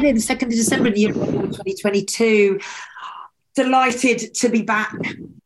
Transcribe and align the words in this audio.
Friday, 0.00 0.12
the 0.12 0.18
2nd 0.34 0.44
of 0.44 0.50
December 0.52 0.90
the 0.90 0.98
year 0.98 1.12
2022. 1.12 2.58
Delighted 3.54 4.34
to 4.34 4.48
be 4.48 4.62
back 4.62 4.96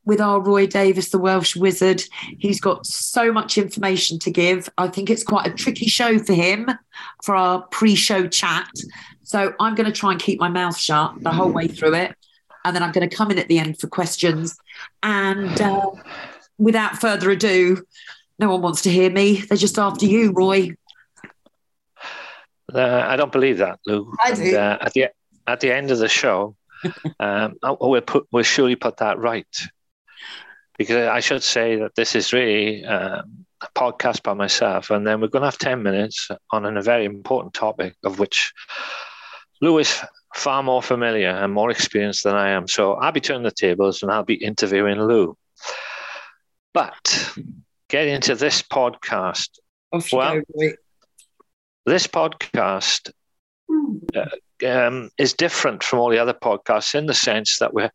with 0.05 0.21
our 0.21 0.41
Roy 0.41 0.69
Davies, 0.69 1.11
the 1.11 1.19
Welsh 1.19 1.57
wizard. 1.57 2.05
He's 2.39 2.61
got 2.61 2.87
so 2.87 3.33
much 3.33 3.59
information 3.59 4.21
to 4.21 4.31
give. 4.31 4.69
I 4.79 4.87
think 4.87 5.11
it's 5.11 5.25
quite 5.25 5.49
a 5.49 5.53
tricky 5.53 5.87
show 5.87 6.21
for 6.21 6.35
him 6.35 6.71
for 7.25 7.35
our 7.35 7.63
pre 7.63 7.97
show 7.97 8.29
chat. 8.29 8.71
So 9.25 9.55
I'm 9.59 9.75
going 9.75 9.91
to 9.91 9.99
try 9.99 10.13
and 10.13 10.21
keep 10.21 10.39
my 10.39 10.49
mouth 10.49 10.79
shut 10.79 11.21
the 11.21 11.33
whole 11.33 11.51
way 11.51 11.67
through 11.67 11.95
it. 11.95 12.15
And 12.65 12.77
then 12.77 12.85
I'm 12.85 12.93
going 12.93 13.11
to 13.11 13.17
come 13.17 13.33
in 13.33 13.41
at 13.41 13.49
the 13.49 13.59
end 13.59 13.81
for 13.81 13.89
questions. 13.89 14.57
And 15.03 15.61
uh, 15.61 15.91
without 16.59 17.01
further 17.01 17.29
ado, 17.29 17.85
no 18.39 18.53
one 18.53 18.63
wants 18.63 18.83
to 18.83 18.91
hear 18.91 19.11
me. 19.11 19.41
They're 19.41 19.59
just 19.59 19.81
after 19.81 20.07
you, 20.07 20.31
Roy. 20.31 20.77
Uh, 22.75 23.05
I 23.07 23.17
don't 23.17 23.33
believe 23.33 23.59
that, 23.59 23.79
Lou. 23.87 24.13
I 24.23 24.35
do. 24.35 24.43
And, 24.43 24.57
uh, 24.57 24.79
at 24.81 24.93
the 24.93 25.09
at 25.47 25.61
the 25.61 25.73
end 25.73 25.91
of 25.91 25.99
the 25.99 26.09
show, 26.09 26.57
um, 27.21 27.55
we'll 27.63 28.01
put 28.01 28.27
we'll 28.33 28.43
surely 28.43 28.77
put 28.77 28.99
that 28.99 29.19
right, 29.19 29.47
because 30.77 31.09
I 31.09 31.21
should 31.21 31.43
say 31.43 31.77
that 31.77 31.95
this 31.95 32.15
is 32.15 32.33
really 32.33 32.85
um, 32.85 33.47
a 33.61 33.69
podcast 33.77 34.23
by 34.23 34.35
myself, 34.35 34.91
and 34.91 35.07
then 35.07 35.21
we're 35.21 35.29
going 35.29 35.43
to 35.43 35.47
have 35.47 35.59
ten 35.59 35.83
minutes 35.83 36.29
on 36.51 36.65
a 36.65 36.83
very 36.83 37.05
important 37.05 37.55
topic 37.55 37.95
of 38.05 38.19
which 38.19 38.53
Lou 39.61 39.79
is 39.79 40.03
far 40.35 40.63
more 40.63 40.83
familiar 40.83 41.29
and 41.29 41.53
more 41.53 41.71
experienced 41.71 42.25
than 42.25 42.35
I 42.35 42.51
am. 42.51 42.67
So 42.67 42.95
I'll 42.95 43.13
be 43.13 43.21
turning 43.21 43.45
the 43.45 43.51
tables 43.51 44.03
and 44.03 44.11
I'll 44.11 44.25
be 44.25 44.35
interviewing 44.35 45.01
Lou. 45.01 45.37
But 46.73 47.39
get 47.89 48.09
into 48.09 48.35
this 48.35 48.63
podcast. 48.63 49.49
well, 50.13 50.43
this 51.87 52.07
podcast 52.07 53.13
uh, 54.15 54.67
um, 54.67 55.11
is 55.19 55.33
different 55.33 55.83
from 55.83 55.99
all 55.99 56.11
the 56.11 56.19
other 56.19 56.35
podcasts 56.35 56.95
in 56.95 57.07
the 57.07 57.15
sense 57.15 57.59
that 57.59 57.75
we're 57.75 57.91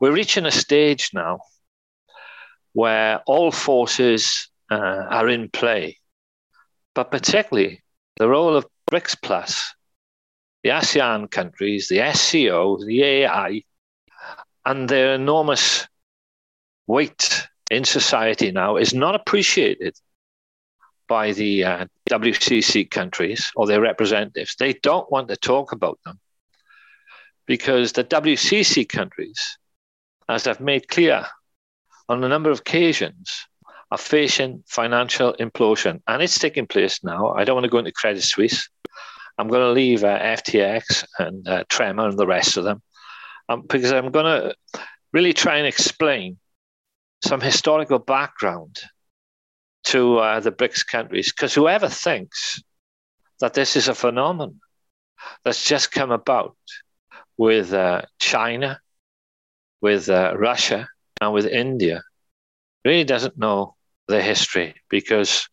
we're 0.00 0.12
reaching 0.12 0.44
a 0.44 0.50
stage 0.50 1.10
now 1.14 1.38
where 2.72 3.22
all 3.26 3.52
forces 3.52 4.50
uh, 4.70 5.06
are 5.08 5.28
in 5.28 5.48
play, 5.48 5.98
but 6.94 7.10
particularly 7.10 7.82
the 8.16 8.28
role 8.28 8.56
of 8.56 8.66
BRICS 8.90 9.16
Plus, 9.22 9.74
the 10.62 10.70
ASEAN 10.70 11.30
countries, 11.30 11.88
the 11.88 12.00
SCO, 12.12 12.84
the 12.84 13.02
AI, 13.02 13.62
and 14.66 14.88
their 14.88 15.14
enormous 15.14 15.86
weight 16.86 17.48
in 17.70 17.84
society 17.84 18.50
now 18.50 18.76
is 18.76 18.92
not 18.92 19.14
appreciated 19.14 19.96
by 21.08 21.32
the 21.32 21.64
uh, 21.64 21.86
WCC 22.08 22.90
countries 22.90 23.50
or 23.56 23.66
their 23.66 23.80
representatives. 23.80 24.56
They 24.56 24.74
don't 24.74 25.10
want 25.10 25.28
to 25.28 25.36
talk 25.36 25.72
about 25.72 25.98
them 26.04 26.18
because 27.46 27.92
the 27.92 28.04
WCC 28.04 28.88
countries, 28.88 29.58
as 30.28 30.46
I've 30.46 30.60
made 30.60 30.88
clear 30.88 31.26
on 32.08 32.22
a 32.22 32.28
number 32.28 32.50
of 32.50 32.60
occasions, 32.60 33.46
are 33.90 33.98
facing 33.98 34.64
financial 34.66 35.34
implosion. 35.34 36.00
And 36.06 36.22
it's 36.22 36.38
taking 36.38 36.66
place 36.66 37.04
now. 37.04 37.32
I 37.32 37.44
don't 37.44 37.54
want 37.54 37.64
to 37.64 37.70
go 37.70 37.78
into 37.78 37.92
Credit 37.92 38.22
Suisse. 38.22 38.68
I'm 39.38 39.48
going 39.48 39.62
to 39.62 39.72
leave 39.72 40.04
uh, 40.04 40.18
FTX 40.18 41.04
and 41.18 41.46
uh, 41.46 41.64
Tremor 41.68 42.08
and 42.08 42.18
the 42.18 42.26
rest 42.26 42.56
of 42.56 42.64
them 42.64 42.82
um, 43.48 43.62
because 43.68 43.92
I'm 43.92 44.10
going 44.10 44.24
to 44.26 44.54
really 45.12 45.32
try 45.32 45.56
and 45.58 45.66
explain 45.66 46.38
some 47.22 47.40
historical 47.40 47.98
background 47.98 48.80
to 49.84 50.18
uh, 50.18 50.40
the 50.40 50.52
BRICS 50.52 50.86
countries. 50.86 51.32
Because 51.32 51.54
whoever 51.54 51.88
thinks 51.88 52.62
that 53.40 53.54
this 53.54 53.76
is 53.76 53.88
a 53.88 53.94
phenomenon 53.94 54.60
that's 55.44 55.64
just 55.64 55.92
come 55.92 56.10
about 56.10 56.56
with 57.36 57.72
uh, 57.72 58.02
China, 58.18 58.80
with 59.80 60.08
uh, 60.08 60.34
Russia, 60.36 60.88
and 61.20 61.32
with 61.32 61.46
India 61.46 62.02
really 62.84 63.04
doesn't 63.04 63.38
know 63.38 63.74
the 64.08 64.22
history 64.22 64.74
because 64.90 65.48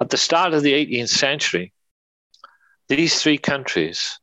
at 0.00 0.10
the 0.10 0.16
start 0.16 0.52
of 0.52 0.62
the 0.62 0.72
18th 0.72 1.08
century, 1.08 1.72
these 2.88 3.20
three 3.22 3.38
countries 3.38 4.18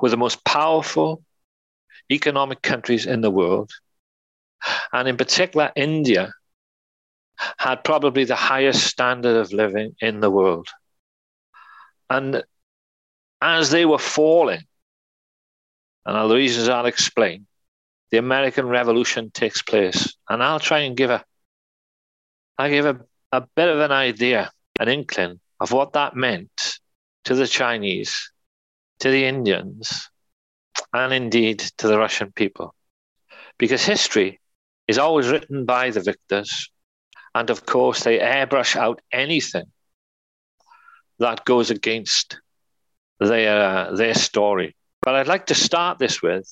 were 0.00 0.10
the 0.10 0.16
most 0.16 0.44
powerful 0.44 1.22
economic 2.10 2.62
countries 2.62 3.06
in 3.06 3.20
the 3.20 3.30
world. 3.30 3.70
And 4.92 5.08
in 5.08 5.16
particular, 5.16 5.72
India 5.74 6.32
had 7.58 7.84
probably 7.84 8.24
the 8.24 8.36
highest 8.36 8.84
standard 8.84 9.36
of 9.36 9.52
living 9.52 9.94
in 10.00 10.20
the 10.20 10.30
world. 10.30 10.68
And 12.08 12.42
as 13.40 13.70
they 13.70 13.84
were 13.84 13.98
falling, 13.98 14.62
and 16.04 16.30
the 16.30 16.34
reasons 16.34 16.68
I'll 16.68 16.86
explain, 16.86 17.46
the 18.10 18.18
American 18.18 18.66
Revolution 18.66 19.30
takes 19.30 19.62
place. 19.62 20.14
And 20.28 20.42
I'll 20.42 20.60
try 20.60 20.80
and 20.80 20.96
give 20.96 21.10
a 21.10 21.24
I 22.58 22.70
give 22.70 22.86
a, 22.86 23.00
a 23.32 23.42
bit 23.54 23.68
of 23.68 23.80
an 23.80 23.92
idea, 23.92 24.50
an 24.80 24.88
inkling 24.88 25.40
of 25.60 25.72
what 25.72 25.92
that 25.92 26.16
meant 26.16 26.78
to 27.24 27.34
the 27.34 27.46
Chinese, 27.46 28.30
to 29.00 29.10
the 29.10 29.26
Indians, 29.26 30.08
and 30.92 31.12
indeed 31.12 31.58
to 31.78 31.88
the 31.88 31.98
Russian 31.98 32.32
people. 32.32 32.74
Because 33.58 33.84
history 33.84 34.40
is 34.88 34.96
always 34.96 35.28
written 35.28 35.66
by 35.66 35.90
the 35.90 36.00
victors. 36.00 36.70
And 37.36 37.50
of 37.50 37.66
course, 37.66 38.02
they 38.02 38.18
airbrush 38.18 38.76
out 38.76 39.02
anything 39.12 39.66
that 41.18 41.44
goes 41.44 41.70
against 41.70 42.40
their, 43.20 43.94
their 43.94 44.14
story. 44.14 44.74
But 45.02 45.16
I'd 45.16 45.26
like 45.26 45.44
to 45.46 45.54
start 45.54 45.98
this 45.98 46.22
with 46.22 46.48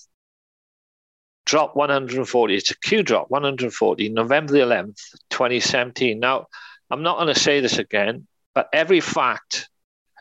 drop 1.46 1.74
140. 1.74 2.54
It's 2.54 2.70
a 2.70 2.78
Q 2.80 3.02
drop 3.02 3.30
140, 3.30 4.10
November 4.10 4.52
the 4.52 4.58
11th, 4.58 5.00
2017. 5.30 6.20
Now, 6.20 6.48
I'm 6.90 7.02
not 7.02 7.16
going 7.16 7.32
to 7.32 7.40
say 7.40 7.60
this 7.60 7.78
again, 7.78 8.26
but 8.54 8.68
every 8.70 9.00
fact, 9.00 9.70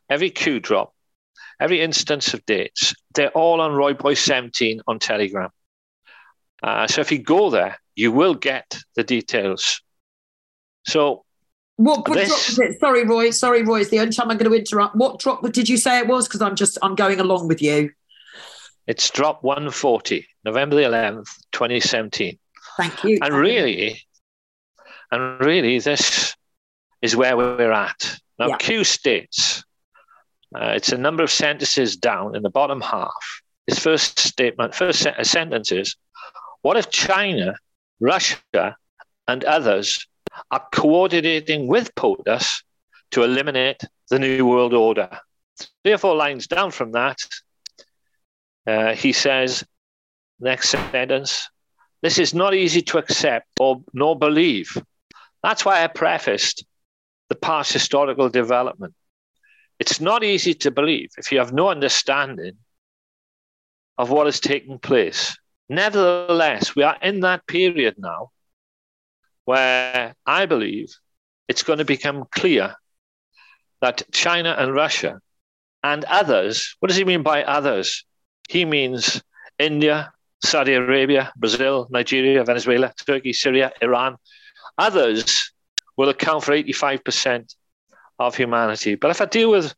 every 0.10 0.30
Q 0.30 0.62
drop, 0.62 0.94
every 1.60 1.82
instance 1.82 2.34
of 2.34 2.46
dates, 2.46 2.94
they're 3.16 3.32
all 3.32 3.60
on 3.60 3.74
Roy 3.74 3.96
Boy 3.96 4.14
17 4.14 4.80
on 4.88 5.00
Telegram. 5.00 5.50
Uh, 6.64 6.88
so 6.88 7.02
if 7.02 7.12
you 7.12 7.20
go 7.20 7.50
there, 7.50 7.78
you 7.96 8.14
will 8.14 8.34
get 8.34 8.78
the 8.96 9.04
details. 9.04 9.82
So, 10.86 11.24
what, 11.78 12.08
what 12.08 12.16
this, 12.16 12.28
drop 12.28 12.40
was 12.48 12.60
it? 12.60 12.80
Sorry, 12.80 13.06
Roy. 13.06 13.30
Sorry, 13.32 13.64
Roy. 13.64 13.82
It's 13.82 13.90
the 13.90 14.00
only 14.00 14.14
time 14.14 14.30
I'm 14.30 14.38
going 14.38 14.52
to 14.52 14.58
interrupt. 14.58 14.96
What 14.96 15.20
drop 15.20 15.42
did 15.52 15.70
you 15.70 15.78
say 15.78 16.00
it 16.00 16.08
was? 16.08 16.28
Because 16.28 16.42
I'm 16.42 16.56
just 16.56 16.78
I'm 16.82 16.96
going 16.96 17.20
along 17.20 17.48
with 17.48 17.62
you. 17.62 17.92
It's 18.86 19.10
drop 19.10 19.44
140, 19.44 20.28
November 20.44 20.76
the 20.76 20.82
11th, 20.82 21.30
2017. 21.54 22.38
Thank 22.76 23.04
you. 23.06 23.18
And 23.22 23.34
really, 23.34 24.02
and 25.10 25.40
really, 25.40 25.80
this 25.80 26.36
is 27.02 27.16
where 27.16 27.38
we're 27.38 27.72
at 27.72 28.20
now. 28.38 28.50
Yeah. 28.50 28.58
Q 28.58 28.84
states 28.84 29.64
uh, 30.56 30.74
it's 30.76 30.92
a 30.92 30.98
number 30.98 31.24
of 31.24 31.32
sentences 31.32 31.98
down 31.98 32.36
in 32.36 32.44
the 32.44 32.50
bottom 32.50 32.80
half. 32.82 33.42
His 33.66 33.80
first 33.80 34.20
statement, 34.20 34.76
first 34.76 35.00
se- 35.00 35.24
sentence 35.24 35.72
is 35.72 35.96
what 36.62 36.78
if 36.78 36.90
China, 36.90 37.56
Russia, 38.00 38.76
and 39.28 39.44
others 39.44 40.06
are 40.52 40.66
coordinating 40.72 41.68
with 41.68 41.94
POTUS 41.96 42.64
to 43.12 43.24
eliminate 43.24 43.82
the 44.10 44.20
New 44.20 44.46
World 44.46 44.74
Order? 44.74 45.20
Three 45.84 45.94
or 45.94 45.98
four 45.98 46.16
lines 46.16 46.48
down 46.48 46.72
from 46.72 46.92
that, 46.94 47.18
uh, 48.68 48.94
he 48.94 49.14
says, 49.14 49.64
next 50.40 50.70
sentence, 50.70 51.50
this 52.02 52.20
is 52.20 52.34
not 52.34 52.54
easy 52.54 52.82
to 52.82 52.98
accept 52.98 53.48
or 53.60 53.82
nor 53.94 54.18
believe. 54.18 54.78
That's 55.42 55.64
why 55.64 55.84
I 55.84 55.88
prefaced 55.88 56.66
the 57.30 57.36
past 57.36 57.72
historical 57.72 58.30
development. 58.30 58.94
It's 59.80 60.02
not 60.02 60.24
easy 60.24 60.54
to 60.56 60.72
believe 60.72 61.12
if 61.18 61.32
you 61.32 61.40
have 61.40 61.54
no 61.54 61.70
understanding 61.70 62.58
of 63.98 64.10
what 64.10 64.28
is 64.28 64.40
taking 64.40 64.80
place. 64.80 65.38
Nevertheless, 65.70 66.76
we 66.76 66.84
are 66.84 66.98
in 67.02 67.22
that 67.22 67.48
period 67.48 67.96
now 67.98 68.32
where 69.46 70.16
I 70.26 70.46
believe 70.46 70.94
it's 71.48 71.64
going 71.64 71.80
to 71.80 71.86
become 71.86 72.26
clear 72.32 72.76
that 73.82 74.04
China 74.12 74.56
and 74.58 74.74
Russia 74.74 75.20
and 75.84 76.06
others, 76.06 76.76
what 76.80 76.88
does 76.88 76.98
he 76.98 77.04
mean 77.04 77.24
by 77.24 77.44
others? 77.44 78.06
He 78.50 78.64
means 78.66 79.22
India, 79.60 80.14
Saudi 80.44 80.74
Arabia, 80.74 81.32
Brazil, 81.38 81.88
Nigeria, 81.90 82.44
Venezuela, 82.44 82.94
Turkey, 83.06 83.34
Syria, 83.34 83.72
Iran. 83.82 84.18
Others 84.78 85.52
will 85.98 86.10
account 86.10 86.44
for 86.44 86.54
85% 86.54 87.54
of 88.20 88.36
humanity. 88.36 88.96
But 88.96 89.12
if 89.12 89.22
I 89.22 89.26
deal 89.26 89.52
with 89.52 89.74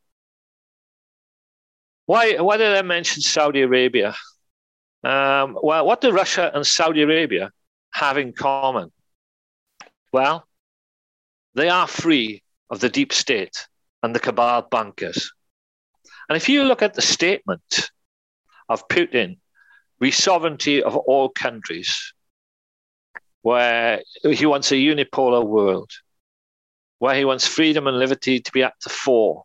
why, 2.05 2.35
why 2.35 2.57
did 2.57 2.77
I 2.77 2.83
mention 2.83 3.21
Saudi 3.21 3.61
Arabia? 3.61 4.15
Um, 5.03 5.57
well, 5.61 5.85
what 5.85 6.01
do 6.01 6.11
Russia 6.11 6.51
and 6.53 6.65
Saudi 6.65 7.01
Arabia 7.01 7.51
have 7.93 8.17
in 8.17 8.33
common? 8.33 8.91
Well, 10.15 10.47
they 11.55 11.67
are 11.67 11.87
free 11.87 12.41
of 12.69 12.79
the 12.79 12.87
deep 12.87 13.11
state 13.11 13.67
and 14.01 14.15
the 14.15 14.19
cabal 14.21 14.61
bankers. 14.61 15.29
And 16.29 16.37
if 16.37 16.47
you 16.47 16.63
look 16.63 16.81
at 16.81 16.93
the 16.93 17.01
statement 17.01 17.91
of 18.69 18.87
Putin, 18.87 19.39
re 19.99 20.11
sovereignty 20.11 20.81
of 20.81 20.95
all 20.95 21.27
countries, 21.27 22.13
where 23.41 24.03
he 24.23 24.45
wants 24.45 24.71
a 24.71 24.75
unipolar 24.75 25.45
world, 25.45 25.91
where 26.99 27.15
he 27.15 27.25
wants 27.25 27.45
freedom 27.45 27.85
and 27.85 27.99
liberty 27.99 28.39
to 28.39 28.51
be 28.53 28.63
at 28.63 28.75
the 28.85 28.89
fore, 28.89 29.43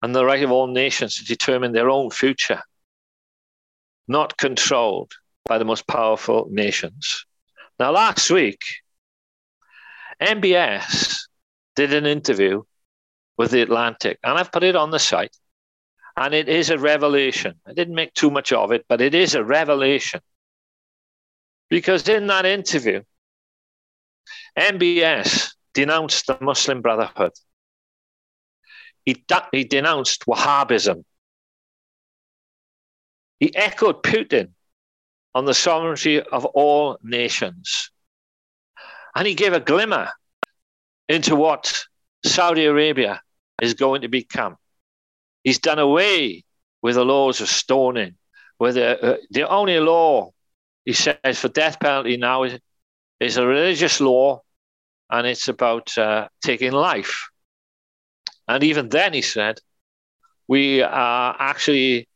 and 0.00 0.14
the 0.14 0.24
right 0.24 0.42
of 0.42 0.50
all 0.50 0.68
nations 0.68 1.18
to 1.18 1.24
determine 1.26 1.72
their 1.72 1.90
own 1.90 2.08
future, 2.08 2.62
not 4.08 4.38
controlled 4.38 5.12
by 5.44 5.58
the 5.58 5.66
most 5.66 5.86
powerful 5.86 6.48
nations. 6.50 7.26
Now, 7.78 7.90
last 7.90 8.30
week, 8.30 8.62
MBS 10.20 11.18
did 11.74 11.92
an 11.92 12.06
interview 12.06 12.62
with 13.36 13.50
The 13.50 13.62
Atlantic, 13.62 14.18
and 14.22 14.38
I've 14.38 14.52
put 14.52 14.62
it 14.62 14.76
on 14.76 14.90
the 14.90 14.98
site. 14.98 15.36
And 16.16 16.32
it 16.32 16.48
is 16.48 16.70
a 16.70 16.78
revelation. 16.78 17.60
I 17.66 17.74
didn't 17.74 17.94
make 17.94 18.14
too 18.14 18.30
much 18.30 18.50
of 18.50 18.72
it, 18.72 18.86
but 18.88 19.02
it 19.02 19.14
is 19.14 19.34
a 19.34 19.44
revelation. 19.44 20.20
Because 21.68 22.08
in 22.08 22.28
that 22.28 22.46
interview, 22.46 23.02
MBS 24.58 25.52
denounced 25.74 26.26
the 26.26 26.38
Muslim 26.40 26.80
Brotherhood. 26.80 27.32
He, 29.04 29.22
he 29.52 29.64
denounced 29.64 30.24
Wahhabism. 30.26 31.04
He 33.38 33.54
echoed 33.54 34.02
Putin 34.02 34.52
on 35.34 35.44
the 35.44 35.52
sovereignty 35.52 36.20
of 36.20 36.46
all 36.46 36.98
nations. 37.02 37.90
And 39.16 39.26
he 39.26 39.34
gave 39.34 39.54
a 39.54 39.60
glimmer 39.60 40.10
into 41.08 41.36
what 41.36 41.72
Saudi 42.22 42.66
Arabia 42.66 43.22
is 43.62 43.72
going 43.72 44.02
to 44.02 44.08
become. 44.08 44.56
He's 45.42 45.58
done 45.58 45.78
away 45.78 46.44
with 46.82 46.96
the 46.96 47.04
laws 47.04 47.40
of 47.40 47.48
stoning, 47.48 48.16
where 48.58 48.74
the, 48.74 49.02
uh, 49.02 49.16
the 49.30 49.48
only 49.48 49.80
law, 49.80 50.32
he 50.84 50.92
says, 50.92 51.40
for 51.40 51.48
death 51.48 51.80
penalty 51.80 52.18
now 52.18 52.42
is, 52.42 52.58
is 53.18 53.38
a 53.38 53.46
religious 53.46 54.02
law 54.02 54.42
and 55.10 55.26
it's 55.26 55.48
about 55.48 55.96
uh, 55.96 56.28
taking 56.42 56.72
life. 56.72 57.30
And 58.46 58.62
even 58.64 58.90
then, 58.90 59.14
he 59.14 59.22
said, 59.22 59.60
we 60.46 60.82
are 60.82 61.34
actually, 61.38 62.06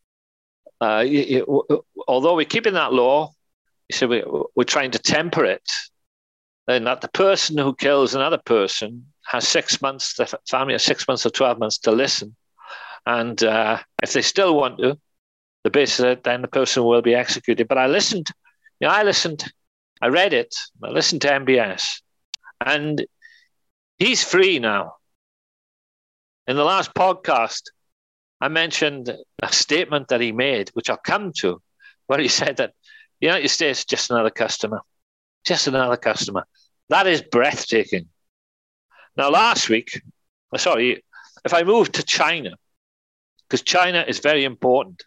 uh, 0.82 1.06
although 2.06 2.37
we're 2.37 2.44
keeping 2.44 2.75
that 2.75 2.93
law, 2.93 3.32
he 3.88 3.94
said, 3.94 4.11
we, 4.11 4.23
we're 4.55 4.64
trying 4.64 4.91
to 4.91 4.99
temper 4.99 5.46
it 5.46 5.62
then 6.66 6.84
that 6.84 7.00
the 7.00 7.08
person 7.08 7.58
who 7.58 7.74
kills 7.74 8.14
another 8.14 8.38
person 8.38 9.06
has 9.26 9.46
six 9.46 9.80
months, 9.80 10.14
the 10.14 10.26
family 10.48 10.74
has 10.74 10.82
six 10.82 11.06
months 11.06 11.26
or 11.26 11.30
12 11.30 11.58
months 11.58 11.78
to 11.78 11.90
listen. 11.90 12.36
And 13.06 13.42
uh, 13.42 13.78
if 14.02 14.12
they 14.12 14.22
still 14.22 14.56
want 14.56 14.78
to, 14.78 14.98
the 15.64 15.70
basis 15.70 16.18
then 16.24 16.42
the 16.42 16.48
person 16.48 16.84
will 16.84 17.02
be 17.02 17.14
executed. 17.14 17.68
But 17.68 17.78
I 17.78 17.86
listened, 17.86 18.28
you 18.80 18.86
know, 18.88 18.94
I 18.94 19.02
listened, 19.02 19.44
I 20.00 20.08
read 20.08 20.32
it, 20.32 20.54
I 20.82 20.88
listened 20.88 21.22
to 21.22 21.28
MBS, 21.28 22.00
and 22.64 23.04
he's 23.98 24.24
free 24.24 24.58
now. 24.58 24.94
In 26.46 26.56
the 26.56 26.64
last 26.64 26.94
podcast, 26.94 27.62
I 28.40 28.48
mentioned 28.48 29.14
a 29.42 29.52
statement 29.52 30.08
that 30.08 30.20
he 30.20 30.32
made, 30.32 30.70
which 30.70 30.88
I'll 30.88 30.96
come 30.96 31.32
to, 31.38 31.60
where 32.06 32.18
he 32.18 32.28
said 32.28 32.56
that 32.56 32.72
the 33.20 33.26
United 33.26 33.48
States 33.50 33.80
is 33.80 33.84
just 33.84 34.10
another 34.10 34.30
customer, 34.30 34.80
just 35.44 35.66
another 35.66 35.96
customer. 35.96 36.44
That 36.88 37.06
is 37.06 37.22
breathtaking. 37.22 38.08
Now, 39.16 39.31
last 39.31 39.69
week, 39.69 40.00
uh, 40.52 40.58
sorry, 40.58 41.04
if 41.44 41.54
I 41.54 41.62
move 41.62 41.92
to 41.92 42.02
China, 42.02 42.50
because 43.48 43.62
China 43.62 44.04
is 44.06 44.20
very 44.20 44.44
important. 44.44 45.02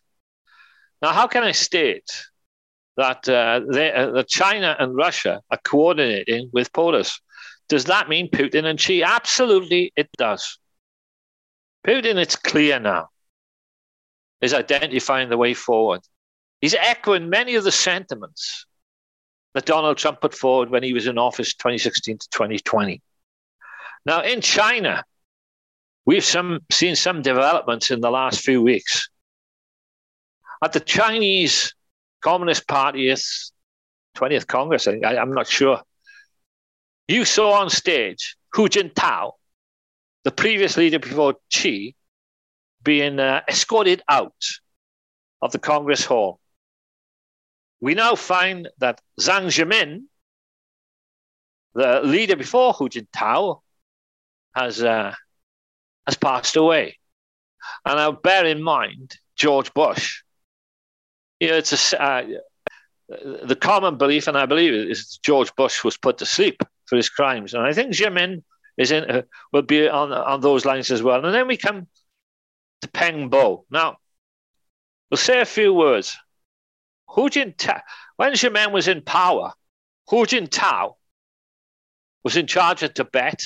Now, 1.01 1.11
how 1.11 1.27
can 1.27 1.43
I 1.43 1.51
state 1.51 2.09
that, 2.97 3.27
uh, 3.27 3.61
they, 3.69 3.91
uh, 3.91 4.11
that 4.11 4.27
China 4.27 4.75
and 4.79 4.95
Russia 4.95 5.41
are 5.49 5.59
coordinating 5.63 6.49
with 6.53 6.71
POTUS? 6.73 7.19
Does 7.69 7.85
that 7.85 8.09
mean 8.09 8.29
Putin 8.29 8.65
and 8.65 8.79
Xi? 8.79 9.03
Absolutely, 9.03 9.91
it 9.95 10.09
does. 10.17 10.59
Putin, 11.85 12.15
it's 12.15 12.35
clear 12.35 12.79
now, 12.79 13.09
is 14.41 14.53
identifying 14.53 15.29
the 15.29 15.37
way 15.37 15.53
forward. 15.53 16.01
He's 16.61 16.75
echoing 16.75 17.29
many 17.29 17.55
of 17.55 17.63
the 17.63 17.71
sentiments 17.71 18.65
that 19.53 19.65
Donald 19.65 19.97
Trump 19.97 20.21
put 20.21 20.33
forward 20.33 20.69
when 20.69 20.83
he 20.83 20.93
was 20.93 21.07
in 21.07 21.17
office 21.17 21.53
2016 21.53 22.17
to 22.17 22.29
2020. 22.29 23.01
Now, 24.05 24.21
in 24.21 24.41
China, 24.41 25.03
we've 26.05 26.23
some, 26.23 26.61
seen 26.71 26.95
some 26.95 27.21
developments 27.21 27.91
in 27.91 28.01
the 28.01 28.11
last 28.11 28.41
few 28.41 28.61
weeks. 28.61 29.09
At 30.63 30.73
the 30.73 30.79
Chinese 30.79 31.73
Communist 32.21 32.67
Party's 32.67 33.51
20th 34.17 34.47
Congress, 34.47 34.87
I, 34.87 35.15
am 35.15 35.33
not 35.33 35.47
sure, 35.47 35.81
you 37.07 37.25
saw 37.25 37.61
on 37.61 37.69
stage 37.69 38.35
Hu 38.53 38.69
Jintao, 38.69 39.33
the 40.23 40.31
previous 40.31 40.77
leader 40.77 40.99
before 40.99 41.35
Xi, 41.49 41.95
being 42.83 43.19
uh, 43.19 43.41
escorted 43.47 44.01
out 44.07 44.33
of 45.41 45.51
the 45.51 45.59
Congress 45.59 46.05
Hall 46.05 46.39
we 47.83 47.95
now 47.95 48.15
find 48.15 48.69
that 48.77 49.01
Jiang 49.19 49.47
Zemin, 49.47 50.03
the 51.73 51.99
leader 52.01 52.37
before 52.37 52.71
Hu 52.71 52.87
Jintao, 52.87 53.59
has, 54.55 54.81
uh, 54.81 55.13
has 56.07 56.15
passed 56.15 56.55
away. 56.55 56.97
And 57.85 57.97
now 57.97 58.13
bear 58.13 58.45
in 58.45 58.63
mind 58.63 59.17
George 59.35 59.73
Bush. 59.73 60.21
You 61.41 61.49
know, 61.49 61.57
it's 61.57 61.91
a, 61.91 62.01
uh, 62.01 62.23
the 63.43 63.57
common 63.59 63.97
belief, 63.97 64.27
and 64.29 64.37
I 64.37 64.45
believe 64.45 64.73
it, 64.73 64.89
is 64.89 65.19
George 65.21 65.53
Bush 65.57 65.83
was 65.83 65.97
put 65.97 66.19
to 66.19 66.25
sleep 66.25 66.63
for 66.85 66.95
his 66.95 67.09
crimes. 67.09 67.53
And 67.53 67.63
I 67.63 67.73
think 67.73 67.91
Zemin 67.91 68.43
is 68.77 68.91
in, 68.91 69.11
uh, 69.11 69.23
will 69.51 69.61
be 69.61 69.89
on, 69.89 70.13
on 70.13 70.39
those 70.39 70.63
lines 70.63 70.89
as 70.89 71.03
well. 71.03 71.25
And 71.25 71.35
then 71.35 71.49
we 71.49 71.57
come 71.57 71.87
to 72.79 72.87
Peng 72.87 73.27
Bo. 73.27 73.65
Now, 73.69 73.97
we'll 75.11 75.17
say 75.17 75.41
a 75.41 75.45
few 75.45 75.73
words 75.73 76.17
Hu 77.13 77.29
Jintao, 77.29 77.81
when 78.15 78.33
Zemin 78.33 78.71
was 78.71 78.87
in 78.87 79.01
power, 79.01 79.53
Hu 80.09 80.25
Jintao 80.25 80.95
was 82.23 82.35
in 82.35 82.47
charge 82.47 82.81
of 82.81 82.93
Tibet 82.93 83.41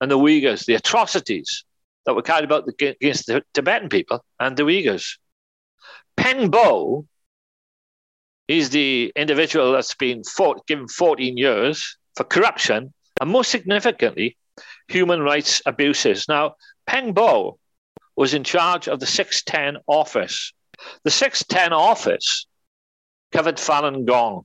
and 0.00 0.10
the 0.10 0.18
Uyghurs, 0.18 0.66
the 0.66 0.74
atrocities 0.74 1.64
that 2.04 2.14
were 2.14 2.22
carried 2.22 2.52
out 2.52 2.68
against 2.68 3.26
the 3.26 3.42
Tibetan 3.54 3.88
people 3.88 4.24
and 4.38 4.56
the 4.56 4.64
Uyghurs. 4.64 5.16
Peng 6.16 6.50
Bo 6.50 7.06
is 8.46 8.70
the 8.70 9.10
individual 9.16 9.72
that's 9.72 9.94
been 9.94 10.22
fought, 10.24 10.66
given 10.66 10.86
14 10.86 11.38
years 11.38 11.96
for 12.16 12.24
corruption 12.24 12.92
and 13.20 13.30
most 13.30 13.50
significantly, 13.50 14.36
human 14.88 15.20
rights 15.20 15.62
abuses. 15.64 16.26
Now, 16.28 16.56
Peng 16.86 17.14
Bo 17.14 17.58
was 18.16 18.34
in 18.34 18.44
charge 18.44 18.88
of 18.88 19.00
the 19.00 19.06
610 19.06 19.80
office. 19.86 20.52
The 21.04 21.10
610 21.10 21.72
office 21.72 22.46
covered 23.32 23.56
Falun 23.56 24.04
Gong. 24.04 24.44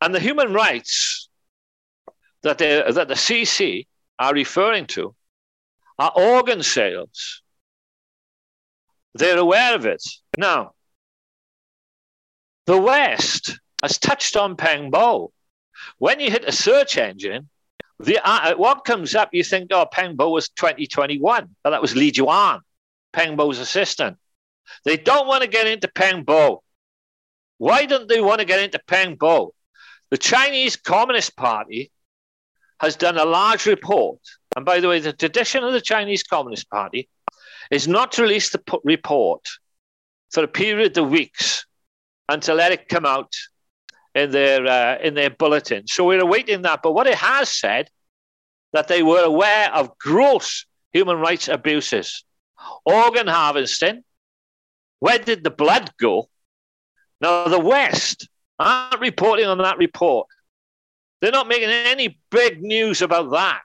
And 0.00 0.14
the 0.14 0.20
human 0.20 0.52
rights 0.52 1.28
that, 2.42 2.58
that 2.58 3.08
the 3.08 3.14
CC 3.14 3.86
are 4.18 4.32
referring 4.32 4.86
to 4.86 5.14
are 5.98 6.12
organ 6.14 6.62
sales. 6.62 7.42
They're 9.14 9.38
aware 9.38 9.74
of 9.74 9.86
it. 9.86 10.02
Now, 10.36 10.72
the 12.66 12.80
West 12.80 13.58
has 13.82 13.98
touched 13.98 14.36
on 14.36 14.56
Peng 14.56 14.90
Bo. 14.90 15.32
When 15.98 16.20
you 16.20 16.30
hit 16.30 16.44
a 16.44 16.52
search 16.52 16.98
engine, 16.98 17.48
the, 17.98 18.18
uh, 18.22 18.54
what 18.56 18.84
comes 18.84 19.14
up, 19.14 19.30
you 19.32 19.42
think, 19.42 19.70
oh, 19.72 19.86
Peng 19.86 20.16
Bo 20.16 20.30
was 20.30 20.48
2021. 20.50 21.48
But 21.62 21.70
that 21.70 21.80
was 21.80 21.96
Li 21.96 22.12
Juan, 22.16 22.60
Peng 23.12 23.36
Bo's 23.36 23.58
assistant. 23.58 24.18
They 24.84 24.96
don't 24.96 25.26
want 25.26 25.42
to 25.42 25.48
get 25.48 25.66
into 25.66 25.88
Peng 25.88 26.24
Bo. 26.24 26.62
Why 27.58 27.86
don't 27.86 28.08
they 28.08 28.20
want 28.20 28.40
to 28.40 28.46
get 28.46 28.60
into 28.60 28.80
Peng 28.86 29.14
Bo? 29.14 29.54
The 30.10 30.18
Chinese 30.18 30.76
Communist 30.76 31.36
Party 31.36 31.90
has 32.80 32.96
done 32.96 33.16
a 33.16 33.24
large 33.24 33.66
report. 33.66 34.20
And 34.54 34.64
by 34.64 34.80
the 34.80 34.88
way, 34.88 35.00
the 35.00 35.12
tradition 35.12 35.64
of 35.64 35.72
the 35.72 35.80
Chinese 35.80 36.22
Communist 36.22 36.70
Party 36.70 37.08
is 37.70 37.88
not 37.88 38.12
to 38.12 38.22
release 38.22 38.50
the 38.50 38.62
report 38.84 39.44
for 40.30 40.44
a 40.44 40.48
period 40.48 40.96
of 40.98 41.10
weeks 41.10 41.66
and 42.28 42.42
to 42.42 42.54
let 42.54 42.72
it 42.72 42.88
come 42.88 43.06
out 43.06 43.32
in 44.14 44.30
their 44.30 44.66
uh, 44.66 44.98
in 44.98 45.14
their 45.14 45.30
bulletin. 45.30 45.86
So 45.86 46.04
we're 46.04 46.20
awaiting 46.20 46.62
that. 46.62 46.82
But 46.82 46.92
what 46.92 47.06
it 47.06 47.16
has 47.16 47.48
said 47.48 47.88
that 48.72 48.88
they 48.88 49.02
were 49.02 49.22
aware 49.22 49.72
of 49.72 49.96
gross 49.98 50.66
human 50.92 51.18
rights 51.18 51.48
abuses, 51.48 52.24
organ 52.84 53.26
harvesting. 53.26 54.02
Where 54.98 55.18
did 55.18 55.44
the 55.44 55.50
blood 55.50 55.92
go? 56.00 56.28
Now, 57.26 57.48
the 57.48 57.58
West 57.58 58.28
aren't 58.56 59.00
reporting 59.00 59.46
on 59.46 59.58
that 59.58 59.78
report. 59.78 60.28
They're 61.20 61.32
not 61.32 61.48
making 61.48 61.70
any 61.70 62.20
big 62.30 62.62
news 62.62 63.02
about 63.02 63.32
that. 63.32 63.62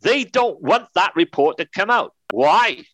They 0.00 0.22
don't 0.22 0.62
want 0.62 0.86
that 0.94 1.16
report 1.16 1.58
to 1.58 1.64
come 1.64 1.90
out. 1.90 2.14
Why? 2.30 2.84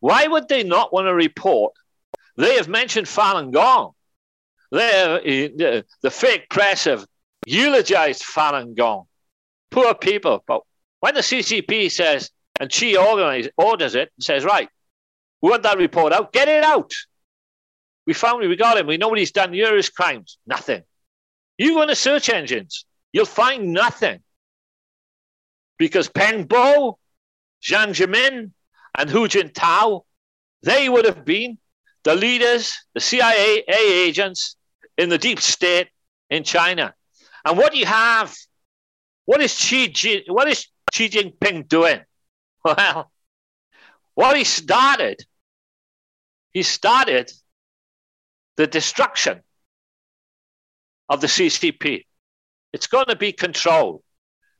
Why 0.00 0.26
would 0.26 0.48
they 0.48 0.62
not 0.64 0.90
want 0.90 1.08
a 1.08 1.14
report? 1.14 1.74
They 2.38 2.56
have 2.56 2.68
mentioned 2.68 3.08
Falun 3.08 3.52
Gong. 3.52 3.92
They 4.72 4.88
eh, 5.26 5.48
the, 5.54 5.84
the 6.00 6.10
fake 6.10 6.48
press 6.48 6.84
have 6.84 7.04
eulogized 7.44 8.22
Falun 8.22 8.74
Gong. 8.74 9.04
Poor 9.70 9.94
people. 9.94 10.44
But 10.46 10.62
when 11.00 11.14
the 11.14 11.20
CCP 11.20 11.92
says, 11.92 12.30
and 12.58 12.72
Xi 12.72 12.96
organize, 12.96 13.48
orders 13.58 13.96
it 13.96 14.10
and 14.16 14.24
says, 14.24 14.44
right, 14.44 14.70
we 15.42 15.50
want 15.50 15.62
that 15.64 15.76
report 15.76 16.14
out, 16.14 16.32
get 16.32 16.48
it 16.48 16.64
out. 16.64 16.90
We 18.06 18.14
found 18.14 18.42
him, 18.42 18.50
we 18.50 18.56
got 18.56 18.78
him, 18.78 18.86
we 18.86 18.96
know 18.96 19.08
what 19.08 19.18
he's 19.18 19.32
done, 19.32 19.52
here 19.52 19.74
his 19.74 19.90
crimes. 19.90 20.38
Nothing. 20.46 20.82
You 21.58 21.74
go 21.74 21.82
into 21.82 21.96
search 21.96 22.28
engines, 22.28 22.84
you'll 23.12 23.24
find 23.24 23.72
nothing. 23.72 24.20
Because 25.78 26.08
Peng 26.08 26.44
Bo, 26.44 26.98
Jiang 27.62 27.90
Zemin, 27.90 28.52
and 28.96 29.10
Hu 29.10 29.28
Jintao, 29.28 30.02
they 30.62 30.88
would 30.88 31.04
have 31.04 31.24
been 31.24 31.58
the 32.04 32.14
leaders, 32.14 32.72
the 32.94 33.00
CIA 33.00 33.64
agents 33.68 34.56
in 34.96 35.08
the 35.08 35.18
deep 35.18 35.40
state 35.40 35.88
in 36.30 36.44
China. 36.44 36.94
And 37.44 37.58
what 37.58 37.72
do 37.72 37.78
you 37.78 37.86
have? 37.86 38.34
What 39.24 39.42
is 39.42 39.52
Xi, 39.52 40.24
what 40.28 40.48
is 40.48 40.66
Xi 40.92 41.08
Jinping 41.08 41.68
doing? 41.68 42.00
Well, 42.64 43.12
what 44.14 44.36
he 44.36 44.42
started, 44.42 45.24
he 46.52 46.64
started 46.64 47.30
the 48.56 48.66
destruction 48.66 49.40
of 51.08 51.20
the 51.20 51.26
CCP. 51.26 52.04
It's 52.72 52.86
going 52.86 53.06
to 53.06 53.16
be 53.16 53.32
control, 53.32 54.02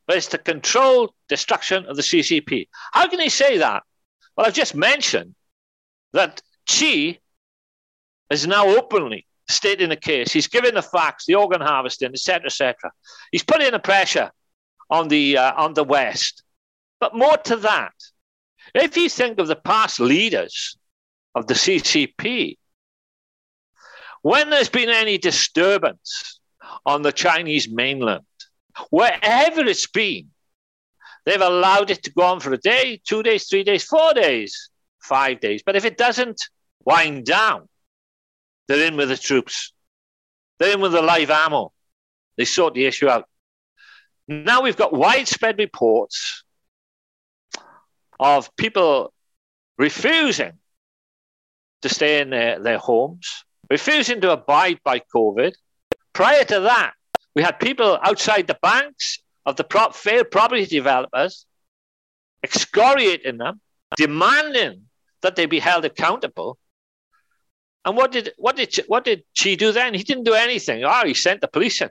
but 0.07 0.17
it's 0.17 0.29
the 0.29 0.39
controlled 0.39 1.11
destruction 1.29 1.87
of 1.87 1.97
the 1.97 2.03
CCP. 2.03 2.69
How 2.93 3.09
can 3.09 3.21
he 3.21 3.29
say 3.29 3.59
that? 3.59 3.83
Well, 4.37 4.47
I've 4.47 4.55
just 4.55 4.75
mentioned 4.75 5.35
that 6.13 6.43
Xi 6.69 7.19
is 8.31 8.47
now 8.47 8.67
openly 8.69 9.27
stating 9.49 9.89
the 9.89 9.97
case. 9.97 10.33
He's 10.33 10.49
giving 10.49 10.75
the 10.75 10.83
facts, 10.83 11.27
the 11.27 11.35
organ 11.35 11.61
harvesting, 11.61 12.11
etc., 12.11 12.47
etc. 12.47 12.93
He's 13.33 13.45
putting 13.45 13.71
the 13.71 13.79
pressure 13.79 14.31
on 14.91 15.09
the 15.09 15.39
uh, 15.39 15.53
on 15.57 15.75
the 15.75 15.85
West. 15.85 16.43
But 17.01 17.15
more 17.15 17.37
to 17.37 17.57
that, 17.57 17.93
if 18.75 18.97
you 18.97 19.09
think 19.09 19.39
of 19.39 19.49
the 19.49 19.57
past 19.57 20.01
leaders 20.01 20.77
of 21.35 21.47
the 21.47 21.55
CCP, 21.55 22.57
when 24.27 24.51
there's 24.51 24.69
been 24.69 24.89
any 24.89 25.19
disturbance 25.19 26.41
on 26.85 27.03
the 27.03 27.13
Chinese 27.13 27.71
mainland, 27.71 28.25
wherever 28.91 29.61
it's 29.61 29.87
been, 29.87 30.27
they've 31.25 31.41
allowed 31.41 31.93
it 31.93 32.03
to 32.03 32.11
go 32.11 32.23
on 32.23 32.41
for 32.41 32.53
a 32.53 32.59
day, 32.59 33.01
two 33.07 33.23
days, 33.23 33.47
three 33.47 33.63
days, 33.63 33.85
four 33.85 34.15
days, 34.15 34.71
five 34.99 35.39
days. 35.39 35.63
But 35.65 35.77
if 35.77 35.85
it 35.85 35.97
doesn't 35.97 36.49
wind 36.85 37.25
down, 37.25 37.69
they're 38.67 38.89
in 38.89 38.97
with 38.97 39.11
the 39.11 39.17
troops. 39.17 39.73
They're 40.59 40.75
in 40.75 40.81
with 40.81 40.91
the 40.91 41.03
live 41.03 41.31
ammo. 41.31 41.73
They 42.37 42.47
sort 42.47 42.75
the 42.75 42.87
issue 42.87 43.09
out. 43.09 43.29
Now 44.27 44.61
we've 44.61 44.77
got 44.77 44.93
widespread 44.93 45.57
reports 45.57 46.43
of 48.19 48.51
people 48.57 49.13
refusing 49.79 50.55
to 51.83 51.89
stay 51.89 52.21
in 52.21 52.31
their, 52.31 52.59
their 52.59 52.79
homes, 52.79 53.46
refusing 53.71 54.21
to 54.21 54.33
abide 54.33 54.81
by 54.85 55.01
COVID. 55.15 55.53
Prior 56.13 56.45
to 56.45 56.61
that, 56.61 56.95
we 57.35 57.43
had 57.43 57.61
people 57.61 57.99
outside 58.03 58.47
the 58.47 58.59
banks 58.63 59.19
of 59.45 59.57
the 59.57 59.65
prop, 59.65 59.95
failed 59.95 60.31
property 60.31 60.67
developers 60.67 61.47
excoriating 62.43 63.39
them, 63.39 63.61
demanding 63.97 64.83
that 65.23 65.37
they 65.37 65.47
be 65.47 65.59
held 65.59 65.85
accountable. 65.85 66.59
And 67.85 67.97
what 67.97 68.13
did 68.13 68.33
what 68.37 68.57
did 68.57 68.75
what 68.89 69.05
did 69.05 69.23
Xi 69.35 69.57
do 69.57 69.73
then? 69.73 69.95
He 69.95 70.03
didn't 70.03 70.25
do 70.25 70.35
anything. 70.35 70.85
Oh, 70.85 71.03
he 71.05 71.15
sent 71.15 71.41
the 71.41 71.49
police 71.49 71.81
in. 71.81 71.91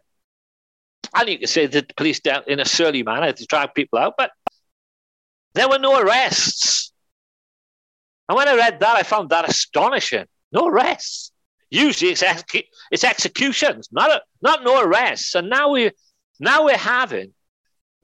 And 1.13 1.29
you 1.29 1.38
can 1.39 1.48
say 1.48 1.67
that 1.67 1.88
the 1.88 1.94
police 1.94 2.20
dealt 2.20 2.48
in 2.48 2.60
a 2.60 2.65
surly 2.65 3.03
manner 3.03 3.32
to 3.32 3.46
drag 3.46 3.74
people 3.74 4.00
out, 4.00 4.15
but 4.17 4.32
there 5.53 5.70
were 5.70 5.79
no 5.79 5.98
arrests. 6.00 6.91
And 8.27 8.36
when 8.36 8.48
I 8.48 8.55
read 8.55 8.79
that, 8.79 8.98
I 8.98 9.03
found 9.03 9.29
that 9.29 9.48
astonishing. 9.48 10.25
No 10.51 10.67
arrests. 10.67 11.32
Usually 11.69 12.12
it's, 12.12 12.24
execu- 12.24 12.65
it's 12.91 13.03
executions, 13.03 13.89
not, 13.91 14.10
a, 14.12 14.22
not 14.41 14.63
no 14.63 14.81
arrests. 14.81 15.36
And 15.36 15.50
now, 15.50 15.69
we, 15.72 15.91
now 16.39 16.65
we're 16.65 16.77
having 16.77 17.34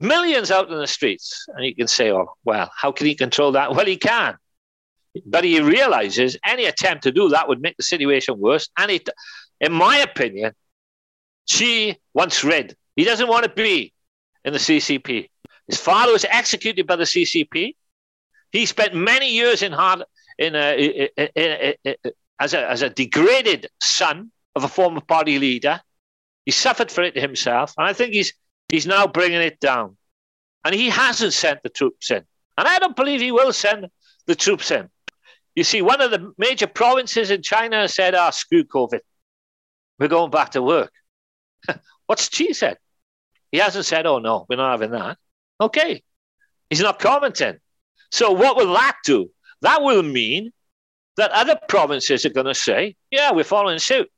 millions 0.00 0.50
out 0.50 0.70
in 0.70 0.78
the 0.78 0.86
streets. 0.86 1.46
And 1.48 1.64
you 1.64 1.74
can 1.74 1.88
say, 1.88 2.10
oh, 2.12 2.34
well, 2.44 2.70
how 2.76 2.92
can 2.92 3.06
he 3.06 3.14
control 3.14 3.52
that? 3.52 3.74
Well, 3.74 3.86
he 3.86 3.96
can. 3.96 4.36
But 5.26 5.44
he 5.44 5.60
realizes 5.60 6.36
any 6.44 6.64
attempt 6.64 7.04
to 7.04 7.12
do 7.12 7.28
that 7.30 7.48
would 7.48 7.60
make 7.60 7.76
the 7.76 7.82
situation 7.82 8.38
worse. 8.38 8.68
And 8.76 8.90
it, 8.90 9.08
in 9.60 9.72
my 9.72 9.98
opinion, 9.98 10.52
Xi 11.46 11.96
wants 12.14 12.44
rid. 12.44 12.76
He 12.96 13.04
doesn't 13.04 13.28
want 13.28 13.44
to 13.44 13.50
be 13.50 13.92
in 14.44 14.52
the 14.52 14.58
CCP. 14.58 15.28
His 15.68 15.78
father 15.78 16.12
was 16.12 16.24
executed 16.24 16.86
by 16.86 16.96
the 16.96 17.04
CCP. 17.04 17.76
He 18.50 18.66
spent 18.66 18.94
many 18.94 19.32
years 19.32 19.62
in 19.62 19.72
hard 19.72 20.02
in 20.38 20.54
a, 20.54 20.76
in 20.76 21.74
in 21.84 21.96
as, 22.40 22.54
a, 22.54 22.68
as 22.68 22.82
a 22.82 22.90
degraded 22.90 23.68
son 23.82 24.30
of 24.54 24.64
a 24.64 24.68
former 24.68 25.00
party 25.00 25.38
leader. 25.38 25.80
He 26.44 26.50
suffered 26.50 26.90
for 26.90 27.02
it 27.02 27.16
himself, 27.16 27.72
and 27.78 27.86
I 27.86 27.92
think 27.92 28.14
he's 28.14 28.32
he's 28.68 28.86
now 28.86 29.06
bringing 29.06 29.40
it 29.40 29.60
down. 29.60 29.96
And 30.64 30.74
he 30.74 30.88
hasn't 30.88 31.32
sent 31.32 31.62
the 31.62 31.68
troops 31.68 32.10
in, 32.10 32.24
and 32.58 32.68
I 32.68 32.78
don't 32.78 32.96
believe 32.96 33.20
he 33.20 33.32
will 33.32 33.52
send 33.52 33.86
the 34.26 34.34
troops 34.34 34.70
in. 34.70 34.88
You 35.54 35.64
see, 35.64 35.82
one 35.82 36.00
of 36.00 36.10
the 36.10 36.32
major 36.38 36.66
provinces 36.66 37.30
in 37.30 37.42
China 37.42 37.86
said, 37.88 38.14
"Ah, 38.14 38.28
oh, 38.28 38.30
screw 38.30 38.64
COVID, 38.64 39.00
we're 39.98 40.08
going 40.08 40.30
back 40.30 40.50
to 40.50 40.62
work." 40.62 40.92
What's 42.06 42.28
Xi 42.34 42.52
said? 42.54 42.78
He 43.52 43.58
hasn't 43.58 43.86
said, 43.86 44.06
"Oh 44.06 44.18
no, 44.18 44.46
we're 44.48 44.56
not 44.56 44.72
having 44.72 44.90
that." 44.90 45.18
Okay. 45.60 46.02
He's 46.70 46.80
not 46.80 46.98
commenting. 46.98 47.58
So 48.10 48.32
what 48.32 48.56
will 48.56 48.72
that 48.72 48.96
do? 49.04 49.30
That 49.60 49.82
will 49.82 50.02
mean 50.02 50.52
that 51.16 51.30
other 51.30 51.58
provinces 51.68 52.24
are 52.24 52.30
going 52.30 52.46
to 52.46 52.54
say, 52.54 52.96
yeah, 53.10 53.32
we're 53.32 53.44
following 53.44 53.78
suit. 53.78 54.10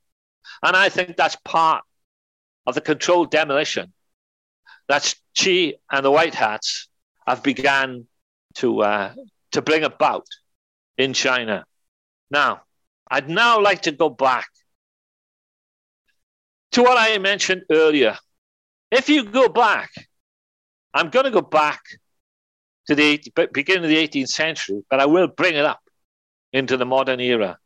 And 0.63 0.77
I 0.77 0.89
think 0.89 1.17
that's 1.17 1.37
part 1.45 1.85
of 2.67 2.75
the 2.75 2.81
controlled 2.81 3.31
demolition 3.31 3.93
that 4.89 5.15
Xi 5.35 5.77
and 5.91 6.05
the 6.05 6.11
White 6.11 6.35
Hats 6.35 6.89
have 7.27 7.43
begun 7.43 8.07
to, 8.57 8.83
uh, 8.83 9.15
to 9.53 9.63
bring 9.63 9.83
about 9.83 10.27
in 10.99 11.13
China. 11.13 11.65
Now, 12.31 12.63
I'd 13.11 13.29
now 13.29 13.61
like 13.61 13.83
to 13.83 13.93
go 13.93 14.09
back 14.09 14.47
to 16.73 16.83
what 16.83 16.97
I 16.99 17.19
mentioned 17.19 17.63
earlier. 17.71 18.17
If 18.91 19.09
you 19.09 19.25
go 19.25 19.49
back 19.49 19.91
I'm 20.95 21.11
going 21.11 21.25
to 21.25 21.31
go 21.33 21.41
back 21.41 21.83
to 22.87 22.95
the 22.95 23.21
beginning 23.53 23.85
of 23.85 23.91
the 23.91 23.97
18th 23.97 24.29
century, 24.29 24.85
but 24.89 25.01
I 25.01 25.07
will 25.07 25.27
bring 25.27 25.55
it 25.55 25.65
up 25.65 25.81
into 26.55 26.77
the 26.77 26.87
modern 26.87 27.21
era. 27.21 27.59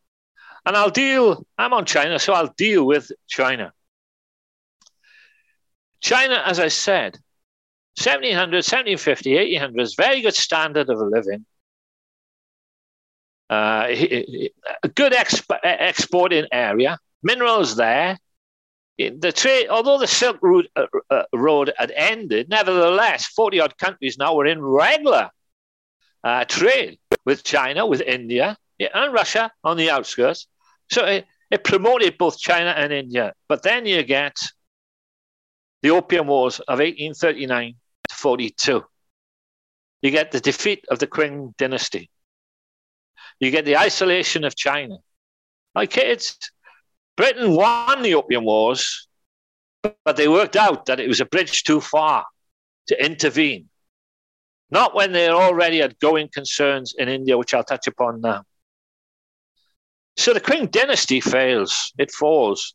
And 0.66 0.76
I'll 0.76 0.90
deal, 0.90 1.47
I'm 1.57 1.73
on 1.73 1.85
China, 1.85 2.18
so 2.18 2.33
I'll 2.33 2.52
deal 2.57 2.85
with 2.85 3.12
China. 3.28 3.73
China, 6.00 6.42
as 6.45 6.59
I 6.59 6.68
said, 6.68 7.18
1700, 7.97 8.57
1750, 8.59 9.37
1800 9.37 9.83
is 9.83 9.95
very 9.95 10.21
good 10.23 10.35
standard 10.35 10.88
of 10.88 10.99
living. 10.99 11.45
Uh, 13.50 13.87
a 13.88 14.88
good 14.95 15.12
exp- 15.12 15.61
exporting 15.62 16.47
area, 16.52 16.99
minerals 17.23 17.76
there, 17.76 18.18
the 18.99 19.33
trade, 19.33 19.68
although 19.68 19.99
the 19.99 20.07
Silk 20.07 20.38
Road, 20.42 20.68
uh, 20.75 20.87
uh, 21.11 21.23
Road 21.33 21.73
had 21.76 21.92
ended, 21.92 22.49
nevertheless, 22.49 23.26
40 23.26 23.61
odd 23.61 23.78
countries 23.78 24.18
now 24.18 24.35
were 24.35 24.47
in 24.47 24.61
regular 24.61 25.30
uh, 26.25 26.45
trade 26.45 26.99
with 27.25 27.45
China, 27.45 27.87
with 27.87 28.00
India, 28.00 28.57
and 28.78 29.12
Russia 29.12 29.50
on 29.64 29.76
the 29.76 29.90
outskirts. 29.90 30.47
So 30.90 31.04
it, 31.04 31.26
it, 31.50 31.64
promoted 31.64 32.18
both 32.18 32.38
China 32.38 32.70
and 32.70 32.92
India. 32.92 33.32
But 33.49 33.62
then 33.62 33.87
you 33.87 34.02
get 34.02 34.37
the 35.82 35.90
Opium 35.90 36.26
Wars 36.26 36.61
of 36.61 36.78
1839 36.78 37.75
to 38.08 38.14
42. 38.14 38.85
You 40.02 40.11
get 40.11 40.30
the 40.30 40.40
defeat 40.40 40.85
of 40.90 40.99
the 40.99 41.06
Qing 41.06 41.56
dynasty. 41.56 42.11
You 43.40 43.50
get 43.50 43.64
the 43.64 43.76
isolation 43.76 44.44
of 44.44 44.56
China. 44.56 44.99
Like 45.75 45.97
it's 45.97 46.37
Britain 47.16 47.54
won 47.54 48.02
the 48.02 48.14
Opium 48.14 48.44
Wars, 48.44 49.08
but 50.04 50.16
they 50.16 50.28
worked 50.28 50.56
out 50.56 50.87
that 50.87 51.00
it 51.00 51.08
was 51.08 51.20
a 51.20 51.26
bridge 51.26 51.64
too 51.64 51.80
far 51.80 52.25
to 52.88 53.04
intervene. 53.04 53.68
Not 54.70 54.94
when 54.94 55.12
they 55.12 55.28
already 55.28 55.78
had 55.78 55.99
going 55.99 56.28
concerns 56.32 56.94
in 56.99 57.08
India, 57.08 57.38
which 57.38 57.54
I'll 57.54 57.64
touch 57.64 57.87
upon 57.87 58.20
now. 58.20 58.42
So 60.19 60.35
the 60.35 60.41
Qing 60.41 60.73
dynasty 60.73 61.21
fails, 61.21 61.93
it 61.97 62.11
falls. 62.11 62.75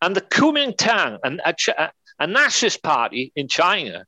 And 0.00 0.14
the 0.14 0.20
Kuomintang, 0.20 1.18
a, 1.24 1.92
a 2.20 2.26
nationalist 2.28 2.84
party 2.84 3.32
in 3.34 3.48
China, 3.48 4.06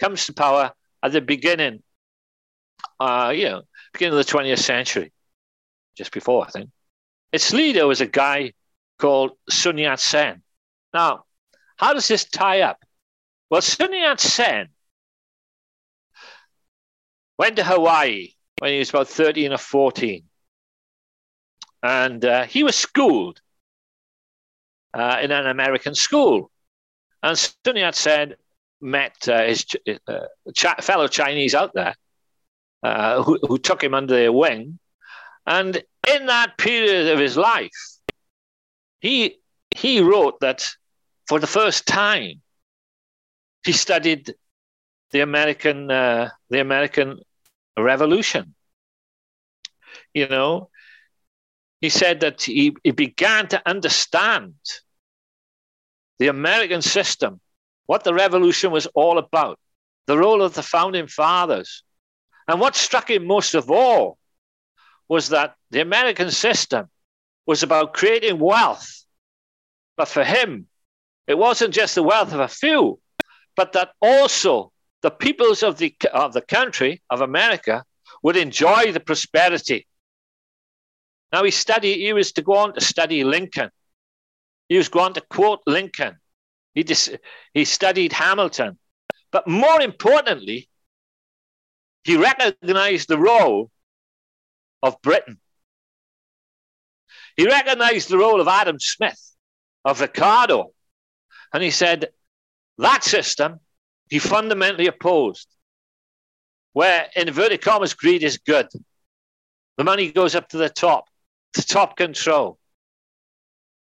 comes 0.00 0.26
to 0.26 0.32
power 0.32 0.72
at 1.04 1.12
the 1.12 1.20
beginning. 1.20 1.84
Uh, 2.98 3.32
you 3.34 3.44
know, 3.44 3.62
beginning 3.92 4.18
of 4.18 4.26
the 4.26 4.32
20th 4.32 4.58
century, 4.58 5.12
just 5.96 6.10
before, 6.10 6.46
I 6.46 6.50
think. 6.50 6.70
Its 7.30 7.52
leader 7.52 7.86
was 7.86 8.00
a 8.00 8.06
guy 8.06 8.54
called 8.98 9.32
Sun 9.48 9.78
Yat 9.78 10.00
sen. 10.00 10.42
Now, 10.92 11.26
how 11.76 11.92
does 11.92 12.08
this 12.08 12.24
tie 12.24 12.62
up? 12.62 12.82
Well, 13.50 13.62
Sun 13.62 13.92
Yat 13.92 14.18
sen 14.18 14.68
went 17.38 17.54
to 17.54 17.64
Hawaii 17.64 18.30
when 18.58 18.72
he 18.72 18.80
was 18.80 18.90
about 18.90 19.06
13 19.06 19.52
or 19.52 19.58
14. 19.58 20.27
And 21.82 22.24
uh, 22.24 22.44
he 22.44 22.62
was 22.62 22.76
schooled 22.76 23.40
uh, 24.94 25.18
in 25.22 25.30
an 25.30 25.46
American 25.46 25.94
school. 25.94 26.50
And 27.22 27.38
Sun 27.38 27.76
Yat 27.76 27.94
sen 27.94 28.34
met 28.80 29.28
uh, 29.28 29.44
his 29.44 29.66
uh, 30.06 30.20
ch- 30.54 30.82
fellow 30.82 31.08
Chinese 31.08 31.54
out 31.54 31.72
there 31.74 31.94
uh, 32.82 33.22
who, 33.22 33.38
who 33.42 33.58
took 33.58 33.82
him 33.82 33.94
under 33.94 34.14
their 34.14 34.32
wing. 34.32 34.78
And 35.46 35.82
in 36.08 36.26
that 36.26 36.58
period 36.58 37.08
of 37.08 37.18
his 37.18 37.36
life, 37.36 37.70
he, 39.00 39.38
he 39.70 40.00
wrote 40.00 40.40
that 40.40 40.68
for 41.26 41.38
the 41.38 41.46
first 41.46 41.86
time, 41.86 42.42
he 43.64 43.72
studied 43.72 44.34
the 45.10 45.20
American, 45.20 45.90
uh, 45.90 46.30
the 46.50 46.60
American 46.60 47.20
Revolution. 47.78 48.54
You 50.14 50.28
know, 50.28 50.70
he 51.80 51.88
said 51.88 52.20
that 52.20 52.42
he, 52.42 52.76
he 52.82 52.90
began 52.90 53.48
to 53.48 53.62
understand 53.66 54.54
the 56.18 56.28
American 56.28 56.82
system, 56.82 57.40
what 57.86 58.04
the 58.04 58.14
revolution 58.14 58.70
was 58.72 58.86
all 58.94 59.18
about, 59.18 59.58
the 60.06 60.18
role 60.18 60.42
of 60.42 60.54
the 60.54 60.62
founding 60.62 61.06
fathers. 61.06 61.84
And 62.48 62.60
what 62.60 62.74
struck 62.74 63.10
him 63.10 63.26
most 63.26 63.54
of 63.54 63.70
all 63.70 64.18
was 65.08 65.28
that 65.28 65.54
the 65.70 65.80
American 65.80 66.30
system 66.30 66.88
was 67.46 67.62
about 67.62 67.94
creating 67.94 68.38
wealth. 68.38 69.04
But 69.96 70.08
for 70.08 70.24
him, 70.24 70.66
it 71.26 71.38
wasn't 71.38 71.74
just 71.74 71.94
the 71.94 72.02
wealth 72.02 72.32
of 72.32 72.40
a 72.40 72.48
few, 72.48 72.98
but 73.56 73.72
that 73.72 73.90
also 74.00 74.72
the 75.02 75.10
peoples 75.10 75.62
of 75.62 75.78
the, 75.78 75.94
of 76.12 76.32
the 76.32 76.40
country, 76.40 77.02
of 77.10 77.20
America, 77.20 77.84
would 78.22 78.36
enjoy 78.36 78.92
the 78.92 79.00
prosperity. 79.00 79.86
Now 81.32 81.44
he 81.44 81.50
studied, 81.50 81.98
he 81.98 82.12
was 82.12 82.32
to 82.32 82.42
go 82.42 82.54
on 82.54 82.74
to 82.74 82.80
study 82.80 83.24
Lincoln. 83.24 83.70
He 84.68 84.76
was 84.76 84.88
going 84.88 85.14
to 85.14 85.20
quote 85.20 85.60
Lincoln. 85.66 86.16
He, 86.74 86.82
dis, 86.82 87.10
he 87.54 87.64
studied 87.64 88.12
Hamilton. 88.12 88.78
But 89.30 89.46
more 89.46 89.80
importantly, 89.80 90.68
he 92.04 92.16
recognized 92.16 93.08
the 93.08 93.18
role 93.18 93.70
of 94.82 95.00
Britain. 95.02 95.38
He 97.36 97.46
recognized 97.46 98.08
the 98.08 98.18
role 98.18 98.40
of 98.40 98.48
Adam 98.48 98.78
Smith, 98.80 99.20
of 99.84 100.00
Ricardo. 100.00 100.72
And 101.52 101.62
he 101.62 101.70
said, 101.70 102.08
that 102.78 103.04
system 103.04 103.60
he 104.08 104.18
fundamentally 104.18 104.86
opposed, 104.86 105.48
where 106.72 107.08
in 107.14 107.28
inverted 107.28 107.60
commas 107.60 107.94
greed 107.94 108.22
is 108.22 108.38
good. 108.38 108.68
The 109.76 109.84
money 109.84 110.10
goes 110.10 110.34
up 110.34 110.48
to 110.50 110.56
the 110.56 110.68
top, 110.68 111.04
to 111.54 111.66
top 111.66 111.96
control. 111.96 112.58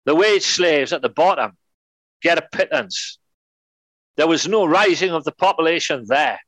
The 0.05 0.15
wage 0.15 0.43
slaves 0.43 0.93
at 0.93 1.01
the 1.01 1.09
bottom 1.09 1.57
get 2.21 2.37
a 2.37 2.47
pittance. 2.51 3.19
There 4.15 4.27
was 4.27 4.47
no 4.47 4.65
rising 4.65 5.11
of 5.11 5.23
the 5.23 5.31
population 5.31 6.05
there. 6.07 6.39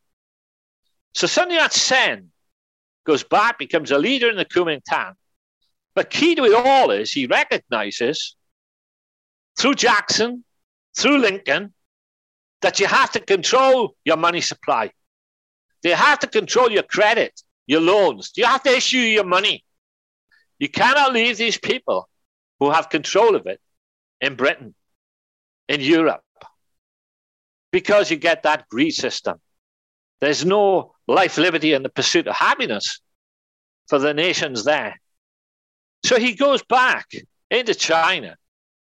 So 1.13 1.27
Sun 1.27 1.51
Yat 1.51 1.73
sen 1.73 2.31
goes 3.05 3.23
back, 3.23 3.59
becomes 3.59 3.91
a 3.91 3.97
leader 3.97 4.29
in 4.29 4.37
the 4.37 4.45
Kuomintang. 4.45 5.13
But 5.95 6.09
key 6.09 6.35
to 6.35 6.45
it 6.45 6.53
all 6.53 6.91
is 6.91 7.11
he 7.11 7.25
recognizes 7.25 8.35
through 9.57 9.75
Jackson, 9.75 10.45
through 10.97 11.17
Lincoln, 11.17 11.73
that 12.61 12.79
you 12.79 12.87
have 12.87 13.11
to 13.11 13.19
control 13.19 13.95
your 14.05 14.17
money 14.17 14.41
supply. 14.41 14.91
You 15.83 15.95
have 15.95 16.19
to 16.19 16.27
control 16.27 16.71
your 16.71 16.83
credit, 16.83 17.41
your 17.67 17.81
loans. 17.81 18.31
You 18.35 18.45
have 18.45 18.63
to 18.63 18.75
issue 18.75 18.97
your 18.97 19.23
money. 19.23 19.63
You 20.59 20.69
cannot 20.69 21.13
leave 21.13 21.37
these 21.37 21.57
people 21.57 22.09
who 22.59 22.69
have 22.69 22.89
control 22.89 23.35
of 23.35 23.47
it 23.47 23.59
in 24.21 24.35
Britain, 24.35 24.75
in 25.67 25.81
Europe, 25.81 26.21
because 27.71 28.11
you 28.11 28.17
get 28.17 28.43
that 28.43 28.67
greed 28.67 28.91
system. 28.91 29.39
There's 30.19 30.43
no 30.43 30.93
life, 31.07 31.37
liberty, 31.37 31.73
and 31.73 31.83
the 31.83 31.89
pursuit 31.89 32.27
of 32.27 32.35
happiness 32.35 32.99
for 33.87 33.99
the 33.99 34.13
nations 34.13 34.65
there. 34.65 34.99
So 36.05 36.19
he 36.19 36.35
goes 36.35 36.61
back 36.63 37.07
into 37.49 37.73
China 37.73 38.35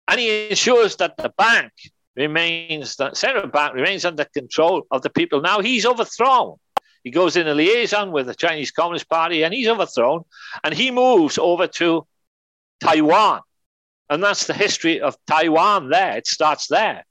and 0.07 0.19
he 0.19 0.49
ensures 0.49 0.95
that 0.97 1.17
the 1.17 1.31
bank 1.37 1.71
remains, 2.15 2.95
the 2.95 3.13
central 3.13 3.47
bank 3.47 3.75
remains 3.75 4.03
under 4.03 4.25
control 4.25 4.83
of 4.91 5.01
the 5.01 5.09
people. 5.09 5.41
Now 5.41 5.61
he's 5.61 5.85
overthrown. 5.85 6.57
He 7.03 7.11
goes 7.11 7.35
in 7.35 7.47
a 7.47 7.55
liaison 7.55 8.11
with 8.11 8.27
the 8.27 8.35
Chinese 8.35 8.71
Communist 8.71 9.09
Party 9.09 9.43
and 9.43 9.53
he's 9.53 9.67
overthrown 9.67 10.23
and 10.63 10.73
he 10.73 10.91
moves 10.91 11.37
over 11.37 11.67
to 11.67 12.05
Taiwan. 12.79 13.41
And 14.09 14.23
that's 14.23 14.45
the 14.45 14.53
history 14.53 15.01
of 15.01 15.17
Taiwan 15.25 15.89
there. 15.89 16.17
It 16.17 16.27
starts 16.27 16.67
there. 16.67 17.05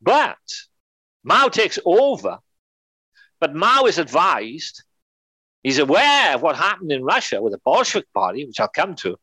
But 0.00 0.36
Mao 1.24 1.48
takes 1.48 1.78
over, 1.84 2.38
but 3.38 3.54
Mao 3.54 3.84
is 3.84 3.98
advised, 3.98 4.82
he's 5.62 5.78
aware 5.78 6.34
of 6.34 6.42
what 6.42 6.56
happened 6.56 6.90
in 6.90 7.04
Russia 7.04 7.40
with 7.40 7.52
the 7.52 7.60
Bolshevik 7.64 8.12
Party, 8.12 8.44
which 8.44 8.58
I'll 8.58 8.68
come 8.68 8.96
to, 8.96 9.16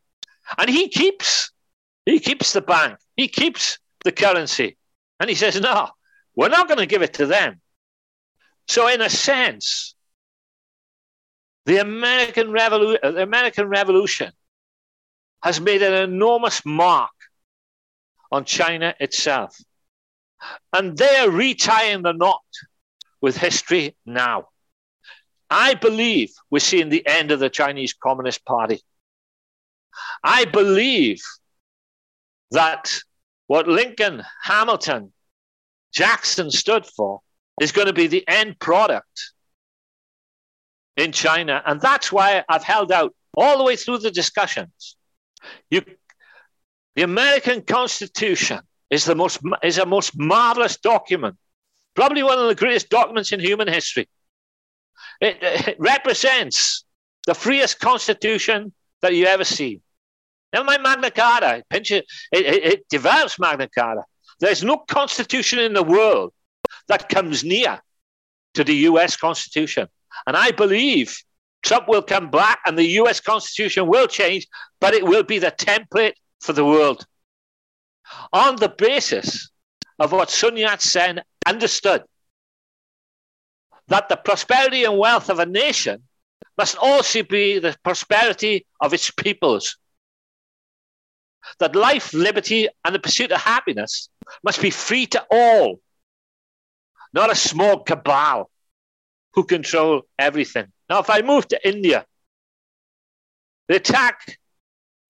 and 0.57 0.69
he 0.69 0.87
keeps 0.87 1.51
he 2.05 2.19
keeps 2.19 2.53
the 2.53 2.61
bank, 2.61 2.97
he 3.17 3.27
keeps 3.27 3.77
the 4.03 4.11
currency, 4.11 4.77
and 5.19 5.29
he 5.29 5.35
says, 5.35 5.59
"No, 5.59 5.89
we're 6.35 6.49
not 6.49 6.67
going 6.67 6.79
to 6.79 6.85
give 6.85 7.01
it 7.01 7.15
to 7.15 7.25
them." 7.25 7.61
So, 8.67 8.87
in 8.87 9.01
a 9.01 9.09
sense, 9.09 9.95
the 11.65 11.77
American, 11.77 12.47
Revolu- 12.47 13.01
the 13.01 13.21
American 13.21 13.67
Revolution 13.67 14.31
has 15.43 15.61
made 15.61 15.81
an 15.81 15.93
enormous 15.93 16.65
mark 16.65 17.11
on 18.31 18.45
China 18.45 18.95
itself. 18.99 19.57
And 20.73 20.97
they 20.97 21.17
are 21.17 21.29
retying 21.29 22.03
the 22.03 22.13
knot 22.13 22.41
with 23.21 23.37
history 23.37 23.95
now. 24.05 24.49
I 25.49 25.73
believe 25.73 26.31
we're 26.49 26.59
seeing 26.59 26.89
the 26.89 27.05
end 27.05 27.31
of 27.31 27.39
the 27.39 27.49
Chinese 27.49 27.93
Communist 27.93 28.45
Party. 28.45 28.81
I 30.23 30.45
believe 30.45 31.21
that 32.51 33.01
what 33.47 33.67
Lincoln, 33.67 34.23
Hamilton, 34.43 35.11
Jackson 35.91 36.51
stood 36.51 36.85
for 36.85 37.21
is 37.59 37.71
going 37.71 37.87
to 37.87 37.93
be 37.93 38.07
the 38.07 38.27
end 38.27 38.59
product 38.59 39.33
in 40.99 41.11
China. 41.11 41.61
And 41.65 41.79
that's 41.81 42.11
why 42.11 42.43
I've 42.49 42.63
held 42.63 42.91
out 42.91 43.15
all 43.33 43.57
the 43.57 43.63
way 43.63 43.75
through 43.75 43.99
the 43.99 44.11
discussions. 44.11 44.95
You, 45.69 45.81
the 46.95 47.03
American 47.03 47.61
Constitution 47.61 48.59
is 48.89 49.05
the 49.05 49.15
most 49.15 49.39
is 49.63 49.77
a 49.77 49.85
most 49.85 50.17
marvelous 50.17 50.77
document, 50.77 51.37
probably 51.95 52.23
one 52.23 52.39
of 52.39 52.47
the 52.47 52.55
greatest 52.55 52.89
documents 52.89 53.31
in 53.31 53.39
human 53.39 53.67
history. 53.67 54.09
It, 55.21 55.37
it 55.41 55.75
represents 55.79 56.83
the 57.25 57.35
freest 57.35 57.79
constitution 57.79 58.73
that 59.01 59.15
you 59.15 59.25
ever 59.25 59.43
see. 59.43 59.81
Never 60.51 60.65
mind 60.65 60.83
Magna 60.83 61.11
Carta. 61.11 61.63
It, 61.71 61.91
it, 61.91 62.05
it 62.31 62.89
develops 62.89 63.39
Magna 63.39 63.69
Carta. 63.69 64.03
There's 64.39 64.63
no 64.63 64.77
constitution 64.77 65.59
in 65.59 65.73
the 65.73 65.83
world 65.83 66.33
that 66.87 67.07
comes 67.09 67.43
near 67.43 67.79
to 68.55 68.63
the 68.63 68.75
US 68.89 69.15
Constitution. 69.15 69.87
And 70.25 70.35
I 70.35 70.51
believe 70.51 71.17
Trump 71.61 71.87
will 71.87 72.01
come 72.01 72.29
back 72.29 72.59
and 72.65 72.77
the 72.77 72.87
US 73.01 73.19
Constitution 73.19 73.87
will 73.87 74.07
change, 74.07 74.47
but 74.79 74.93
it 74.93 75.05
will 75.05 75.23
be 75.23 75.39
the 75.39 75.51
template 75.51 76.13
for 76.39 76.53
the 76.53 76.65
world. 76.65 77.05
On 78.33 78.55
the 78.55 78.69
basis 78.69 79.49
of 79.99 80.11
what 80.11 80.29
Sun 80.29 80.57
Yat 80.57 80.81
sen 80.81 81.21
understood 81.45 82.03
that 83.87 84.07
the 84.07 84.15
prosperity 84.15 84.83
and 84.83 84.97
wealth 84.97 85.29
of 85.29 85.39
a 85.39 85.45
nation 85.45 86.03
must 86.57 86.77
also 86.77 87.23
be 87.23 87.59
the 87.59 87.75
prosperity 87.83 88.65
of 88.79 88.93
its 88.93 89.11
peoples. 89.11 89.77
That 91.59 91.75
life, 91.75 92.13
liberty, 92.13 92.67
and 92.85 92.93
the 92.93 92.99
pursuit 92.99 93.31
of 93.31 93.41
happiness 93.41 94.09
must 94.43 94.61
be 94.61 94.69
free 94.69 95.05
to 95.07 95.25
all, 95.31 95.79
not 97.13 97.31
a 97.31 97.35
small 97.35 97.79
cabal 97.79 98.49
who 99.33 99.43
control 99.43 100.03
everything. 100.17 100.67
Now, 100.89 100.99
if 100.99 101.09
I 101.09 101.21
move 101.21 101.47
to 101.49 101.67
India, 101.67 102.05
the 103.67 103.75
attack 103.75 104.37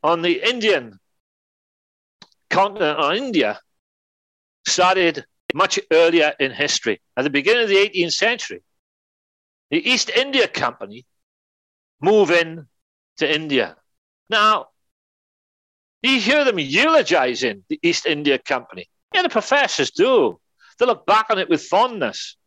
on 0.03 0.21
the 0.21 0.47
Indian 0.47 0.99
continent, 2.49 2.99
uh, 2.99 3.03
on 3.03 3.15
India, 3.15 3.59
started 4.67 5.25
much 5.53 5.79
earlier 5.91 6.33
in 6.39 6.51
history. 6.51 7.01
At 7.17 7.23
the 7.23 7.29
beginning 7.29 7.63
of 7.63 7.69
the 7.69 7.77
18th 7.77 8.13
century, 8.13 8.61
the 9.71 9.89
East 9.89 10.09
India 10.09 10.47
Company 10.47 11.05
move 12.01 12.31
in 12.31 12.67
to 13.17 13.33
India. 13.33 13.75
Now, 14.29 14.67
you 16.01 16.19
hear 16.19 16.45
them 16.45 16.59
eulogizing 16.59 17.63
the 17.69 17.79
East 17.83 18.05
India 18.05 18.37
Company. 18.37 18.87
Yeah, 19.13 19.23
the 19.23 19.29
professors 19.29 19.91
do. 19.91 20.39
They 20.77 20.85
look 20.85 21.05
back 21.05 21.27
on 21.29 21.39
it 21.39 21.49
with 21.49 21.63
fondness. 21.63 22.37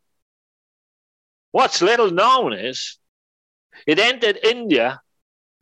What's 1.53 1.81
little 1.83 2.11
known 2.11 2.53
is 2.53 2.99
it 3.87 3.99
entered 3.99 4.38
India 4.43 5.01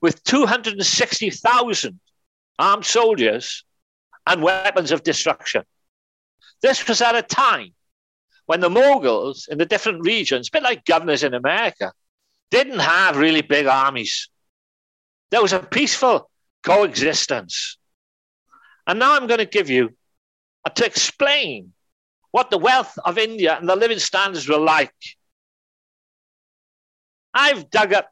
with 0.01 0.23
260,000 0.25 2.01
armed 2.59 2.87
soldiers 2.87 3.65
and 4.27 4.43
weapons 4.43 4.93
of 4.93 5.03
destruction. 5.03 5.65
This 6.63 6.87
was 6.87 7.01
at 7.01 7.15
a 7.15 7.23
time 7.23 7.73
when 8.47 8.61
the 8.61 8.69
Mughals 8.69 9.49
in 9.49 9.59
the 9.59 9.67
different 9.67 10.05
regions, 10.05 10.49
a 10.49 10.53
bit 10.53 10.63
like 10.63 10.85
governors 10.85 11.23
in 11.23 11.35
America, 11.35 11.93
didn't 12.51 12.81
have 12.81 13.17
really 13.17 13.43
big 13.43 13.67
armies. 13.67 14.29
There 15.31 15.43
was 15.43 15.53
a 15.53 15.61
peaceful 15.61 16.31
coexistence. 16.63 17.79
And 18.87 18.99
now 18.99 19.15
I'm 19.15 19.27
going 19.27 19.39
to 19.39 19.47
give 19.47 19.71
you 19.71 19.91
uh, 20.65 20.71
to 20.71 20.85
explain 20.85 21.73
what 22.33 22.51
the 22.51 22.59
wealth 22.59 22.99
of 23.05 23.19
India 23.19 23.57
and 23.57 23.69
the 23.69 23.77
living 23.77 23.99
standards 23.99 24.49
were 24.49 24.59
like. 24.59 24.95
I've 27.33 27.71
dug 27.71 27.93
up 27.93 28.11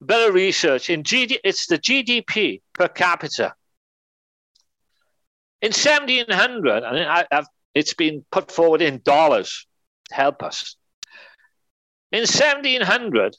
of 0.00 0.34
research 0.34 0.90
in 0.90 1.02
GD, 1.02 1.38
it's 1.44 1.66
the 1.66 1.78
GDP 1.78 2.60
per 2.72 2.88
capita. 2.88 3.54
In 5.62 5.68
1700, 5.68 6.84
I 6.84 7.26
I've, 7.30 7.46
it's 7.74 7.94
been 7.94 8.24
put 8.30 8.50
forward 8.50 8.82
in 8.82 9.00
dollars 9.04 9.66
to 10.08 10.14
help 10.14 10.42
us. 10.42 10.76
In 12.12 12.20
1700, 12.20 13.36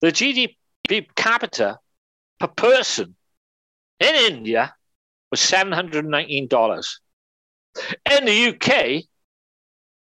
the 0.00 0.08
GDP 0.08 0.56
per 0.88 1.00
capita 1.14 1.78
per 2.38 2.48
person 2.48 3.14
in 4.00 4.14
India 4.14 4.74
was 5.30 5.40
$719. 5.40 6.98
In 8.10 8.24
the 8.24 8.48
UK, 8.48 9.04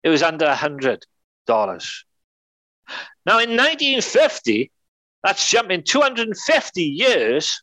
it 0.02 0.08
was 0.08 0.22
under 0.22 0.46
$100. 0.46 0.98
Now, 3.26 3.38
in 3.38 3.50
1950, 3.50 4.70
that's 5.22 5.50
jumping 5.50 5.82
250 5.82 6.82
years, 6.82 7.62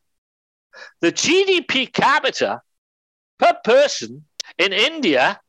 the 1.02 1.12
GDP 1.12 1.92
capita 1.92 2.62
per 3.38 3.54
person 3.64 4.26
in 4.58 4.74
India 4.74 5.40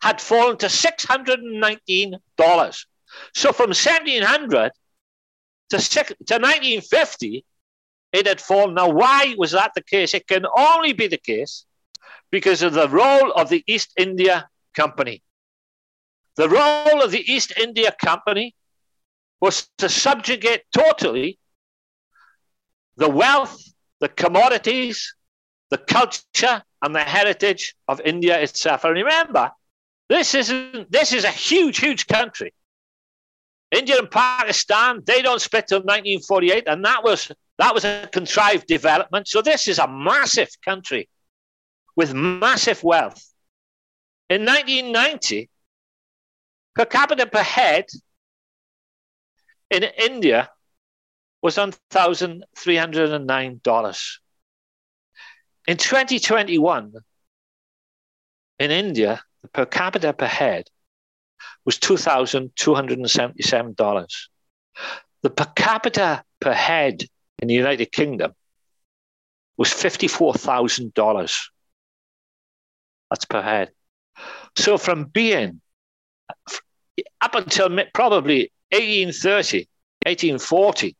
had 0.00 0.20
fallen 0.20 0.56
to 0.58 0.66
$619. 0.66 2.84
So 3.34 3.52
from 3.52 3.68
1700 3.68 4.72
to, 5.70 5.78
to 5.78 5.78
1950, 5.78 7.44
it 8.12 8.26
had 8.26 8.40
fallen. 8.40 8.74
Now, 8.74 8.90
why 8.90 9.34
was 9.36 9.52
that 9.52 9.72
the 9.74 9.82
case? 9.82 10.14
It 10.14 10.28
can 10.28 10.46
only 10.56 10.92
be 10.92 11.08
the 11.08 11.18
case 11.18 11.64
because 12.30 12.62
of 12.62 12.74
the 12.74 12.88
role 12.88 13.32
of 13.32 13.48
the 13.48 13.64
East 13.66 13.92
India 13.96 14.48
Company. 14.74 15.22
The 16.36 16.48
role 16.48 17.02
of 17.02 17.10
the 17.10 17.32
East 17.32 17.52
India 17.56 17.94
Company 18.00 18.54
was 19.44 19.68
to 19.76 19.90
subjugate 19.90 20.62
totally 20.72 21.38
the 22.96 23.10
wealth, 23.10 23.62
the 24.00 24.08
commodities, 24.08 25.14
the 25.68 25.76
culture, 25.76 26.62
and 26.80 26.94
the 26.94 27.00
heritage 27.00 27.74
of 27.86 28.00
India 28.06 28.40
itself. 28.40 28.84
And 28.84 28.94
remember, 28.94 29.50
this 30.08 30.34
isn't 30.34 30.90
this 30.90 31.12
is 31.12 31.24
a 31.24 31.30
huge, 31.48 31.78
huge 31.78 32.06
country. 32.06 32.54
India 33.70 33.98
and 33.98 34.10
Pakistan, 34.10 35.02
they 35.04 35.20
don't 35.20 35.42
split 35.42 35.66
till 35.66 35.80
1948, 35.80 36.64
and 36.66 36.82
that 36.86 37.04
was 37.04 37.30
that 37.58 37.74
was 37.74 37.84
a 37.84 38.08
contrived 38.10 38.66
development. 38.66 39.28
So 39.28 39.42
this 39.42 39.68
is 39.68 39.78
a 39.78 39.86
massive 39.86 40.48
country 40.64 41.08
with 41.96 42.14
massive 42.14 42.82
wealth. 42.82 43.22
In 44.30 44.46
1990, 44.46 45.50
per 46.74 46.86
capita 46.86 47.26
per 47.26 47.42
head 47.42 47.84
in 49.70 49.82
India 49.82 50.50
was 51.42 51.56
$1,309. 51.56 54.18
In 55.66 55.76
2021, 55.76 56.92
in 58.58 58.70
India, 58.70 59.22
the 59.42 59.48
per 59.48 59.66
capita 59.66 60.12
per 60.12 60.26
head 60.26 60.68
was 61.64 61.78
$2,277. 61.78 64.28
The 65.22 65.30
per 65.30 65.46
capita 65.56 66.22
per 66.40 66.52
head 66.52 67.02
in 67.40 67.48
the 67.48 67.54
United 67.54 67.90
Kingdom 67.92 68.34
was 69.56 69.70
$54,000. 69.70 71.48
That's 73.10 73.24
per 73.24 73.42
head. 73.42 73.72
So 74.56 74.78
from 74.78 75.04
being 75.04 75.60
up 77.20 77.34
until 77.34 77.68
probably 77.92 78.52
1830, 78.74 79.68
1840, 80.04 80.96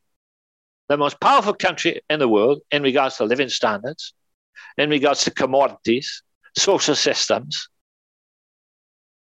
the 0.89 0.97
most 0.97 1.19
powerful 1.21 1.55
country 1.55 2.01
in 2.09 2.21
the 2.21 2.29
world 2.29 2.61
in 2.71 2.83
regards 2.83 3.17
to 3.17 3.25
living 3.25 3.49
standards, 3.49 4.15
in 4.79 4.91
regards 4.91 5.25
to 5.25 5.33
commodities, 5.33 6.23
social 6.57 6.95
systems, 6.95 7.69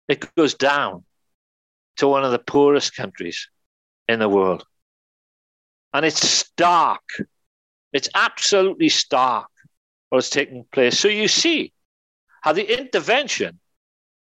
it 0.09 0.35
goes 0.35 0.55
down 0.55 1.05
to 1.97 2.09
one 2.09 2.25
of 2.25 2.33
the 2.33 2.39
poorest 2.39 2.95
countries 2.95 3.49
in 4.07 4.19
the 4.19 4.29
world. 4.29 4.65
And 5.95 6.05
it's 6.05 6.21
stark. 6.29 7.03
It's 7.93 8.11
absolutely 8.15 8.91
stark 8.91 9.49
what's 10.11 10.29
taking 10.29 10.65
place. 10.73 10.99
So 10.99 11.09
you 11.09 11.29
see 11.29 11.73
how 12.43 12.53
the 12.53 12.79
intervention 12.79 13.61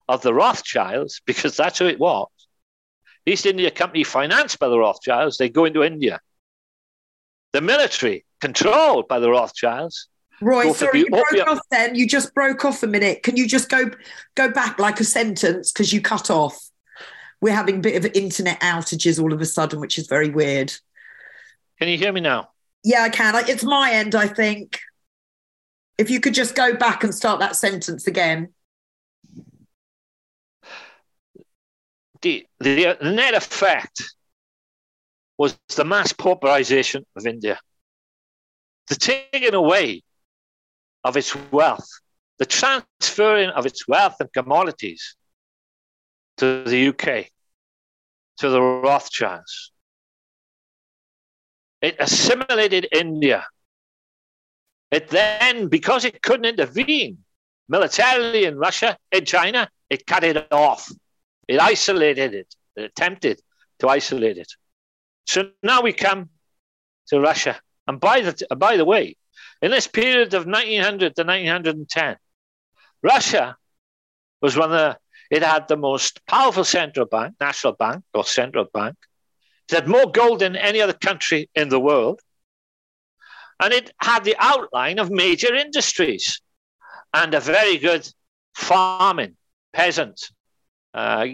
of 0.08 0.22
the 0.22 0.32
Rothschilds, 0.32 1.20
because 1.26 1.56
that's 1.58 1.78
who 1.78 1.86
it 1.86 1.98
was, 1.98 2.28
East 3.26 3.46
India 3.46 3.70
Company 3.70 4.04
financed 4.04 4.58
by 4.58 4.68
the 4.68 4.78
Rothschilds, 4.78 5.38
they 5.38 5.48
go 5.48 5.64
into 5.64 5.82
India. 5.82 6.20
The 7.52 7.60
military 7.60 8.24
controlled 8.40 9.08
by 9.08 9.18
the 9.18 9.30
Rothschilds. 9.30 10.08
Roy, 10.40 10.72
sorry, 10.72 11.00
you 11.00 11.06
broke 11.06 11.46
off 11.46 11.60
then. 11.70 11.94
You 11.94 12.06
just 12.06 12.34
broke 12.34 12.64
off 12.64 12.82
a 12.82 12.86
minute. 12.86 13.22
Can 13.22 13.36
you 13.36 13.46
just 13.46 13.70
go 13.70 13.90
go 14.34 14.50
back 14.50 14.78
like 14.78 15.00
a 15.00 15.04
sentence 15.04 15.72
because 15.72 15.92
you 15.92 16.00
cut 16.00 16.30
off? 16.30 16.58
We're 17.40 17.54
having 17.54 17.76
a 17.76 17.80
bit 17.80 18.04
of 18.04 18.10
internet 18.14 18.60
outages 18.60 19.22
all 19.22 19.32
of 19.32 19.40
a 19.40 19.46
sudden, 19.46 19.80
which 19.80 19.98
is 19.98 20.06
very 20.06 20.30
weird. 20.30 20.72
Can 21.78 21.88
you 21.88 21.96
hear 21.96 22.12
me 22.12 22.20
now? 22.20 22.48
Yeah, 22.82 23.02
I 23.02 23.08
can. 23.08 23.34
It's 23.48 23.64
my 23.64 23.92
end, 23.92 24.14
I 24.14 24.26
think. 24.26 24.80
If 25.96 26.10
you 26.10 26.20
could 26.20 26.34
just 26.34 26.54
go 26.54 26.74
back 26.74 27.04
and 27.04 27.14
start 27.14 27.40
that 27.40 27.56
sentence 27.56 28.06
again. 28.06 28.52
The, 32.24 32.46
the, 32.58 32.96
net 33.02 33.34
effect 33.34 34.02
was 35.36 35.58
the 35.76 35.84
mass 35.84 36.14
pauperization 36.14 37.04
of 37.16 37.26
India, 37.26 37.60
the 38.88 38.94
taking 38.94 39.52
away 39.52 40.02
of 41.04 41.18
its 41.18 41.36
wealth, 41.52 41.86
the 42.38 42.46
transferring 42.46 43.50
of 43.50 43.66
its 43.66 43.86
wealth 43.86 44.16
and 44.20 44.32
commodities 44.32 45.16
to 46.38 46.64
the 46.64 46.88
UK, 46.88 47.26
to 48.38 48.48
the 48.48 48.62
Rothschilds, 48.62 49.72
it 51.82 51.96
assimilated 51.98 52.88
India. 52.90 53.46
It 54.90 55.08
then, 55.08 55.68
because 55.68 56.06
it 56.06 56.22
couldn't 56.22 56.46
intervene 56.46 57.18
militarily 57.68 58.46
in 58.46 58.56
Russia, 58.56 58.96
in 59.12 59.26
China, 59.26 59.68
it 59.90 60.06
cut 60.06 60.24
it 60.24 60.50
off. 60.50 60.90
It 61.48 61.60
isolated 61.60 62.34
it. 62.34 62.54
It 62.76 62.84
attempted 62.84 63.40
to 63.80 63.88
isolate 63.88 64.38
it. 64.38 64.52
So 65.26 65.50
now 65.62 65.82
we 65.82 65.92
come 65.92 66.30
to 67.08 67.20
Russia. 67.20 67.60
And 67.86 68.00
by 68.00 68.20
the, 68.20 68.46
by 68.56 68.76
the 68.76 68.84
way, 68.84 69.16
in 69.62 69.70
this 69.70 69.86
period 69.86 70.34
of 70.34 70.46
1900 70.46 71.16
to 71.16 71.24
1910, 71.24 72.16
Russia 73.02 73.56
was 74.40 74.56
one 74.56 74.72
of 74.72 74.78
the, 74.78 74.98
it 75.30 75.42
had 75.42 75.68
the 75.68 75.76
most 75.76 76.24
powerful 76.26 76.64
central 76.64 77.06
bank, 77.06 77.34
national 77.40 77.74
bank 77.74 78.04
or 78.12 78.24
central 78.24 78.66
bank. 78.72 78.96
It 79.68 79.74
had 79.74 79.88
more 79.88 80.10
gold 80.10 80.40
than 80.40 80.56
any 80.56 80.80
other 80.80 80.92
country 80.92 81.48
in 81.54 81.68
the 81.68 81.80
world. 81.80 82.20
And 83.60 83.72
it 83.72 83.92
had 83.98 84.24
the 84.24 84.36
outline 84.38 84.98
of 84.98 85.10
major 85.10 85.54
industries 85.54 86.42
and 87.14 87.32
a 87.32 87.40
very 87.40 87.78
good 87.78 88.06
farming 88.54 89.36
peasant. 89.72 90.20
Uh, 90.94 91.26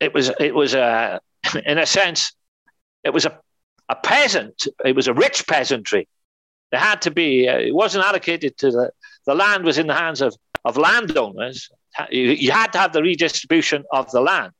it 0.00 0.14
was, 0.14 0.30
it 0.40 0.54
was 0.54 0.74
a, 0.74 1.20
in 1.66 1.78
a 1.78 1.86
sense, 1.86 2.32
it 3.04 3.10
was 3.10 3.24
a, 3.24 3.38
a 3.88 3.96
peasant. 3.96 4.66
It 4.84 4.94
was 4.94 5.08
a 5.08 5.14
rich 5.14 5.46
peasantry. 5.46 6.08
There 6.70 6.80
had 6.80 7.02
to 7.02 7.10
be, 7.10 7.48
uh, 7.48 7.58
it 7.58 7.74
wasn't 7.74 8.04
allocated 8.04 8.56
to 8.58 8.70
the, 8.70 8.90
the 9.26 9.34
land 9.34 9.64
was 9.64 9.78
in 9.78 9.86
the 9.86 9.94
hands 9.94 10.20
of, 10.20 10.36
of 10.64 10.76
landowners. 10.76 11.70
You, 12.10 12.22
you 12.22 12.52
had 12.52 12.72
to 12.72 12.78
have 12.78 12.92
the 12.92 13.02
redistribution 13.02 13.84
of 13.92 14.10
the 14.10 14.20
land 14.20 14.52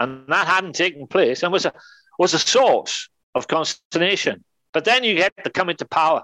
and 0.00 0.26
that 0.28 0.46
hadn't 0.46 0.74
taken 0.74 1.06
place 1.06 1.42
and 1.42 1.52
was 1.52 1.66
a 1.66 1.72
was 2.18 2.34
a 2.34 2.38
source 2.38 3.08
of 3.34 3.48
consternation. 3.48 4.44
But 4.72 4.84
then 4.84 5.04
you 5.04 5.14
get 5.14 5.32
the 5.42 5.50
coming 5.50 5.76
to 5.76 5.84
power 5.84 6.22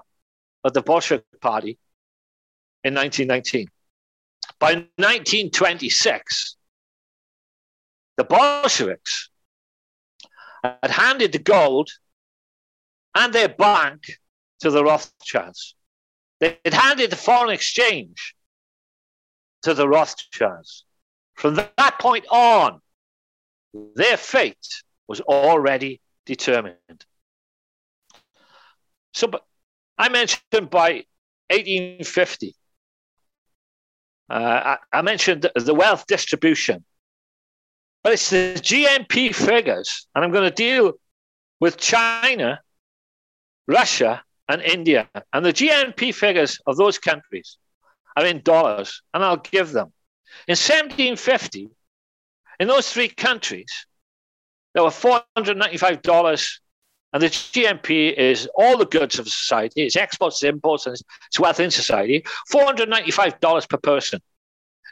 of 0.63 0.73
the 0.73 0.81
Bolshevik 0.81 1.41
Party 1.41 1.77
in 2.83 2.93
1919. 2.93 3.67
By 4.59 4.73
1926, 4.97 6.55
the 8.21 8.35
Bolsheviks 8.35 9.31
had 10.63 10.91
handed 10.91 11.31
the 11.31 11.39
gold 11.39 11.89
and 13.15 13.33
their 13.33 13.49
bank 13.49 14.03
to 14.59 14.69
the 14.69 14.83
Rothschilds. 14.83 15.75
They 16.39 16.59
had 16.63 16.75
handed 16.75 17.09
the 17.09 17.15
foreign 17.15 17.49
exchange 17.49 18.35
to 19.63 19.73
the 19.73 19.89
Rothschilds. 19.89 20.85
From 21.33 21.55
that 21.55 21.97
point 21.99 22.25
on, 22.29 22.79
their 23.95 24.17
fate 24.17 24.83
was 25.07 25.21
already 25.21 25.99
determined. 26.27 27.05
So, 29.15 29.31
I 29.97 30.09
mentioned 30.09 30.69
by 30.69 31.05
1850, 31.49 32.55
uh, 34.29 34.33
I, 34.93 34.99
I, 34.99 35.01
mentioned 35.01 35.49
the 35.55 35.73
wealth 35.73 36.05
distribution, 36.07 36.85
but 38.03 38.13
it's 38.13 38.29
the 38.29 38.55
GNP 38.55 39.33
figures, 39.35 40.07
and 40.15 40.23
I'm 40.23 40.31
going 40.31 40.49
to 40.49 40.55
deal 40.55 40.93
with 41.59 41.77
China, 41.77 42.59
Russia, 43.67 44.23
and 44.49 44.61
India. 44.61 45.07
And 45.31 45.45
the 45.45 45.53
GNP 45.53 46.13
figures 46.13 46.59
of 46.65 46.77
those 46.77 46.97
countries 46.97 47.57
are 48.17 48.25
in 48.25 48.41
dollars, 48.41 49.01
and 49.13 49.23
I'll 49.23 49.37
give 49.37 49.71
them. 49.71 49.93
In 50.47 50.53
1750, 50.53 51.69
in 52.59 52.67
those 52.67 52.91
three 52.91 53.09
countries, 53.09 53.85
there 54.73 54.83
were 54.83 54.89
$495 54.89 56.59
and 57.13 57.21
the 57.21 57.27
GNP 57.27 58.13
is 58.13 58.47
all 58.55 58.77
the 58.77 58.85
goods 58.85 59.19
of 59.19 59.27
society, 59.27 59.83
it's 59.83 59.97
exports, 59.97 60.43
imports, 60.43 60.85
and 60.85 60.95
it's 60.95 61.39
wealth 61.39 61.59
in 61.59 61.69
society, 61.69 62.23
$495 62.51 63.67
per 63.67 63.77
person. 63.77 64.21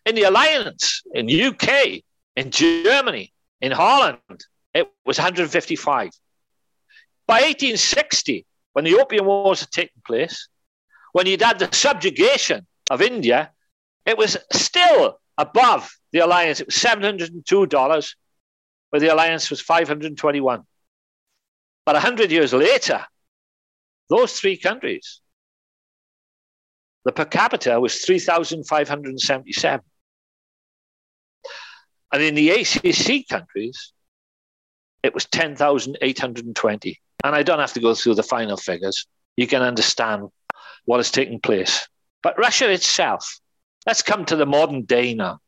In 0.06 0.16
the 0.16 0.24
alliance, 0.24 1.02
in 1.14 1.30
UK, 1.30 2.02
in 2.40 2.52
Germany, 2.52 3.34
in 3.60 3.74
Holland, 3.74 4.46
it 4.74 4.90
was 5.06 5.18
155. 5.18 6.12
By 7.28 7.42
1860, 7.42 8.46
when 8.72 8.86
the 8.86 8.96
Opium 8.96 9.26
Wars 9.26 9.60
had 9.60 9.72
taken 9.72 10.02
place, 10.08 10.48
when 11.12 11.26
you'd 11.26 11.42
had 11.42 11.60
the 11.60 11.70
subjugation 11.74 12.66
of 12.90 13.02
India, 13.02 13.52
it 14.06 14.18
was 14.18 14.38
still 14.54 15.20
above 15.38 15.92
the 16.14 16.20
alliance. 16.20 16.62
It 16.62 16.68
was 16.68 16.76
$702, 16.76 18.16
where 18.90 19.00
the 19.02 19.14
alliance 19.14 19.50
was 19.50 19.60
521. 19.60 20.64
But 21.86 21.96
100 21.96 22.32
years 22.32 22.54
later, 22.54 23.06
those 24.10 24.40
three 24.40 24.56
countries, 24.56 25.20
the 27.04 27.12
per 27.12 27.26
capita 27.26 27.78
was 27.82 28.00
3,577. 28.06 29.82
And 32.12 32.24
in 32.24 32.36
the 32.36 32.50
ACC 32.50 33.28
countries, 33.28 33.94
it 35.04 35.14
was 35.14 35.26
10,820. 35.26 37.02
And 37.24 37.36
I 37.36 37.44
don't 37.44 37.60
have 37.60 37.74
to 37.74 37.80
go 37.80 37.94
through 37.94 38.16
the 38.16 38.24
final 38.24 38.58
figures. 38.58 39.06
You 39.38 39.48
can 39.48 39.62
understand 39.62 40.30
what 40.86 40.98
has 40.98 41.12
taken 41.12 41.40
place. 41.40 41.88
But 42.24 42.38
Russia 42.38 42.70
itself, 42.72 43.40
let's 43.86 44.02
come 44.02 44.26
to 44.26 44.36
the 44.36 44.46
modern 44.46 44.84
day 44.84 45.14
now. 45.14 45.40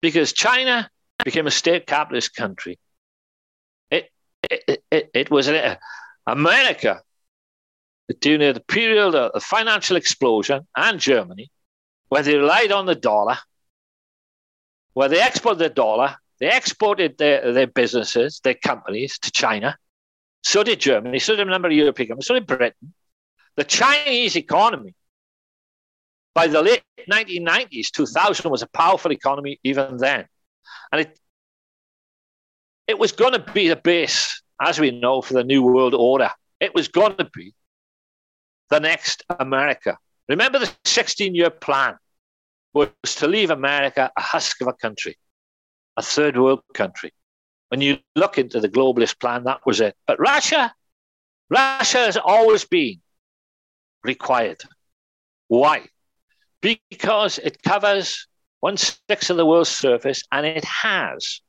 Because 0.00 0.32
China 0.32 0.90
became 1.24 1.46
a 1.46 1.50
state 1.50 1.86
capitalist 1.86 2.34
country 2.34 2.78
it, 4.50 4.68
it, 4.68 4.84
it 4.90 5.10
it 5.14 5.30
was 5.30 5.50
America 6.26 7.02
during 8.20 8.54
the 8.54 8.60
period 8.60 9.14
of 9.14 9.32
the 9.32 9.40
financial 9.40 9.96
explosion 9.96 10.66
and 10.76 10.98
Germany, 10.98 11.50
where 12.08 12.22
they 12.22 12.36
relied 12.36 12.72
on 12.72 12.86
the 12.86 12.94
dollar, 12.94 13.38
where 14.98 15.08
they 15.08 15.24
exported 15.24 15.60
the 15.60 15.68
dollar, 15.68 16.16
they 16.40 16.50
exported 16.50 17.16
their, 17.18 17.52
their 17.52 17.68
businesses, 17.68 18.40
their 18.42 18.54
companies 18.54 19.16
to 19.20 19.30
China. 19.30 19.76
So 20.42 20.64
did 20.64 20.80
Germany, 20.80 21.20
so 21.20 21.36
did 21.36 21.46
a 21.46 21.50
number 21.52 21.68
of 21.68 21.74
European 21.74 22.08
countries, 22.08 22.26
so 22.26 22.34
did 22.34 22.48
Britain. 22.48 22.92
The 23.54 23.62
Chinese 23.62 24.34
economy, 24.34 24.96
by 26.34 26.48
the 26.48 26.60
late 26.62 26.82
1990s, 27.08 27.92
2000, 27.92 28.50
was 28.50 28.62
a 28.62 28.66
powerful 28.66 29.12
economy 29.12 29.60
even 29.62 29.98
then. 29.98 30.24
And 30.90 31.02
it, 31.02 31.16
it 32.88 32.98
was 32.98 33.12
going 33.12 33.34
to 33.34 33.52
be 33.52 33.68
the 33.68 33.76
base, 33.76 34.42
as 34.60 34.80
we 34.80 34.90
know, 34.90 35.22
for 35.22 35.34
the 35.34 35.44
New 35.44 35.62
World 35.62 35.94
Order. 35.94 36.30
It 36.58 36.74
was 36.74 36.88
going 36.88 37.16
to 37.18 37.30
be 37.32 37.54
the 38.68 38.80
next 38.80 39.22
America. 39.38 39.96
Remember 40.28 40.58
the 40.58 40.72
16 40.84 41.36
year 41.36 41.50
plan 41.50 41.98
was 42.74 42.90
to 43.16 43.26
leave 43.26 43.50
America 43.50 44.10
a 44.16 44.20
husk 44.20 44.60
of 44.60 44.68
a 44.68 44.72
country, 44.72 45.16
a 45.96 46.02
third 46.02 46.36
world 46.36 46.60
country. 46.74 47.12
When 47.68 47.80
you 47.80 47.98
look 48.16 48.38
into 48.38 48.60
the 48.60 48.68
globalist 48.68 49.20
plan, 49.20 49.44
that 49.44 49.60
was 49.66 49.80
it. 49.80 49.94
But 50.06 50.18
Russia, 50.18 50.74
Russia 51.50 51.98
has 51.98 52.16
always 52.16 52.64
been 52.64 53.00
required. 54.04 54.62
Why? 55.48 55.86
Because 56.60 57.38
it 57.38 57.62
covers 57.62 58.26
one 58.60 58.76
sixth 58.76 59.30
of 59.30 59.36
the 59.36 59.46
world's 59.46 59.70
surface 59.70 60.22
and 60.32 60.44
it 60.44 60.64
has 60.64 61.40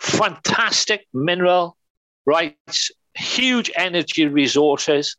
fantastic 0.00 1.06
mineral 1.12 1.76
rights, 2.24 2.90
huge 3.14 3.70
energy 3.76 4.26
resources, 4.26 5.16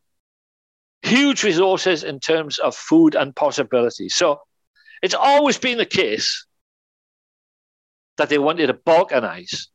huge 1.02 1.44
resources 1.44 2.02
in 2.02 2.18
terms 2.18 2.58
of 2.58 2.74
food 2.74 3.14
and 3.14 3.34
possibilities. 3.36 4.14
So 4.16 4.40
it's 5.02 5.14
always 5.14 5.58
been 5.58 5.78
the 5.78 5.86
case 5.86 6.46
that 8.16 8.28
they 8.28 8.38
wanted 8.38 8.68
to 8.68 8.74
balkanize 8.74 9.66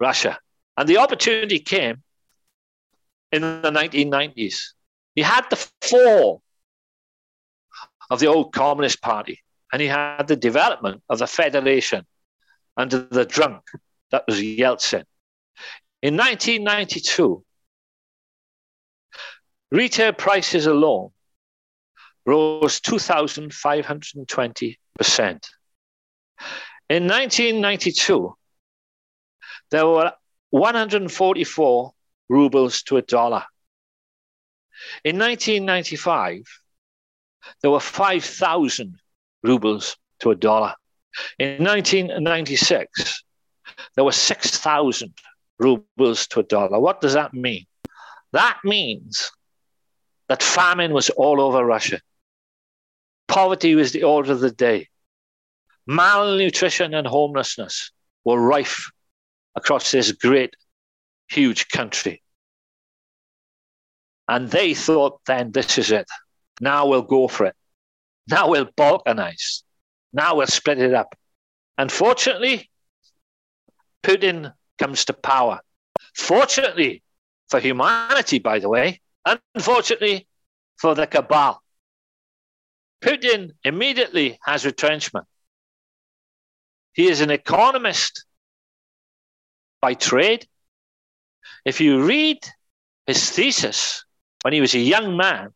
Russia. 0.00 0.38
And 0.76 0.88
the 0.88 0.98
opportunity 0.98 1.58
came 1.58 2.02
in 3.32 3.42
the 3.42 3.70
1990s. 3.70 4.74
You 5.14 5.24
had 5.24 5.46
the 5.50 5.68
fall 5.82 6.42
of 8.10 8.20
the 8.20 8.26
old 8.26 8.52
Communist 8.52 9.02
Party, 9.02 9.42
and 9.72 9.82
he 9.82 9.88
had 9.88 10.28
the 10.28 10.36
development 10.36 11.02
of 11.08 11.18
the 11.18 11.26
Federation 11.26 12.06
under 12.76 13.00
the 13.00 13.24
drunk 13.24 13.62
that 14.10 14.24
was 14.26 14.40
Yeltsin. 14.40 15.04
In 16.00 16.16
1992, 16.16 17.44
retail 19.72 20.12
prices 20.12 20.66
alone 20.66 21.10
rose 22.28 22.80
2,520%. 22.80 24.76
In 26.90 27.06
1992, 27.06 28.36
there 29.70 29.86
were 29.86 30.12
144 30.50 31.92
rubles 32.28 32.82
to 32.82 32.98
a 32.98 33.02
dollar. 33.02 33.44
In 35.04 35.18
1995, 35.18 36.42
there 37.62 37.70
were 37.70 37.80
5,000 37.80 38.98
rubles 39.42 39.96
to 40.20 40.30
a 40.30 40.36
dollar. 40.36 40.74
In 41.38 41.64
1996, 41.64 43.24
there 43.94 44.04
were 44.04 44.12
6,000 44.12 45.14
rubles 45.58 46.26
to 46.26 46.40
a 46.40 46.42
dollar. 46.42 46.78
What 46.78 47.00
does 47.00 47.14
that 47.14 47.32
mean? 47.32 47.64
That 48.32 48.58
means 48.64 49.30
that 50.28 50.42
famine 50.42 50.92
was 50.92 51.08
all 51.08 51.40
over 51.40 51.64
Russia. 51.64 52.02
Poverty 53.28 53.74
was 53.74 53.92
the 53.92 54.02
order 54.02 54.32
of 54.32 54.40
the 54.40 54.50
day. 54.50 54.88
Malnutrition 55.86 56.94
and 56.94 57.06
homelessness 57.06 57.92
were 58.24 58.40
rife 58.40 58.90
across 59.54 59.90
this 59.90 60.12
great, 60.12 60.54
huge 61.28 61.68
country. 61.68 62.22
And 64.28 64.50
they 64.50 64.74
thought 64.74 65.20
then, 65.26 65.52
this 65.52 65.78
is 65.78 65.90
it. 65.90 66.06
Now 66.60 66.86
we'll 66.86 67.02
go 67.02 67.28
for 67.28 67.46
it. 67.46 67.56
Now 68.28 68.48
we'll 68.48 68.66
balkanize. 68.66 69.62
Now 70.12 70.36
we'll 70.36 70.46
split 70.46 70.78
it 70.78 70.92
up. 70.92 71.14
Unfortunately, 71.78 72.70
Putin 74.02 74.52
comes 74.78 75.04
to 75.06 75.12
power. 75.12 75.60
Fortunately 76.14 77.02
for 77.48 77.60
humanity, 77.60 78.38
by 78.38 78.58
the 78.58 78.68
way, 78.68 79.00
unfortunately 79.54 80.26
for 80.76 80.94
the 80.94 81.06
cabal. 81.06 81.62
Putin 83.00 83.52
immediately 83.64 84.38
has 84.42 84.64
retrenchment. 84.64 85.26
He 86.92 87.08
is 87.08 87.20
an 87.20 87.30
economist 87.30 88.24
by 89.80 89.94
trade. 89.94 90.46
If 91.64 91.80
you 91.80 92.04
read 92.04 92.38
his 93.06 93.30
thesis 93.30 94.04
when 94.42 94.52
he 94.52 94.60
was 94.60 94.74
a 94.74 94.80
young 94.80 95.16
man, 95.16 95.54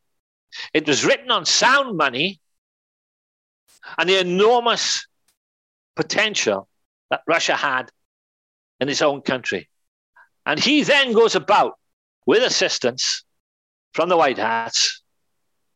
it 0.72 0.86
was 0.86 1.04
written 1.04 1.30
on 1.30 1.44
sound 1.44 1.96
money 1.96 2.40
and 3.98 4.08
the 4.08 4.20
enormous 4.20 5.06
potential 5.96 6.68
that 7.10 7.22
Russia 7.26 7.56
had 7.56 7.90
in 8.80 8.88
its 8.88 9.02
own 9.02 9.22
country. 9.22 9.68
And 10.46 10.58
he 10.58 10.82
then 10.82 11.12
goes 11.12 11.34
about 11.34 11.78
with 12.26 12.42
assistance 12.42 13.24
from 13.92 14.08
the 14.08 14.16
White 14.16 14.38
Hats 14.38 15.01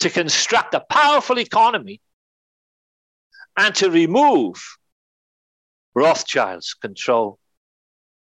to 0.00 0.10
construct 0.10 0.74
a 0.74 0.80
powerful 0.80 1.38
economy 1.38 2.00
and 3.56 3.74
to 3.76 3.90
remove 3.90 4.76
Rothschild's 5.94 6.74
control 6.74 7.38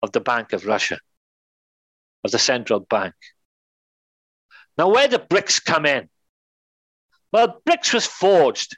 of 0.02 0.12
the 0.12 0.20
Bank 0.20 0.54
of 0.54 0.66
Russia, 0.66 1.00
of 2.24 2.32
the 2.32 2.40
central 2.40 2.82
bank. 2.82 3.14
Now, 4.78 4.90
where 4.90 5.08
do 5.08 5.18
BRICS 5.18 5.64
come 5.64 5.86
in? 5.86 6.10
Well, 7.32 7.62
BRICS 7.66 7.94
was 7.94 8.06
forged 8.06 8.78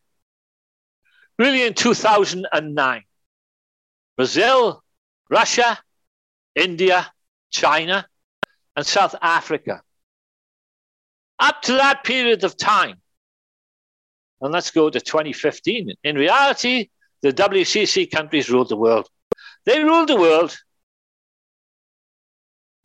really 1.39 1.63
in 1.63 1.73
2009. 1.73 3.03
Brazil, 4.15 4.84
Russia, 5.29 5.79
India, 6.56 7.12
China, 7.49 8.08
and 8.75 8.86
South 8.86 9.15
Africa. 9.21 9.82
Up 11.39 11.62
to 11.63 11.74
that 11.74 12.04
period 12.04 12.43
of 12.43 12.58
time, 12.58 13.02
and 14.41 14.54
let's 14.54 14.72
go 14.72 14.89
to 14.89 15.00
2015, 15.00 15.93
in 16.04 16.15
reality, 16.15 16.89
the 17.22 17.32
WCC 17.32 18.12
countries 18.12 18.50
ruled 18.50 18.69
the 18.69 18.76
world. 18.76 19.08
They 19.65 19.84
ruled 19.84 20.10
the 20.10 20.17
world 20.17 20.58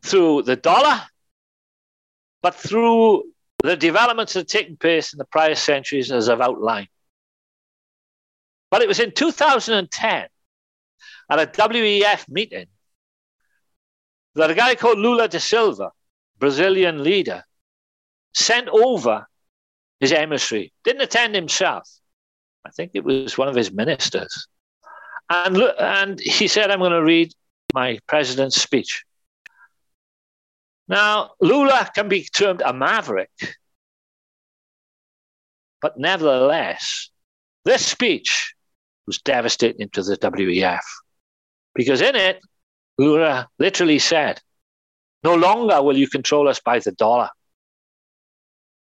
through 0.03 0.43
the 0.43 0.55
dollar, 0.55 1.01
but 2.41 2.55
through 2.55 3.23
the 3.63 3.75
developments 3.75 4.33
that 4.33 4.39
had 4.39 4.47
taken 4.47 4.77
place 4.77 5.13
in 5.13 5.17
the 5.17 5.25
prior 5.25 5.55
centuries, 5.55 6.11
as 6.11 6.29
I've 6.29 6.41
outlined. 6.41 6.87
But 8.71 8.81
it 8.81 8.87
was 8.87 8.99
in 8.99 9.11
2010 9.11 10.27
at 11.29 11.39
a 11.39 11.45
WEF 11.45 12.29
meeting 12.29 12.67
that 14.35 14.51
a 14.51 14.55
guy 14.55 14.75
called 14.75 14.99
Lula 14.99 15.27
da 15.27 15.39
Silva, 15.39 15.91
Brazilian 16.37 17.03
leader, 17.03 17.43
sent 18.33 18.69
over 18.69 19.27
his 19.99 20.11
emissary, 20.11 20.71
didn't 20.83 21.01
attend 21.01 21.35
himself. 21.35 21.89
I 22.65 22.71
think 22.71 22.91
it 22.93 23.03
was 23.03 23.37
one 23.37 23.47
of 23.47 23.55
his 23.55 23.71
ministers. 23.71 24.47
And, 25.29 25.57
and 25.57 26.19
he 26.19 26.47
said, 26.47 26.71
I'm 26.71 26.79
going 26.79 26.91
to 26.91 27.03
read 27.03 27.33
my 27.73 27.99
president's 28.07 28.61
speech. 28.61 29.03
Now, 30.87 31.31
Lula 31.39 31.89
can 31.93 32.09
be 32.09 32.23
termed 32.23 32.63
a 32.65 32.73
maverick, 32.73 33.29
but 35.81 35.99
nevertheless, 35.99 37.09
this 37.63 37.85
speech 37.85 38.55
was 39.05 39.19
devastating 39.19 39.89
to 39.89 40.01
the 40.01 40.17
WEF 40.17 40.81
because 41.75 42.01
in 42.01 42.15
it, 42.15 42.41
Lula 42.97 43.47
literally 43.59 43.99
said, 43.99 44.41
No 45.23 45.35
longer 45.35 45.81
will 45.81 45.97
you 45.97 46.07
control 46.07 46.47
us 46.47 46.59
by 46.59 46.79
the 46.79 46.91
dollar. 46.91 47.29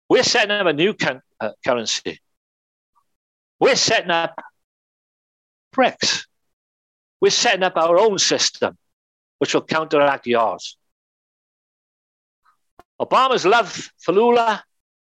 We're 0.09 0.23
setting 0.23 0.51
up 0.51 0.67
a 0.67 0.73
new 0.73 0.95
uh, 1.41 1.51
currency. 1.65 2.21
We're 3.59 3.77
setting 3.77 4.11
up 4.11 4.35
BRICS. 5.75 6.27
We're 7.21 7.31
setting 7.31 7.63
up 7.63 7.77
our 7.77 7.99
own 7.99 8.19
system, 8.19 8.77
which 9.39 9.55
will 9.55 9.63
counteract 9.63 10.27
yours. 10.27 10.77
Obama's 13.01 13.45
love 13.45 13.91
for 13.99 14.13
Lula 14.13 14.63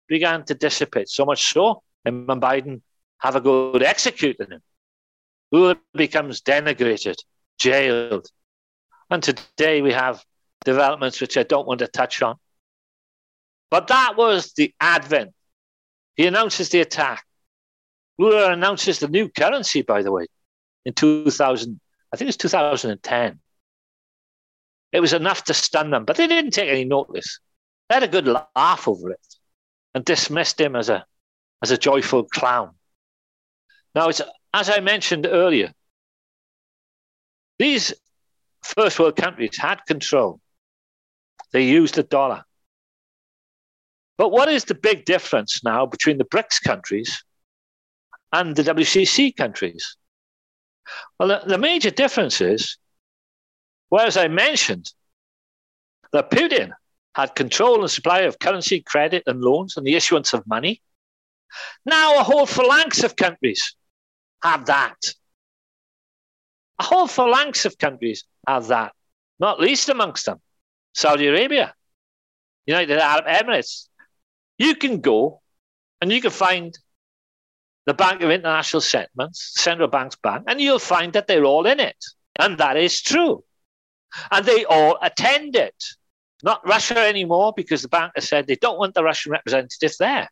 began 0.08 0.44
to 0.44 0.54
dissipate, 0.54 1.08
so 1.08 1.24
much 1.24 1.52
so, 1.52 1.82
and 2.04 2.26
Biden 2.26 2.80
have 3.18 3.36
a 3.36 3.40
go 3.40 3.74
at 3.74 3.82
executing 3.82 4.50
him. 4.50 4.62
Lula 5.50 5.76
becomes 5.94 6.40
denigrated, 6.40 7.16
jailed. 7.58 8.28
And 9.10 9.22
today 9.22 9.82
we 9.82 9.92
have 9.92 10.24
developments 10.64 11.20
which 11.20 11.36
I 11.36 11.42
don't 11.42 11.66
want 11.66 11.80
to 11.80 11.86
touch 11.86 12.22
on. 12.22 12.36
But 13.74 13.88
that 13.88 14.16
was 14.16 14.52
the 14.52 14.72
advent. 14.80 15.34
He 16.14 16.28
announces 16.28 16.68
the 16.68 16.80
attack. 16.80 17.24
Lula 18.18 18.52
announces 18.52 19.00
the 19.00 19.08
new 19.08 19.28
currency, 19.28 19.82
by 19.82 20.02
the 20.02 20.12
way, 20.12 20.28
in 20.84 20.92
2000. 20.92 21.80
I 22.12 22.16
think 22.16 22.26
it 22.26 22.28
was 22.28 22.36
2010. 22.36 23.40
It 24.92 25.00
was 25.00 25.12
enough 25.12 25.42
to 25.46 25.54
stun 25.54 25.90
them, 25.90 26.04
but 26.04 26.16
they 26.16 26.28
didn't 26.28 26.52
take 26.52 26.70
any 26.70 26.84
notice. 26.84 27.40
They 27.88 27.96
had 27.96 28.04
a 28.04 28.06
good 28.06 28.28
laugh 28.28 28.86
over 28.86 29.10
it 29.10 29.26
and 29.92 30.04
dismissed 30.04 30.60
him 30.60 30.76
as 30.76 30.88
a, 30.88 31.04
as 31.60 31.72
a 31.72 31.76
joyful 31.76 32.22
clown. 32.22 32.76
Now, 33.92 34.08
it's, 34.08 34.20
as 34.52 34.70
I 34.70 34.78
mentioned 34.78 35.26
earlier, 35.26 35.72
these 37.58 37.92
first 38.62 39.00
world 39.00 39.16
countries 39.16 39.58
had 39.58 39.84
control. 39.84 40.38
They 41.50 41.64
used 41.64 41.96
the 41.96 42.04
dollar. 42.04 42.44
But 44.16 44.30
what 44.30 44.48
is 44.48 44.64
the 44.64 44.74
big 44.74 45.04
difference 45.04 45.62
now 45.64 45.86
between 45.86 46.18
the 46.18 46.24
BRICS 46.24 46.62
countries 46.62 47.24
and 48.32 48.54
the 48.54 48.62
WCC 48.62 49.36
countries? 49.36 49.96
Well, 51.18 51.28
the, 51.28 51.42
the 51.46 51.58
major 51.58 51.90
difference 51.90 52.40
is, 52.40 52.78
whereas 53.88 54.16
I 54.16 54.28
mentioned 54.28 54.92
that 56.12 56.30
Putin 56.30 56.70
had 57.14 57.34
control 57.34 57.80
and 57.80 57.90
supply 57.90 58.20
of 58.20 58.38
currency, 58.38 58.80
credit, 58.80 59.24
and 59.26 59.40
loans, 59.40 59.76
and 59.76 59.86
the 59.86 59.94
issuance 59.94 60.32
of 60.32 60.46
money, 60.46 60.80
now 61.86 62.18
a 62.18 62.24
whole 62.24 62.46
phalanx 62.46 63.02
of 63.02 63.16
countries 63.16 63.74
have 64.42 64.66
that. 64.66 64.96
A 66.80 66.84
whole 66.84 67.06
phalanx 67.06 67.64
of 67.64 67.78
countries 67.78 68.24
have 68.46 68.66
that, 68.68 68.92
not 69.38 69.60
least 69.60 69.88
amongst 69.88 70.26
them 70.26 70.40
Saudi 70.92 71.26
Arabia, 71.26 71.74
United 72.66 72.98
Arab 72.98 73.26
Emirates, 73.26 73.88
you 74.58 74.74
can 74.74 75.00
go 75.00 75.40
and 76.00 76.12
you 76.12 76.20
can 76.20 76.30
find 76.30 76.76
the 77.86 77.94
Bank 77.94 78.22
of 78.22 78.30
International 78.30 78.80
Settlements, 78.80 79.52
Central 79.56 79.88
Bank's 79.88 80.16
bank, 80.16 80.44
and 80.46 80.60
you'll 80.60 80.78
find 80.78 81.12
that 81.12 81.26
they're 81.26 81.44
all 81.44 81.66
in 81.66 81.80
it. 81.80 81.96
And 82.38 82.58
that 82.58 82.76
is 82.76 83.02
true. 83.02 83.44
And 84.30 84.44
they 84.44 84.64
all 84.64 84.98
attend 85.02 85.56
it. 85.56 85.74
Not 86.42 86.66
Russia 86.66 86.98
anymore, 86.98 87.52
because 87.56 87.82
the 87.82 87.88
bank 87.88 88.12
has 88.14 88.28
said 88.28 88.46
they 88.46 88.56
don't 88.56 88.78
want 88.78 88.94
the 88.94 89.04
Russian 89.04 89.32
representative 89.32 89.92
there. 89.98 90.28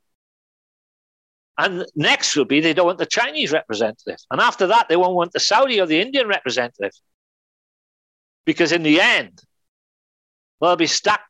And 1.59 1.87
next 1.95 2.35
will 2.37 2.45
be 2.45 2.61
they 2.61 2.75
don't 2.75 2.87
want 2.87 2.99
the 2.99 3.07
Chinese 3.07 3.53
representative. 3.53 4.19
And 4.31 4.41
after 4.41 4.67
that, 4.69 4.89
they 4.89 4.97
won't 4.97 5.15
want 5.15 5.33
the 5.33 5.41
Saudi 5.41 5.81
or 5.81 5.87
the 5.87 6.01
Indian 6.01 6.27
representative. 6.27 6.93
Because 8.45 8.73
in 8.73 8.83
the 8.83 9.01
end, 9.01 9.41
they'll 10.61 10.77
be 10.77 10.87
stuck 10.87 11.21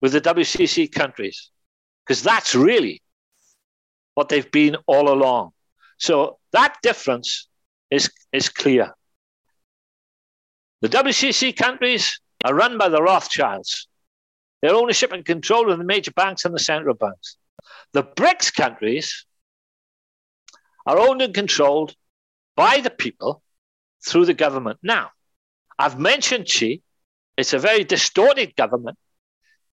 with 0.00 0.12
the 0.12 0.20
WCC 0.20 0.90
countries 0.90 1.51
because 2.04 2.22
that's 2.22 2.54
really 2.54 3.02
what 4.14 4.28
they've 4.28 4.50
been 4.50 4.76
all 4.86 5.12
along. 5.12 5.52
So 5.98 6.38
that 6.52 6.76
difference 6.82 7.48
is, 7.90 8.10
is 8.32 8.48
clear. 8.48 8.94
The 10.80 10.88
WCC 10.88 11.56
countries 11.56 12.20
are 12.44 12.54
run 12.54 12.76
by 12.76 12.88
the 12.88 13.02
Rothschilds. 13.02 13.86
Their 14.62 14.74
ownership 14.74 15.12
and 15.12 15.24
control 15.24 15.70
of 15.70 15.78
the 15.78 15.84
major 15.84 16.12
banks 16.12 16.44
and 16.44 16.54
the 16.54 16.58
central 16.58 16.94
banks. 16.94 17.36
The 17.92 18.02
BRICS 18.02 18.54
countries 18.54 19.26
are 20.86 20.98
owned 20.98 21.22
and 21.22 21.34
controlled 21.34 21.94
by 22.56 22.80
the 22.80 22.90
people 22.90 23.42
through 24.04 24.26
the 24.26 24.34
government. 24.34 24.78
Now, 24.82 25.10
I've 25.78 25.98
mentioned 25.98 26.48
Xi. 26.48 26.82
It's 27.36 27.52
a 27.52 27.58
very 27.58 27.84
distorted 27.84 28.54
government. 28.56 28.98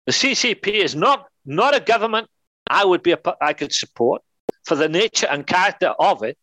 The 0.06 0.12
CCP 0.12 0.68
is 0.68 0.96
not 0.96 1.28
not 1.46 1.76
a 1.76 1.80
government 1.80 2.28
I 2.68 2.86
would 2.86 3.04
be 3.04 3.12
a, 3.12 3.20
I 3.42 3.54
could 3.54 3.74
support 3.74 4.22
for 4.66 4.76
the 4.76 4.90
nature 4.90 5.28
and 5.30 5.46
character 5.46 5.94
of 6.00 6.24
it, 6.24 6.38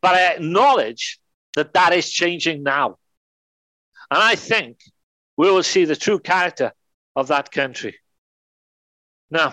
but 0.00 0.14
I 0.14 0.34
acknowledge 0.34 1.18
that 1.56 1.74
that 1.74 1.92
is 1.92 2.10
changing 2.10 2.62
now, 2.62 2.98
and 4.10 4.22
I 4.22 4.36
think 4.36 4.78
we 5.36 5.50
will 5.50 5.62
see 5.62 5.84
the 5.84 5.96
true 5.96 6.18
character 6.18 6.72
of 7.14 7.28
that 7.28 7.50
country. 7.50 7.96
Now, 9.30 9.52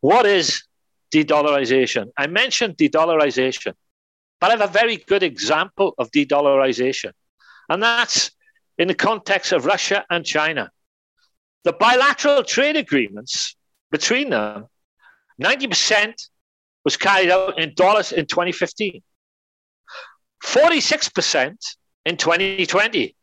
what 0.00 0.26
is 0.26 0.64
de-dollarization? 1.10 2.10
I 2.16 2.26
mentioned 2.26 2.76
de-dollarization, 2.76 3.74
but 4.40 4.48
I 4.48 4.56
have 4.56 4.68
a 4.68 4.72
very 4.72 4.96
good 4.96 5.22
example 5.22 5.94
of 5.98 6.10
de-dollarization, 6.10 7.12
and 7.68 7.82
that's 7.82 8.32
in 8.78 8.88
the 8.88 8.94
context 8.94 9.52
of 9.52 9.64
Russia 9.64 10.04
and 10.10 10.24
China. 10.24 10.70
The 11.64 11.72
bilateral 11.72 12.42
trade 12.42 12.76
agreements 12.76 13.56
between 13.90 14.30
them, 14.30 14.66
90% 15.42 16.14
was 16.84 16.96
carried 16.96 17.30
out 17.30 17.58
in 17.58 17.74
dollars 17.74 18.12
in 18.12 18.26
2015, 18.26 19.02
46% 20.44 21.54
in 22.04 22.16
2020. 22.16 23.16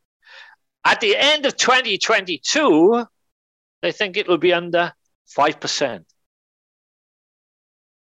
At 0.86 1.00
the 1.00 1.16
end 1.16 1.46
of 1.46 1.56
2022, 1.56 3.06
they 3.82 3.92
think 3.92 4.18
it 4.18 4.28
will 4.28 4.38
be 4.38 4.54
under 4.54 4.94
5%. 5.38 6.04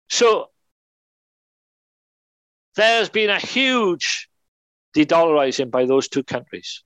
So 0.10 0.50
there's 2.76 3.10
been 3.10 3.30
a 3.30 3.40
huge 3.40 4.30
de 4.94 5.06
dollarizing 5.06 5.72
by 5.72 5.86
those 5.86 6.08
two 6.08 6.24
countries. 6.24 6.84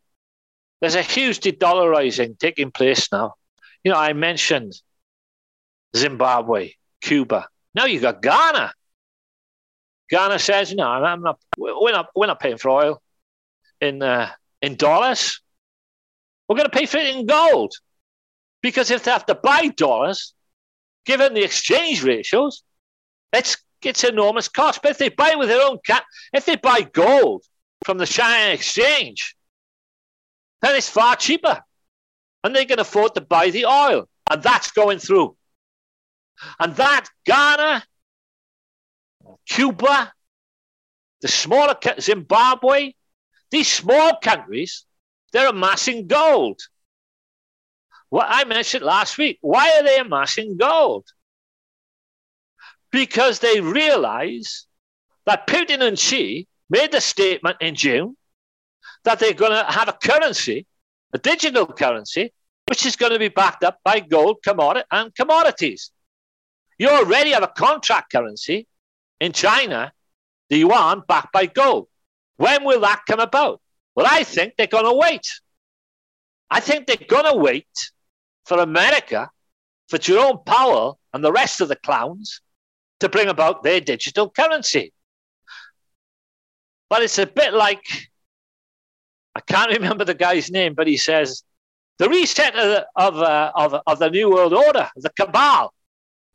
there's 0.80 0.96
a 0.96 1.02
huge 1.02 1.40
de-dollarizing 1.40 2.38
taking 2.40 2.72
place 2.72 3.12
now. 3.12 3.34
You 3.84 3.92
know, 3.92 3.98
I 3.98 4.14
mentioned 4.14 4.74
Zimbabwe, 5.98 6.72
Cuba. 7.02 7.48
Now 7.76 7.86
you 7.86 8.00
got 8.00 8.22
Ghana. 8.22 8.74
Ghana 10.10 10.40
says, 10.40 10.74
"No, 10.74 10.88
I'm 10.88 11.22
not. 11.22 11.40
We're 11.58 11.92
not. 11.92 12.08
We're 12.16 12.28
not 12.28 12.40
paying 12.40 12.58
for 12.58 12.70
oil 12.70 13.02
in 13.82 14.02
uh, 14.02 14.30
in 14.62 14.76
dollars. 14.76 15.42
We're 16.48 16.56
going 16.56 16.70
to 16.70 16.78
pay 16.78 16.86
for 16.86 16.98
it 16.98 17.16
in 17.16 17.26
gold, 17.26 17.74
because 18.62 18.90
if 18.90 19.04
they 19.04 19.12
have 19.12 19.26
to 19.26 19.36
buy 19.36 19.68
dollars, 19.68 20.34
given 21.06 21.34
the 21.34 21.44
exchange 21.44 22.04
ratios, 22.04 22.64
it's 23.34 23.58
it's 23.82 24.04
enormous 24.04 24.48
cost. 24.48 24.82
But 24.82 24.92
if 24.92 24.98
they 24.98 25.10
buy 25.10 25.36
with 25.36 25.50
their 25.50 25.62
own 25.62 25.80
cap, 25.86 26.06
if 26.34 26.46
they 26.46 26.56
buy 26.56 26.82
gold 26.82 27.44
from 27.86 27.98
the 27.98 28.06
Shanghai 28.06 28.52
Exchange, 28.52 29.36
then 30.62 30.76
it's 30.76 30.90
far 30.90 31.16
cheaper, 31.16 31.62
and 32.44 32.56
they 32.56 32.66
can 32.66 32.80
afford 32.80 33.16
to 33.16 33.22
buy 33.22 33.50
the 33.50 33.66
oil, 33.66 34.08
and 34.30 34.42
that's 34.42 34.72
going 34.72 35.00
through. 35.00 35.36
And 36.60 36.76
that 36.76 37.08
Ghana, 37.26 37.84
Cuba, 39.48 40.14
the 41.22 41.28
smaller 41.28 41.76
Zimbabwe, 42.00 42.94
these 43.52 43.72
small 43.72 44.18
countries, 44.22 44.86
they're 45.34 45.50
amassing 45.50 46.08
gold. 46.08 46.62
What 48.10 48.28
I 48.30 48.46
mentioned 48.46 48.86
last 48.86 49.18
week. 49.18 49.38
Why 49.42 49.78
are 49.78 49.84
they 49.84 50.00
amassing 50.00 50.58
gold? 50.58 51.06
Because 52.92 53.40
they 53.40 53.60
realize 53.60 54.66
that 55.26 55.48
Putin 55.48 55.82
and 55.82 56.00
Xi 56.00 56.48
made 56.70 56.92
the 56.92 57.02
statement 57.02 57.58
in 57.60 57.76
June 57.76 58.16
that 59.04 59.20
they're 59.20 59.34
going 59.34 59.52
to 59.52 59.72
have 59.72 59.90
a 59.90 59.94
currency, 59.94 60.66
a 61.14 61.18
digital 61.18 61.66
currency, 61.66 62.34
which 62.68 62.86
is 62.86 62.96
going 62.96 63.12
to 63.12 63.20
be 63.20 63.30
backed 63.30 63.64
up 63.64 63.80
by 63.84 64.00
gold 64.00 64.38
commodity 64.44 64.86
and 64.92 65.14
commodities. 65.16 65.92
You 66.78 66.90
already 66.90 67.32
have 67.32 67.44
a 67.44 67.48
contract 67.48 68.12
currency 68.12 68.68
in 69.20 69.32
China, 69.32 69.92
the 70.50 70.60
yuan, 70.60 71.04
backed 71.08 71.34
by 71.34 71.48
gold. 71.48 71.88
When 72.38 72.64
will 72.64 72.82
that 72.82 73.04
come 73.08 73.20
about? 73.20 73.62
Well, 73.96 74.06
I 74.10 74.24
think 74.24 74.54
they're 74.58 74.68
going 74.68 74.86
to 74.86 74.94
wait. 74.94 75.28
I 76.50 76.60
think 76.60 76.86
they're 76.86 76.98
going 76.98 77.26
to 77.26 77.38
wait 77.38 77.68
for 78.46 78.60
America, 78.60 79.30
for 79.90 79.98
Jerome 79.98 80.40
Powell 80.46 81.00
and 81.14 81.24
the 81.24 81.32
rest 81.32 81.62
of 81.62 81.68
the 81.68 81.76
clowns 81.76 82.42
to 83.00 83.10
bring 83.10 83.28
about 83.28 83.64
their 83.64 83.82
digital 83.82 84.30
currency. 84.30 84.94
But 86.90 87.04
it's 87.04 87.18
a 87.18 87.26
bit 87.26 87.54
like 87.54 87.84
I 89.36 89.42
can't 89.42 89.72
remember 89.80 90.06
the 90.06 90.14
guy's 90.14 90.50
name, 90.50 90.74
but 90.74 90.88
he 90.88 90.98
says 90.98 91.44
the 91.98 92.10
reset 92.10 92.56
of 92.56 92.84
of, 92.96 93.18
uh, 93.18 93.52
of, 93.56 93.82
of 93.86 94.00
the 94.00 94.10
New 94.10 94.30
World 94.30 94.54
Order, 94.54 94.90
the 94.96 95.10
cabal, 95.10 95.74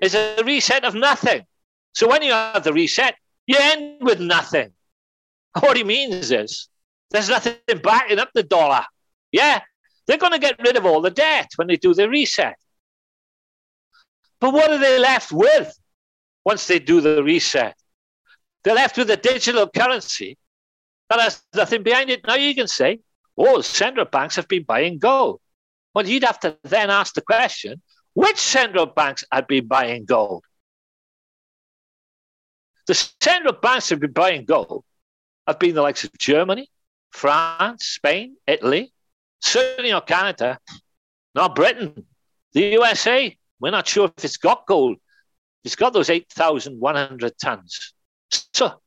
is 0.03 0.15
a 0.15 0.43
reset 0.45 0.85
of 0.85 0.95
nothing. 0.95 1.43
So 1.95 2.09
when 2.09 2.23
you 2.23 2.33
have 2.33 2.65
the 2.65 2.73
reset, 2.73 3.15
you 3.47 3.57
end 3.59 3.99
with 4.03 4.21
nothing. 4.21 4.73
What 5.61 5.77
he 5.77 5.85
means 5.85 6.31
is 6.31 6.69
there's 7.11 7.29
nothing 7.29 7.57
backing 7.83 8.19
up 8.19 8.31
the 8.35 8.43
dollar. 8.43 8.85
Yeah, 9.31 9.61
they're 10.07 10.19
going 10.19 10.33
to 10.33 10.39
get 10.39 10.61
rid 10.63 10.77
of 10.77 10.85
all 10.85 11.01
the 11.01 11.11
debt 11.11 11.51
when 11.57 11.69
they 11.69 11.77
do 11.77 11.95
the 11.95 12.09
reset. 12.09 12.57
But 14.41 14.53
what 14.53 14.71
are 14.71 14.79
they 14.79 14.99
left 14.99 15.31
with 15.31 15.73
once 16.45 16.67
they 16.67 16.81
do 16.81 17.01
the 17.01 17.23
reset? 17.23 17.77
They're 18.65 18.75
left 18.75 18.97
with 18.97 19.11
a 19.11 19.17
digital 19.17 19.69
currency 19.69 20.37
that 21.11 21.21
has 21.21 21.43
nothing 21.55 21.83
behind 21.83 22.11
it. 22.11 22.27
Now 22.27 22.35
you 22.35 22.55
can 22.55 22.67
say, 22.67 23.01
oh, 23.39 23.61
central 23.61 24.07
banks 24.07 24.37
have 24.37 24.49
been 24.49 24.65
buying 24.65 24.99
gold. 24.99 25.41
Well, 25.95 26.07
you'd 26.07 26.25
have 26.25 26.41
to 26.41 26.57
then 26.65 26.91
ask 26.91 27.15
the 27.15 27.21
question 27.21 27.83
which 28.15 28.39
central 28.39 28.87
banks 28.87 29.25
have 29.33 29.47
been 29.47 29.67
buying 29.67 30.05
gold? 30.05 30.45
The 32.87 32.95
central 32.95 33.55
banks 33.55 33.91
have 33.91 34.01
been 34.01 34.13
buying 34.13 34.45
gold 34.45 34.85
have 35.47 35.59
been 35.59 35.75
the 35.75 35.83
likes 35.83 36.05
of 36.05 36.17
Germany, 36.19 36.69
France, 37.11 37.87
Spain, 37.87 38.37
Italy, 38.47 38.93
certainly 39.41 39.91
not 39.91 40.07
Canada, 40.07 40.59
not 41.35 41.55
Britain, 41.55 42.07
the 42.53 42.61
USA. 42.61 43.37
We're 43.61 43.71
not 43.71 43.87
sure 43.87 44.11
if 44.17 44.25
it's 44.25 44.37
got 44.37 44.67
gold. 44.67 44.97
It's 45.65 45.77
got 45.77 45.93
those 45.93 46.11
8,100 46.11 47.33
tons. 47.41 47.95
So 48.55 48.81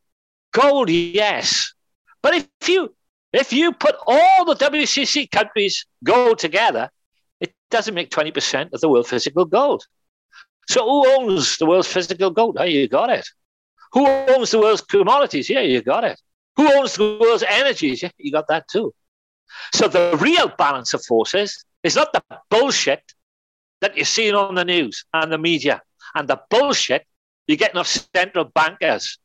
gold, 0.53 0.89
yes. 0.89 1.73
But 2.21 2.35
if 2.35 2.69
you 2.69 2.93
if 3.31 3.51
you 3.51 3.73
put 3.73 3.95
all 4.07 4.45
the 4.45 4.55
WCC 4.55 5.29
countries 5.29 5.85
gold 6.03 6.39
together, 6.39 6.89
doesn't 7.75 7.93
make 7.93 8.09
20% 8.09 8.71
of 8.71 8.79
the 8.79 8.87
world 8.87 9.05
physical 9.05 9.43
gold. 9.43 9.83
So 10.69 10.79
who 10.85 11.09
owns 11.17 11.57
the 11.57 11.65
world's 11.65 11.89
physical 11.89 12.31
gold? 12.31 12.55
Oh, 12.57 12.63
you 12.63 12.87
got 12.87 13.09
it. 13.09 13.27
Who 13.91 14.07
owns 14.07 14.51
the 14.51 14.59
world's 14.59 14.81
commodities? 14.81 15.49
Yeah, 15.49 15.59
you 15.59 15.81
got 15.81 16.05
it. 16.05 16.17
Who 16.55 16.71
owns 16.73 16.95
the 16.95 17.17
world's 17.19 17.43
energies? 17.43 18.01
Yeah, 18.01 18.11
you 18.17 18.31
got 18.31 18.47
that 18.47 18.69
too. 18.69 18.93
So 19.73 19.89
the 19.89 20.17
real 20.21 20.47
balance 20.57 20.93
of 20.93 21.03
forces 21.03 21.65
is 21.83 21.97
not 21.97 22.13
the 22.13 22.23
bullshit 22.49 23.03
that 23.81 23.97
you're 23.97 24.05
seeing 24.05 24.35
on 24.35 24.55
the 24.55 24.63
news 24.63 25.03
and 25.13 25.29
the 25.29 25.37
media 25.37 25.81
and 26.15 26.29
the 26.29 26.39
bullshit 26.49 27.05
you're 27.45 27.57
getting 27.57 27.77
off 27.77 27.87
central 28.15 28.45
bankers. 28.45 29.19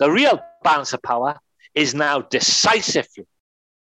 The 0.00 0.10
real 0.10 0.40
balance 0.64 0.92
of 0.92 1.02
power 1.02 1.38
is 1.76 1.94
now 1.94 2.22
decisively 2.22 3.26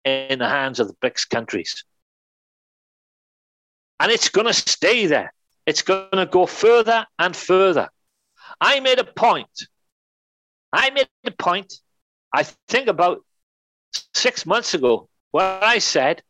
in 0.05 0.39
the 0.39 0.49
hands 0.49 0.80
of 0.80 0.89
the 0.89 0.95
BRICS 1.03 1.28
countries. 1.30 1.85
And 4.01 4.11
it's 4.11 4.28
going 4.28 4.47
to 4.47 4.55
stay 4.55 5.07
there. 5.07 5.32
It's 5.66 5.82
going 5.82 6.11
to 6.12 6.26
go 6.26 6.47
further 6.47 7.07
and 7.18 7.36
further. 7.36 7.88
I 8.61 8.80
made 8.80 8.99
a 8.99 9.05
point. 9.05 9.66
I 10.72 10.90
made 10.90 11.09
a 11.24 11.30
point, 11.30 11.74
I 12.32 12.45
think 12.68 12.88
about 12.88 13.22
six 14.14 14.47
months 14.47 14.72
ago, 14.72 15.09
where 15.30 15.62
I 15.62 15.78
said 15.78 16.22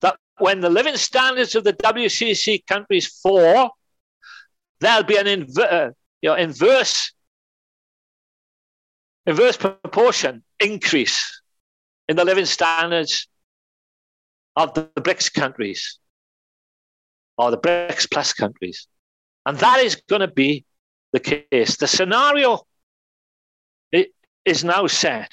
that 0.00 0.16
when 0.38 0.60
the 0.60 0.70
living 0.70 0.96
standards 0.96 1.54
of 1.54 1.64
the 1.64 1.74
WCC 1.74 2.64
countries 2.66 3.06
fall, 3.06 3.72
there'll 4.80 5.02
be 5.02 5.16
an 5.16 5.26
inver- 5.26 5.72
uh, 5.72 5.90
you 6.22 6.30
know, 6.30 6.36
inverse, 6.36 7.12
inverse 9.26 9.58
proportion 9.58 10.42
increase 10.58 11.42
in 12.08 12.16
the 12.16 12.24
living 12.24 12.46
standards 12.46 13.28
of 14.56 14.72
the 14.72 14.90
BRICS 14.96 15.32
countries 15.32 15.98
or 17.38 17.50
the 17.50 17.58
BRICS 17.58 18.10
plus 18.10 18.32
countries. 18.32 18.86
And 19.46 19.56
that 19.58 19.78
is 19.80 19.96
going 20.08 20.20
to 20.20 20.28
be 20.28 20.64
the 21.12 21.20
case. 21.20 21.76
The 21.76 21.86
scenario 21.86 22.66
is 24.44 24.64
now 24.64 24.86
set. 24.86 25.32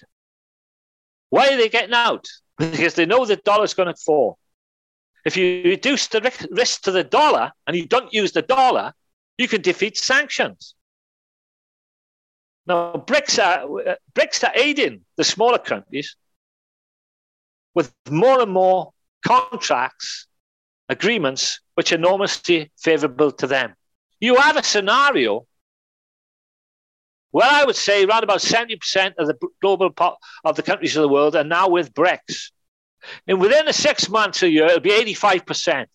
Why 1.30 1.49
are 1.49 1.58
they 1.58 1.70
getting 1.70 1.95
out? 1.95 2.28
Because 2.58 2.93
they 2.93 3.06
know 3.06 3.26
the 3.26 3.36
dollar's 3.36 3.74
going 3.74 3.93
to 3.93 4.01
fall. 4.01 4.38
If 5.26 5.36
you 5.36 5.64
reduce 5.66 6.08
the 6.08 6.22
risk 6.51 6.84
to 6.84 6.91
the 6.91 7.03
dollar 7.03 7.51
and 7.68 7.76
you 7.76 7.86
don't 7.86 8.14
use 8.14 8.32
the 8.32 8.43
dollar, 8.43 8.93
you 9.38 9.49
can 9.49 9.62
defeat 9.62 9.97
sanctions. 9.97 10.74
Now, 12.66 12.93
BRICS 12.93 13.43
are, 13.43 13.97
BRICS 14.14 14.43
are 14.45 14.53
aiding 14.56 15.01
the 15.18 15.26
smaller 15.26 15.58
countries 15.58 16.16
with 17.74 17.93
more 18.10 18.41
and 18.41 18.51
more 18.51 18.93
contracts, 19.26 20.28
agreements, 20.89 21.59
which 21.75 21.91
are 21.91 21.95
enormously 21.95 22.71
favorable 22.77 23.31
to 23.31 23.47
them. 23.47 23.75
You 24.19 24.36
have 24.36 24.57
a 24.57 24.63
scenario 24.63 25.45
where 27.31 27.49
I 27.51 27.65
would 27.65 27.75
say 27.75 28.05
around 28.05 28.23
about 28.23 28.39
70% 28.39 29.15
of 29.17 29.27
the 29.27 29.36
global 29.61 29.89
po- 29.89 30.17
of 30.45 30.55
the 30.55 30.63
countries 30.63 30.95
of 30.95 31.01
the 31.01 31.09
world 31.09 31.36
are 31.36 31.43
now 31.43 31.67
with 31.67 31.93
BRICS. 31.93 32.51
And 33.27 33.41
within 33.41 33.65
the 33.65 33.73
six 33.73 34.09
months 34.09 34.41
a 34.41 34.49
year, 34.49 34.65
it'll 34.67 34.79
be 34.79 34.91
85%. 34.91 35.86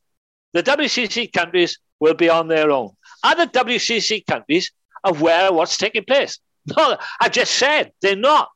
The 0.52 0.62
WCC 0.62 1.32
countries 1.32 1.78
will 1.98 2.14
be 2.14 2.28
on 2.28 2.48
their 2.48 2.70
own. 2.70 2.90
Other 3.22 3.46
WCC 3.46 4.26
countries 4.26 4.70
are 5.04 5.12
aware 5.16 5.48
of 5.48 5.54
what's 5.54 5.76
taking 5.76 6.04
place. 6.04 6.38
No, 6.76 6.98
I 7.18 7.30
just 7.30 7.54
said 7.54 7.92
they're 8.02 8.14
not. 8.14 8.50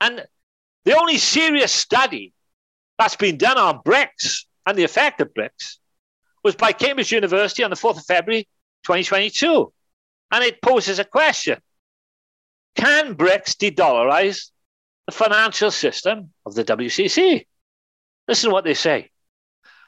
And 0.00 0.24
the 0.86 0.98
only 0.98 1.18
serious 1.18 1.70
study 1.70 2.32
that's 2.98 3.14
been 3.14 3.36
done 3.36 3.58
on 3.58 3.82
BRICS 3.84 4.46
and 4.66 4.76
the 4.76 4.84
effect 4.84 5.20
of 5.20 5.34
BRICS 5.34 5.78
was 6.44 6.56
by 6.56 6.72
Cambridge 6.72 7.12
University 7.12 7.62
on 7.62 7.70
the 7.70 7.76
4th 7.76 7.98
of 7.98 8.04
February 8.04 8.48
2022. 8.84 9.72
And 10.30 10.44
it 10.44 10.62
poses 10.62 10.98
a 10.98 11.04
question 11.04 11.58
Can 12.76 13.14
BRICS 13.14 13.58
de 13.58 13.70
dollarize 13.70 14.50
the 15.06 15.12
financial 15.12 15.70
system 15.70 16.32
of 16.46 16.54
the 16.54 16.64
WCC? 16.64 17.46
Listen 18.28 18.50
to 18.50 18.54
what 18.54 18.64
they 18.64 18.74
say. 18.74 19.10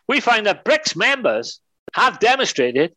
We 0.06 0.20
find 0.20 0.46
that 0.46 0.64
BRICS 0.64 0.96
members 0.96 1.60
have 1.94 2.18
demonstrated 2.18 2.94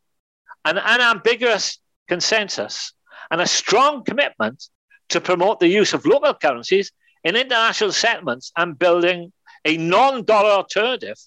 an 0.65 0.77
unambiguous 0.77 1.79
consensus 2.07 2.93
and 3.31 3.39
a 3.41 3.47
strong 3.47 4.03
commitment 4.03 4.69
to 5.09 5.21
promote 5.21 5.59
the 5.59 5.67
use 5.67 5.93
of 5.93 6.05
local 6.05 6.33
currencies 6.33 6.91
in 7.23 7.35
international 7.35 7.91
settlements 7.91 8.51
and 8.57 8.77
building 8.77 9.31
a 9.65 9.77
non 9.77 10.23
dollar 10.25 10.49
alternative 10.49 11.17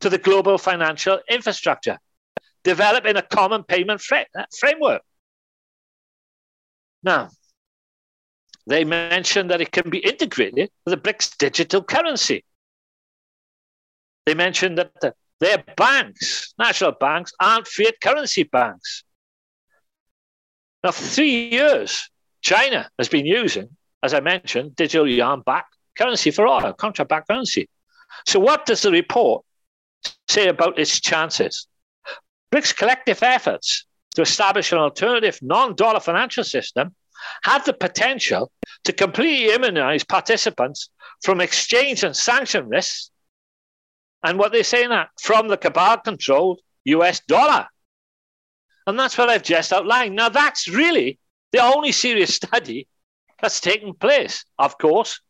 to 0.00 0.08
the 0.08 0.18
global 0.18 0.58
financial 0.58 1.20
infrastructure, 1.28 1.98
developing 2.64 3.16
a 3.16 3.22
common 3.22 3.62
payment 3.64 4.02
uh, 4.12 4.44
framework. 4.58 5.02
Now, 7.02 7.30
they 8.66 8.84
mentioned 8.84 9.50
that 9.50 9.60
it 9.60 9.72
can 9.72 9.90
be 9.90 9.98
integrated 9.98 10.70
with 10.84 10.94
the 10.94 10.96
BRICS 10.96 11.36
digital 11.38 11.82
currency. 11.82 12.44
They 14.26 14.34
mentioned 14.34 14.78
that 14.78 14.92
the, 15.00 15.14
their 15.40 15.64
banks, 15.76 16.54
national 16.58 16.92
banks, 16.92 17.32
aren't 17.40 17.66
fiat 17.66 17.94
currency 18.02 18.44
banks. 18.44 19.04
Now, 20.84 20.92
for 20.92 21.02
three 21.02 21.50
years, 21.50 22.08
China 22.42 22.88
has 22.98 23.08
been 23.08 23.26
using, 23.26 23.68
as 24.02 24.14
I 24.14 24.20
mentioned, 24.20 24.76
digital 24.76 25.08
yuan 25.08 25.42
backed 25.44 25.74
currency 25.96 26.30
for 26.30 26.46
oil, 26.46 26.72
contract 26.72 27.08
backed 27.08 27.28
currency. 27.28 27.68
So, 28.26 28.38
what 28.40 28.66
does 28.66 28.82
the 28.82 28.90
report 28.90 29.44
say 30.30 30.48
about 30.48 30.78
its 30.78 31.00
chances? 31.00 31.66
BRICS' 32.52 32.76
collective 32.76 33.22
efforts 33.22 33.86
to 34.14 34.22
establish 34.22 34.72
an 34.72 34.78
alternative 34.78 35.38
non 35.42 35.74
dollar 35.74 36.00
financial 36.00 36.44
system 36.44 36.94
have 37.42 37.64
the 37.64 37.72
potential 37.72 38.50
to 38.84 38.92
completely 38.92 39.54
immunize 39.54 40.04
participants 40.04 40.90
from 41.22 41.40
exchange 41.40 42.02
and 42.02 42.16
sanction 42.16 42.68
risks. 42.68 43.10
And 44.24 44.38
what 44.38 44.52
they're 44.52 44.64
saying 44.64 44.90
that 44.90 45.08
from 45.20 45.48
the 45.48 45.56
cabal 45.56 45.98
controlled 45.98 46.60
US 46.84 47.20
dollar. 47.20 47.68
And 48.86 48.98
that's 48.98 49.16
what 49.18 49.28
I've 49.28 49.42
just 49.42 49.72
outlined. 49.72 50.16
Now, 50.16 50.30
that's 50.30 50.66
really 50.66 51.18
the 51.52 51.60
only 51.60 51.92
serious 51.92 52.34
study 52.42 52.88
that's 53.40 53.60
taken 53.60 53.94
place. 53.94 54.44
Of 54.58 54.78
course, 54.78 55.20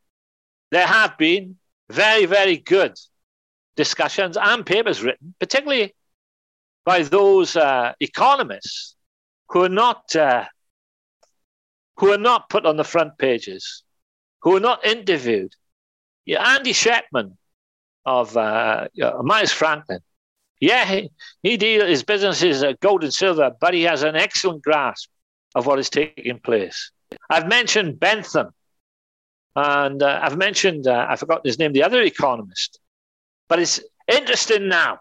there 0.71 0.87
have 0.87 1.19
been 1.19 1.57
very, 1.89 2.27
very 2.27 2.57
good 2.57 2.97
discussions 3.85 4.37
and 4.51 4.67
papers 4.67 5.03
written, 5.03 5.35
particularly 5.39 5.95
by 6.85 6.99
those 7.03 7.51
uh, 7.57 7.93
economists 8.01 8.97
who 9.49 9.63
are 9.63 9.75
not 9.85 10.15
uh, 10.15 10.45
who 11.99 12.13
are 12.13 12.25
not 12.31 12.51
put 12.51 12.67
on 12.67 12.77
the 12.77 12.85
front 12.85 13.13
pages, 13.19 13.83
who 14.43 14.57
are 14.57 14.67
not 14.71 14.85
interviewed. 14.85 15.53
Yeah, 16.27 16.43
Andy 16.55 16.73
Schectman 16.73 17.37
of 18.05 18.37
uh, 18.37 18.89
Miles 19.23 19.53
Franklin. 19.53 20.01
Yeah, 20.61 20.85
he, 20.85 21.11
he 21.43 21.57
deal, 21.57 21.87
his 21.87 22.03
business 22.03 22.43
is 22.43 22.65
gold 22.81 23.03
and 23.03 23.15
silver, 23.15 23.51
but 23.61 23.73
he 23.73 23.83
has 23.85 24.03
an 24.03 24.17
excellent 24.17 24.63
grasp 24.63 25.09
of 25.55 25.67
what 25.67 25.79
is 25.79 25.91
taking 25.91 26.39
place. 26.39 26.93
I've 27.31 27.49
mentioned 27.49 27.99
Bentham, 27.99 28.51
and 29.57 30.03
uh, 30.03 30.21
I've 30.23 30.37
mentioned, 30.37 30.87
uh, 30.87 31.07
I 31.09 31.17
forgot 31.17 31.47
his 31.47 31.59
name, 31.59 31.73
the 31.73 31.83
other 31.83 32.03
economist. 32.03 32.80
But 33.51 33.59
it's 33.59 33.81
interesting 34.07 34.69
now. 34.69 35.01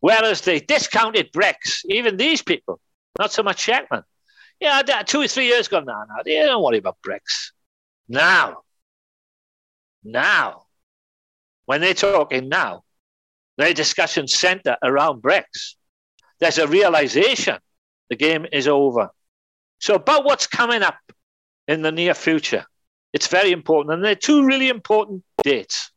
Whereas 0.00 0.42
they 0.42 0.60
discounted 0.60 1.32
BRICS, 1.32 1.86
even 1.86 2.18
these 2.18 2.42
people, 2.42 2.78
not 3.18 3.32
so 3.32 3.42
much 3.42 3.66
Schectman, 3.66 4.02
yeah, 4.60 4.82
two 5.06 5.22
or 5.22 5.26
three 5.26 5.46
years 5.46 5.66
ago 5.66 5.80
now, 5.80 6.04
now, 6.06 6.22
they 6.22 6.34
don't 6.34 6.62
worry 6.62 6.76
about 6.76 6.98
BRICS. 7.02 7.52
Now, 8.06 8.58
now, 10.04 10.64
when 11.64 11.80
they're 11.80 11.94
talking 11.94 12.50
now, 12.50 12.84
their 13.56 13.72
discussion 13.72 14.28
center 14.28 14.76
around 14.82 15.22
BRICS. 15.22 15.76
There's 16.40 16.58
a 16.58 16.66
realization 16.66 17.56
the 18.10 18.16
game 18.16 18.46
is 18.52 18.68
over. 18.68 19.08
So, 19.78 19.94
about 19.94 20.26
what's 20.26 20.46
coming 20.46 20.82
up 20.82 20.98
in 21.66 21.80
the 21.80 21.92
near 21.92 22.12
future, 22.12 22.66
it's 23.14 23.28
very 23.28 23.52
important. 23.52 23.94
And 23.94 24.04
there 24.04 24.12
are 24.12 24.16
two 24.16 24.44
really 24.44 24.68
important 24.68 25.24
dates 25.42 25.92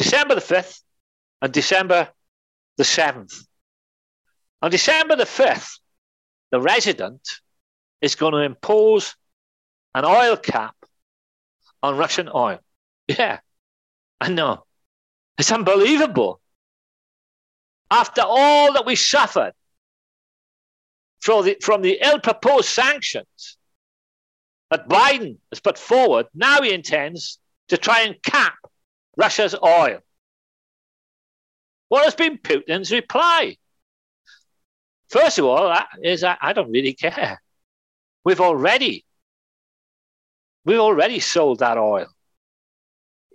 December 0.00 0.34
the 0.34 0.40
5th 0.40 0.80
and 1.42 1.52
December 1.52 2.08
the 2.78 2.84
7th. 2.84 3.34
On 4.62 4.70
December 4.70 5.14
the 5.14 5.24
5th, 5.24 5.78
the 6.50 6.58
resident 6.58 7.20
is 8.00 8.14
going 8.14 8.32
to 8.32 8.38
impose 8.38 9.14
an 9.94 10.06
oil 10.06 10.38
cap 10.38 10.74
on 11.82 11.98
Russian 11.98 12.30
oil. 12.34 12.60
Yeah, 13.08 13.40
I 14.22 14.30
know. 14.30 14.64
It's 15.36 15.52
unbelievable. 15.52 16.40
After 17.90 18.22
all 18.24 18.72
that 18.72 18.86
we 18.86 18.96
suffered 18.96 19.52
from 21.20 21.44
the, 21.44 21.58
from 21.60 21.82
the 21.82 21.98
ill 22.02 22.20
proposed 22.20 22.70
sanctions 22.70 23.58
that 24.70 24.88
Biden 24.88 25.36
has 25.52 25.60
put 25.60 25.76
forward, 25.76 26.26
now 26.32 26.62
he 26.62 26.72
intends 26.72 27.38
to 27.68 27.76
try 27.76 28.00
and 28.00 28.22
cap 28.22 28.54
Russia's 29.16 29.54
oil. 29.62 29.98
What 31.88 32.04
has 32.04 32.14
been 32.14 32.38
Putin's 32.38 32.92
reply? 32.92 33.56
First 35.08 35.38
of 35.38 35.44
all, 35.44 35.68
that 35.68 35.88
is 36.02 36.22
I 36.22 36.52
don't 36.52 36.70
really 36.70 36.94
care. 36.94 37.42
We've 38.24 38.40
already 38.40 39.04
we've 40.64 40.78
already 40.78 41.18
sold 41.18 41.58
that 41.58 41.78
oil. 41.78 42.06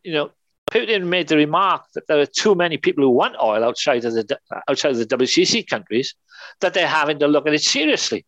You 0.04 0.14
know, 0.14 0.32
Putin 0.72 1.08
made 1.08 1.28
the 1.28 1.36
remark 1.36 1.84
that 1.96 2.08
there 2.08 2.20
are 2.20 2.26
too 2.26 2.56
many 2.56 2.78
people 2.78 3.04
who 3.04 3.10
want 3.10 3.36
oil 3.42 3.64
outside 3.64 4.06
of 4.06 4.14
the 4.14 4.40
outside 4.70 4.92
of 4.92 4.98
the 4.98 5.18
WCC 5.18 5.68
countries 5.68 6.16
that 6.62 6.74
they're 6.74 6.88
having 6.88 7.20
to 7.20 7.28
look 7.28 7.48
at 7.48 7.54
it 7.54 7.62
seriously. 7.62 8.26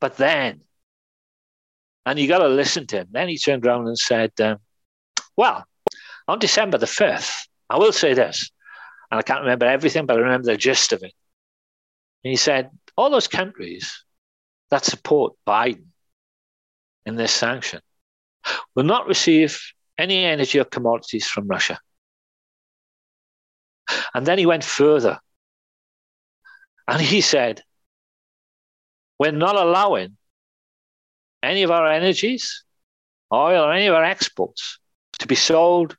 But 0.00 0.16
then, 0.16 0.62
and 2.04 2.18
you 2.18 2.26
got 2.26 2.38
to 2.38 2.48
listen 2.48 2.86
to 2.88 2.96
him. 2.98 3.08
Then 3.12 3.28
he 3.28 3.38
turned 3.38 3.64
around 3.64 3.86
and 3.86 3.98
said, 3.98 4.32
um, 4.40 4.58
"Well, 5.36 5.64
on 6.28 6.38
December 6.38 6.78
the 6.78 6.86
fifth, 6.86 7.48
I 7.68 7.78
will 7.78 7.92
say 7.92 8.14
this, 8.14 8.50
and 9.10 9.18
I 9.18 9.22
can't 9.22 9.40
remember 9.40 9.66
everything, 9.66 10.06
but 10.06 10.16
I 10.16 10.20
remember 10.20 10.46
the 10.46 10.56
gist 10.56 10.92
of 10.92 11.02
it." 11.02 11.12
And 12.24 12.30
he 12.30 12.36
said, 12.36 12.70
"All 12.96 13.10
those 13.10 13.28
countries 13.28 14.04
that 14.70 14.84
support 14.84 15.34
Biden 15.46 15.88
in 17.04 17.16
this 17.16 17.32
sanction 17.32 17.80
will 18.74 18.84
not 18.84 19.06
receive 19.06 19.60
any 19.98 20.24
energy 20.24 20.58
or 20.58 20.64
commodities 20.64 21.26
from 21.26 21.46
Russia. 21.46 21.78
And 24.14 24.26
then 24.26 24.38
he 24.38 24.46
went 24.46 24.64
further 24.64 25.18
and 26.88 27.00
he 27.00 27.20
said, 27.20 27.62
We're 29.18 29.32
not 29.32 29.56
allowing 29.56 30.16
any 31.42 31.62
of 31.62 31.70
our 31.70 31.86
energies, 31.86 32.64
oil, 33.32 33.64
or 33.64 33.72
any 33.72 33.86
of 33.86 33.94
our 33.94 34.04
exports 34.04 34.78
to 35.18 35.26
be 35.26 35.34
sold 35.34 35.96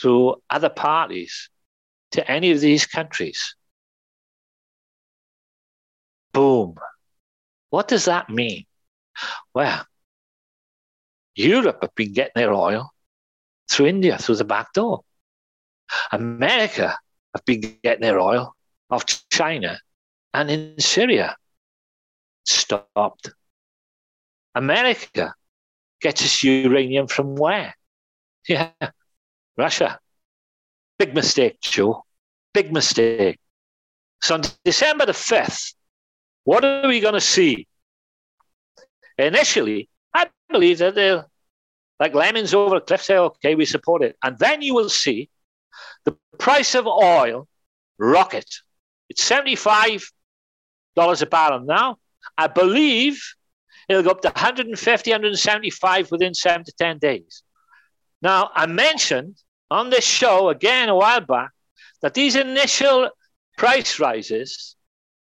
through 0.00 0.42
other 0.50 0.68
parties 0.70 1.50
to 2.12 2.30
any 2.30 2.50
of 2.52 2.60
these 2.60 2.86
countries. 2.86 3.56
Boom. 6.32 6.76
What 7.70 7.88
does 7.88 8.06
that 8.06 8.30
mean? 8.30 8.66
Well, 9.54 9.86
Europe 11.34 11.78
have 11.82 11.94
been 11.94 12.12
getting 12.12 12.32
their 12.34 12.52
oil 12.52 12.90
through 13.70 13.86
India, 13.86 14.18
through 14.18 14.36
the 14.36 14.44
back 14.44 14.72
door. 14.72 15.04
America 16.12 16.96
have 17.34 17.44
been 17.44 17.60
getting 17.82 18.02
their 18.02 18.18
oil 18.20 18.54
off 18.90 19.04
China 19.30 19.80
and 20.34 20.50
in 20.50 20.78
Syria. 20.80 21.36
Stopped. 22.44 23.30
America 24.54 25.34
gets 26.00 26.22
its 26.22 26.42
uranium 26.44 27.06
from 27.06 27.36
where? 27.36 27.74
Yeah, 28.48 28.70
Russia. 29.56 29.98
Big 30.98 31.14
mistake, 31.14 31.60
Joe. 31.60 32.04
Big 32.52 32.72
mistake. 32.72 33.38
So 34.22 34.34
on 34.34 34.42
December 34.64 35.06
the 35.06 35.12
5th, 35.12 35.74
what 36.44 36.64
are 36.64 36.88
we 36.88 37.00
going 37.00 37.14
to 37.14 37.20
see? 37.20 37.66
Initially, 39.18 39.88
I 40.14 40.28
believe 40.50 40.78
that 40.78 40.94
they'll, 40.94 41.30
like 42.00 42.14
lemons 42.14 42.54
over 42.54 42.76
a 42.76 42.80
cliff, 42.80 43.02
say, 43.02 43.16
okay, 43.16 43.54
we 43.54 43.64
support 43.64 44.02
it. 44.02 44.16
And 44.22 44.38
then 44.38 44.62
you 44.62 44.74
will 44.74 44.88
see 44.88 45.30
the 46.04 46.16
price 46.38 46.74
of 46.74 46.86
oil 46.86 47.48
rocket. 47.98 48.46
It's 49.08 49.28
$75 49.28 50.10
a 50.96 51.26
barrel 51.26 51.60
now. 51.60 51.96
I 52.36 52.48
believe 52.48 53.22
it'll 53.88 54.02
go 54.02 54.10
up 54.10 54.22
to 54.22 54.28
150, 54.28 55.10
175 55.10 56.10
within 56.10 56.34
seven 56.34 56.64
to 56.64 56.72
10 56.78 56.98
days. 56.98 57.42
Now, 58.22 58.50
I 58.54 58.66
mentioned 58.66 59.36
on 59.70 59.90
this 59.90 60.04
show 60.04 60.48
again 60.48 60.88
a 60.88 60.94
while 60.94 61.20
back 61.20 61.50
that 62.02 62.14
these 62.14 62.36
initial 62.36 63.10
price 63.56 63.98
rises 63.98 64.76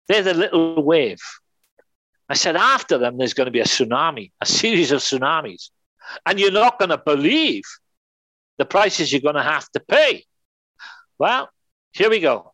they're 0.09 0.23
the 0.23 0.33
little 0.33 0.83
wave. 0.83 1.21
I 2.27 2.33
said, 2.33 2.55
after 2.55 2.97
them, 2.97 3.17
there's 3.17 3.35
going 3.35 3.45
to 3.45 3.51
be 3.51 3.61
a 3.61 3.65
tsunami, 3.65 4.31
a 4.41 4.45
series 4.45 4.91
of 4.91 5.01
tsunamis. 5.01 5.69
And 6.25 6.39
you're 6.39 6.51
not 6.51 6.79
going 6.79 6.89
to 6.89 6.97
believe 6.97 7.63
the 8.57 8.65
prices 8.65 9.13
you're 9.13 9.21
going 9.21 9.35
to 9.35 9.43
have 9.43 9.69
to 9.69 9.79
pay. 9.79 10.25
Well, 11.19 11.49
here 11.91 12.09
we 12.09 12.19
go. 12.19 12.53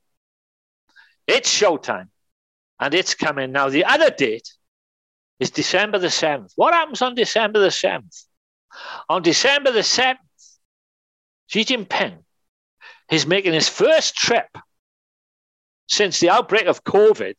It's 1.27 1.49
showtime 1.49 2.09
and 2.79 2.93
it's 2.93 3.15
coming. 3.15 3.53
Now, 3.53 3.69
the 3.69 3.85
other 3.85 4.09
date 4.09 4.53
is 5.39 5.49
December 5.49 5.97
the 5.97 6.07
7th. 6.07 6.51
What 6.55 6.73
happens 6.73 7.01
on 7.01 7.15
December 7.15 7.59
the 7.59 7.69
7th? 7.69 8.25
On 9.07 9.21
December 9.21 9.71
the 9.71 9.79
7th, 9.79 10.17
Xi 11.47 11.65
Jinping 11.65 12.25
He's 13.09 13.27
making 13.27 13.53
his 13.53 13.69
first 13.69 14.15
trip 14.15 14.47
since 15.87 16.19
the 16.19 16.29
outbreak 16.29 16.65
of 16.65 16.83
COVID. 16.83 17.35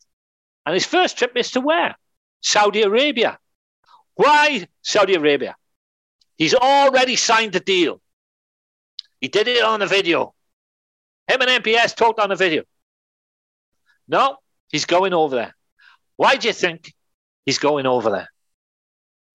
And 0.65 0.73
his 0.73 0.85
first 0.85 1.17
trip 1.17 1.35
is 1.35 1.51
to 1.51 1.61
where? 1.61 1.95
Saudi 2.41 2.83
Arabia. 2.83 3.37
Why 4.15 4.67
Saudi 4.81 5.15
Arabia? 5.15 5.55
He's 6.37 6.53
already 6.53 7.15
signed 7.15 7.53
the 7.53 7.59
deal. 7.59 8.01
He 9.19 9.27
did 9.27 9.47
it 9.47 9.63
on 9.63 9.81
a 9.81 9.87
video. 9.87 10.33
Him 11.27 11.41
and 11.41 11.63
MBS 11.63 11.95
talked 11.95 12.19
on 12.19 12.31
a 12.31 12.35
video. 12.35 12.63
No, 14.07 14.37
he's 14.69 14.85
going 14.85 15.13
over 15.13 15.35
there. 15.35 15.55
Why 16.15 16.37
do 16.37 16.47
you 16.47 16.53
think 16.53 16.93
he's 17.45 17.59
going 17.59 17.85
over 17.85 18.09
there? 18.09 18.29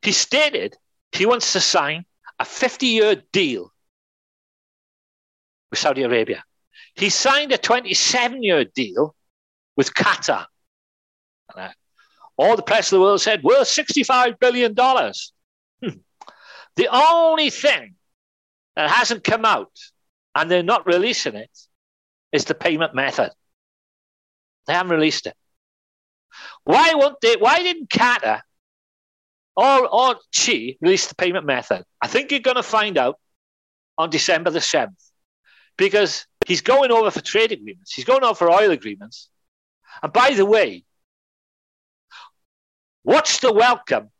He 0.00 0.12
stated 0.12 0.76
he 1.12 1.26
wants 1.26 1.52
to 1.52 1.60
sign 1.60 2.06
a 2.38 2.44
50 2.44 2.86
year 2.86 3.22
deal 3.32 3.71
with 5.72 5.80
Saudi 5.80 6.02
Arabia. 6.02 6.44
He 6.94 7.08
signed 7.08 7.50
a 7.50 7.58
27 7.58 8.42
year 8.42 8.64
deal 8.64 9.16
with 9.74 9.92
Qatar. 9.94 10.44
All 12.36 12.56
the 12.56 12.62
press 12.62 12.92
of 12.92 12.98
the 12.98 13.00
world 13.00 13.20
said, 13.20 13.42
worth 13.42 13.68
$65 13.68 14.38
billion. 14.38 14.74
Hmm. 14.74 15.98
The 16.76 16.88
only 16.92 17.50
thing 17.50 17.94
that 18.76 18.90
hasn't 18.90 19.24
come 19.24 19.44
out, 19.44 19.72
and 20.34 20.50
they're 20.50 20.62
not 20.62 20.86
releasing 20.86 21.34
it, 21.34 21.50
is 22.32 22.44
the 22.44 22.54
payment 22.54 22.94
method. 22.94 23.30
They 24.66 24.74
haven't 24.74 24.92
released 24.92 25.26
it. 25.26 25.34
Why 26.64 26.92
won't 26.94 27.20
they? 27.20 27.36
Why 27.36 27.58
didn't 27.58 27.88
Qatar 27.88 28.40
or, 29.56 29.88
or 29.88 30.16
Xi 30.30 30.78
release 30.80 31.06
the 31.06 31.14
payment 31.14 31.44
method? 31.44 31.84
I 32.00 32.08
think 32.08 32.30
you're 32.30 32.40
going 32.40 32.56
to 32.56 32.62
find 32.62 32.96
out 32.96 33.18
on 33.98 34.10
December 34.10 34.50
the 34.50 34.60
7th 34.60 35.11
because 35.76 36.26
he's 36.46 36.60
going 36.60 36.90
over 36.90 37.10
for 37.10 37.20
trade 37.20 37.52
agreements, 37.52 37.92
he's 37.92 38.04
going 38.04 38.22
over 38.22 38.34
for 38.34 38.50
oil 38.50 38.70
agreements. 38.70 39.28
And 40.02 40.12
by 40.12 40.30
the 40.30 40.46
way, 40.46 40.84
what's 43.02 43.40
the 43.40 43.52
welcome 43.52 44.10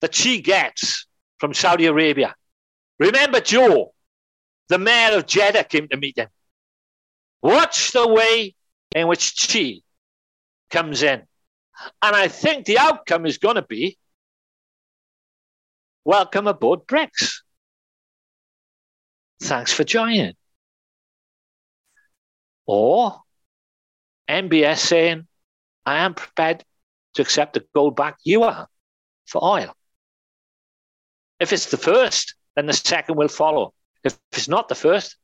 that 0.00 0.14
Xi 0.14 0.40
gets 0.40 1.06
from 1.38 1.54
Saudi 1.54 1.86
Arabia? 1.86 2.34
Remember 2.98 3.40
Joe, 3.40 3.94
the 4.68 4.78
mayor 4.78 5.16
of 5.16 5.26
Jeddah, 5.26 5.64
came 5.64 5.88
to 5.88 5.96
meet 5.96 6.18
him. 6.18 6.28
Watch 7.42 7.92
the 7.92 8.08
way 8.08 8.54
in 8.94 9.06
which 9.06 9.34
Xi 9.36 9.84
comes 10.70 11.02
in. 11.02 11.22
And 12.02 12.16
I 12.16 12.28
think 12.28 12.66
the 12.66 12.78
outcome 12.78 13.24
is 13.24 13.38
going 13.38 13.54
to 13.54 13.62
be 13.62 13.98
welcome 16.04 16.46
aboard 16.46 16.86
BRICS. 16.86 17.42
Thanks 19.40 19.72
for 19.72 19.84
joining. 19.84 20.34
Or 22.68 23.22
MBS 24.28 24.76
saying, 24.76 25.26
I 25.86 26.04
am 26.04 26.12
prepared 26.12 26.62
to 27.14 27.22
accept 27.22 27.54
the 27.54 27.64
gold 27.74 27.96
back 27.96 28.18
you 28.24 28.42
are 28.42 28.68
for 29.26 29.42
oil. 29.42 29.74
If 31.40 31.54
it's 31.54 31.70
the 31.70 31.78
first, 31.78 32.34
then 32.54 32.66
the 32.66 32.74
second 32.74 33.16
will 33.16 33.28
follow. 33.28 33.72
If 34.04 34.18
it's 34.32 34.48
not 34.48 34.68
the 34.68 34.74
first, 34.74 35.16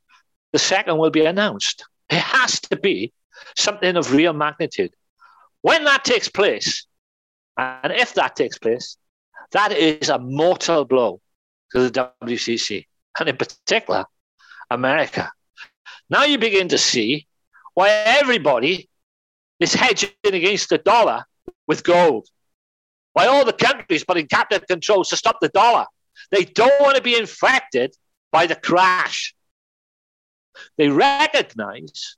the 0.53 0.59
second 0.59 0.97
will 0.97 1.11
be 1.11 1.27
announced. 1.27 1.85
It 2.09 2.21
has 2.21 2.61
to 2.61 2.77
be 2.77 3.13
something 3.57 3.95
of 3.97 4.15
real 4.15 4.33
magnitude. 4.33 4.95
When 5.61 5.85
that 5.85 6.03
takes 6.03 6.29
place, 6.29 6.87
and 7.59 7.93
if 7.93 8.15
that 8.15 8.37
takes 8.37 8.59
place, 8.59 8.97
that 9.53 9.73
is 9.73 10.09
a 10.09 10.19
mortal 10.19 10.87
blow 10.87 11.21
to 11.73 11.91
the 11.91 12.11
WCC, 12.25 12.87
and 13.21 13.29
in 13.29 13.37
particular, 13.37 14.07
America. 14.71 15.31
Now 16.09 16.25
you 16.25 16.39
begin 16.39 16.69
to 16.69 16.79
see 16.79 17.27
why 17.75 17.91
everybody 17.91 18.89
is 19.61 19.75
hedging 19.75 20.11
against 20.25 20.69
the 20.69 20.79
dollar 20.79 21.25
with 21.67 21.85
gold. 21.85 22.29
Why 23.13 23.27
all 23.27 23.45
the 23.45 23.53
countries 23.53 24.05
putting 24.05 24.27
capital 24.27 24.65
controls 24.67 25.11
to 25.11 25.17
stop 25.17 25.39
the 25.41 25.49
dollar. 25.49 25.87
They 26.31 26.45
don't 26.45 26.81
want 26.81 26.97
to 26.97 27.03
be 27.03 27.17
infected 27.17 27.95
by 28.33 28.47
the 28.47 28.57
crash. 28.57 29.35
They 30.77 30.89
recognize 30.89 32.17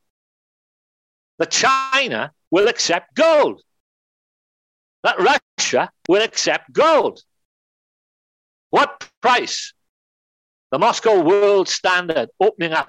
that 1.39 1.51
China 1.51 2.33
will 2.51 2.69
accept 2.69 3.15
gold, 3.15 3.63
that 5.03 5.19
Russia 5.19 5.91
will 6.09 6.23
accept 6.23 6.73
gold. 6.73 7.23
What 8.71 9.09
price? 9.21 9.73
The 10.71 10.79
Moscow 10.79 11.23
World 11.23 11.69
Standard 11.69 12.29
opening 12.41 12.73
up 12.73 12.89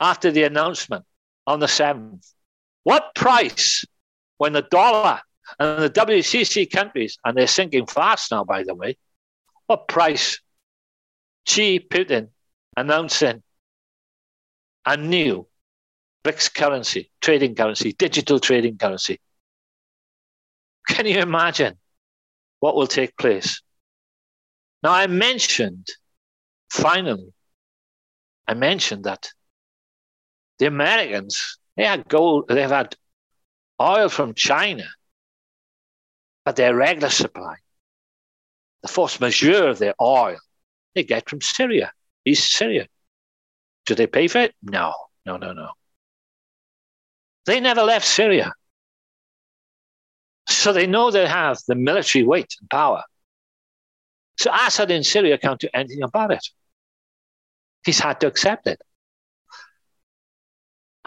after 0.00 0.30
the 0.30 0.44
announcement 0.44 1.04
on 1.48 1.60
the 1.60 1.66
7th. 1.66 2.32
What 2.84 3.14
price 3.14 3.84
when 4.36 4.52
the 4.52 4.62
dollar 4.62 5.20
and 5.58 5.82
the 5.82 5.90
WCC 5.90 6.70
countries, 6.70 7.18
and 7.24 7.36
they're 7.36 7.46
sinking 7.46 7.86
fast 7.86 8.30
now, 8.30 8.44
by 8.44 8.62
the 8.64 8.74
way, 8.74 8.98
what 9.66 9.88
price 9.88 10.40
Xi 11.46 11.80
Putin 11.80 12.28
announcing 12.76 13.42
a 14.84 14.96
new 14.96 15.46
BRICS 16.22 16.54
currency, 16.54 17.10
trading 17.22 17.54
currency, 17.54 17.92
digital 17.92 18.38
trading 18.38 18.76
currency. 18.76 19.18
Can 20.86 21.06
you 21.06 21.18
imagine 21.18 21.78
what 22.60 22.76
will 22.76 22.86
take 22.86 23.16
place? 23.16 23.62
Now, 24.82 24.92
I 24.92 25.06
mentioned, 25.06 25.86
finally, 26.70 27.32
I 28.46 28.54
mentioned 28.54 29.04
that 29.04 29.32
the 30.58 30.66
Americans, 30.66 31.58
they 31.76 31.84
had 31.84 32.08
gold, 32.08 32.48
they've 32.48 32.68
had 32.68 32.96
oil 33.80 34.08
from 34.08 34.34
China, 34.34 34.84
but 36.44 36.56
their 36.56 36.74
regular 36.74 37.10
supply, 37.10 37.56
the 38.82 38.88
force 38.88 39.20
majeure 39.20 39.68
of 39.68 39.78
their 39.78 39.94
oil, 40.00 40.38
they 40.94 41.04
get 41.04 41.28
from 41.28 41.40
Syria, 41.40 41.92
East 42.24 42.52
Syria. 42.52 42.88
Do 43.86 43.94
they 43.94 44.06
pay 44.06 44.28
for 44.28 44.40
it? 44.40 44.54
No, 44.62 44.94
no, 45.24 45.36
no, 45.36 45.52
no. 45.52 45.70
They 47.46 47.60
never 47.60 47.82
left 47.82 48.06
Syria. 48.06 48.52
So 50.48 50.72
they 50.72 50.86
know 50.86 51.10
they 51.10 51.26
have 51.26 51.58
the 51.68 51.74
military 51.74 52.24
weight 52.24 52.54
and 52.60 52.68
power. 52.68 53.04
So 54.38 54.50
Assad 54.52 54.90
in 54.90 55.04
Syria 55.04 55.38
can't 55.38 55.60
do 55.60 55.68
anything 55.72 56.02
about 56.02 56.32
it. 56.32 56.46
He's 57.84 58.00
had 58.00 58.20
to 58.20 58.26
accept 58.26 58.66
it 58.66 58.80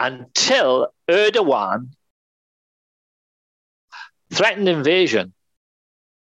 until 0.02 0.88
Erdogan 1.08 1.90
threatened 4.32 4.68
invasion 4.68 5.32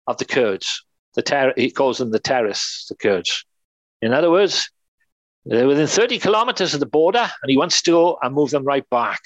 of 0.07 0.16
the 0.16 0.24
Kurds. 0.24 0.83
The 1.14 1.22
ter- 1.22 1.53
he 1.57 1.70
calls 1.70 1.99
them 1.99 2.11
the 2.11 2.18
terrorists, 2.18 2.87
the 2.89 2.95
Kurds. 2.95 3.45
In 4.01 4.14
other 4.14 4.31
words, 4.31 4.70
they're 5.45 5.66
within 5.66 5.87
30 5.87 6.18
kilometers 6.18 6.72
of 6.72 6.81
the 6.81 6.87
border, 6.87 7.31
and 7.43 7.51
he 7.51 7.59
wants 7.59 7.83
to 7.83 7.91
go 7.91 8.18
and 8.22 8.35
move 8.35 8.51
them 8.51 8.64
right 8.64 8.89
back. 8.89 9.20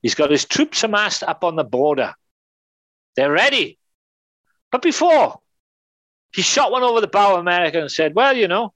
He's 0.00 0.14
got 0.14 0.30
his 0.30 0.44
troops 0.44 0.84
amassed 0.84 1.24
up 1.24 1.42
on 1.42 1.56
the 1.56 1.64
border. 1.64 2.14
They're 3.16 3.32
ready. 3.32 3.78
But 4.70 4.82
before, 4.82 5.40
he 6.32 6.42
shot 6.42 6.70
one 6.70 6.84
over 6.84 7.00
the 7.00 7.08
bow 7.08 7.34
of 7.34 7.40
America 7.40 7.80
and 7.80 7.90
said, 7.90 8.14
Well, 8.14 8.36
you 8.36 8.46
know, 8.46 8.74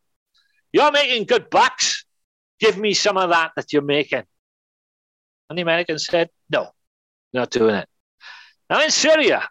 you're 0.72 0.92
making 0.92 1.26
good 1.26 1.48
bucks. 1.48 2.04
Give 2.59 2.76
me 2.76 2.94
some 2.94 3.16
of 3.16 3.30
that 3.30 3.52
that 3.54 3.72
you're 3.72 3.82
making. 3.82 4.24
And 5.49 5.59
the 5.59 5.62
Americans 5.62 6.07
said, 6.07 6.30
no, 6.51 6.70
not 7.32 7.51
doing 7.51 7.74
it. 7.74 7.88
Now 8.68 8.82
in 8.82 8.90
Syria, 8.90 9.49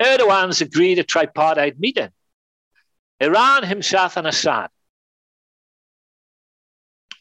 Erdogan's 0.00 0.60
agreed 0.60 0.98
a 0.98 1.04
tripartite 1.04 1.78
meeting. 1.78 2.10
Iran, 3.18 3.64
himself, 3.64 4.16
and 4.16 4.26
Assad. 4.26 4.70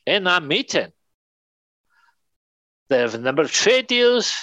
In 0.05 0.23
that 0.23 0.43
meeting, 0.43 0.91
there 2.89 3.01
have 3.01 3.15
a 3.15 3.19
number 3.19 3.41
of 3.41 3.51
trade 3.51 3.87
deals, 3.87 4.33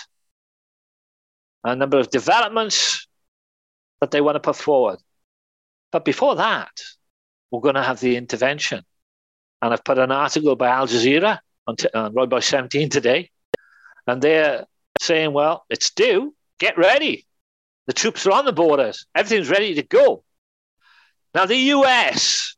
a 1.65 1.75
number 1.75 1.99
of 1.99 2.11
developments 2.11 3.07
that 4.01 4.11
they 4.11 4.21
want 4.21 4.37
to 4.37 4.41
put 4.41 4.57
forward. 4.57 4.99
But 5.91 6.05
before 6.05 6.37
that, 6.37 6.71
we're 7.51 7.61
going 7.61 7.75
to 7.75 7.83
have 7.83 8.01
the 8.01 8.17
intervention. 8.17 8.85
And 9.63 9.73
I've 9.73 9.83
put 9.83 9.99
an 9.99 10.13
article 10.13 10.55
by 10.57 10.69
Al 10.69 10.87
Jazeera 10.87 11.39
on, 11.67 11.77
t- 11.77 11.89
on 11.95 12.15
Roy 12.15 12.27
Boyce 12.27 12.47
17 12.47 12.89
today, 12.91 13.31
and 14.07 14.23
they're 14.23 14.67
saying, 15.01 15.33
well, 15.33 15.65
it's 15.69 15.91
due. 15.91 16.35
Get 16.59 16.79
ready. 16.79 17.27
The 17.87 17.93
troops 17.93 18.27
are 18.27 18.33
on 18.33 18.45
the 18.45 18.53
borders. 18.53 19.07
Everything's 19.15 19.51
ready 19.51 19.75
to 19.75 19.83
go. 19.83 20.25
Now, 21.35 21.47
the 21.47 21.57
US 21.57 22.57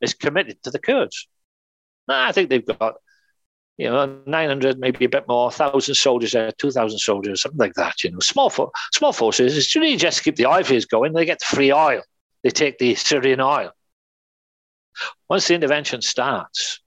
is 0.00 0.14
committed 0.14 0.62
to 0.62 0.70
the 0.70 0.78
Kurds. 0.78 1.28
I 2.08 2.32
think 2.32 2.50
they've 2.50 2.64
got, 2.64 2.94
you 3.76 3.88
know, 3.88 4.20
900, 4.26 4.78
maybe 4.78 5.04
a 5.04 5.08
bit 5.08 5.26
more, 5.26 5.46
1,000 5.46 5.94
soldiers 5.94 6.32
there, 6.32 6.52
2,000 6.52 6.98
soldiers, 6.98 7.42
something 7.42 7.58
like 7.58 7.74
that, 7.74 8.04
you 8.04 8.10
know. 8.10 8.18
Small, 8.20 8.52
small 8.92 9.12
forces. 9.12 9.56
It's 9.56 9.74
really 9.74 9.96
just 9.96 10.18
to 10.18 10.24
keep 10.24 10.36
the 10.36 10.64
fields 10.64 10.84
going. 10.84 11.12
They 11.12 11.24
get 11.24 11.40
the 11.40 11.56
free 11.56 11.72
oil. 11.72 12.02
They 12.42 12.50
take 12.50 12.78
the 12.78 12.94
Syrian 12.94 13.40
oil. 13.40 13.70
Once 15.28 15.48
the 15.48 15.54
intervention 15.54 16.02
starts, 16.02 16.80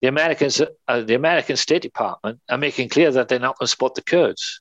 the 0.00 0.08
Americans, 0.08 0.60
uh, 0.86 1.00
the 1.00 1.14
American 1.14 1.56
State 1.56 1.82
Department, 1.82 2.40
are 2.48 2.58
making 2.58 2.88
clear 2.88 3.10
that 3.10 3.28
they're 3.28 3.38
not 3.38 3.58
going 3.58 3.66
to 3.66 3.70
support 3.70 3.94
the 3.94 4.02
Kurds. 4.02 4.60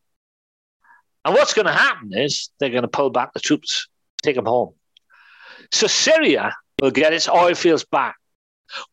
And 1.23 1.35
what's 1.35 1.53
going 1.53 1.67
to 1.67 1.73
happen 1.73 2.11
is 2.13 2.49
they're 2.59 2.69
going 2.69 2.83
to 2.83 2.87
pull 2.87 3.09
back 3.09 3.33
the 3.33 3.39
troops, 3.39 3.87
take 4.23 4.35
them 4.35 4.45
home. 4.45 4.73
So 5.71 5.87
Syria 5.87 6.55
will 6.81 6.91
get 6.91 7.13
its 7.13 7.27
oil 7.27 7.53
fields 7.53 7.85
back. 7.85 8.15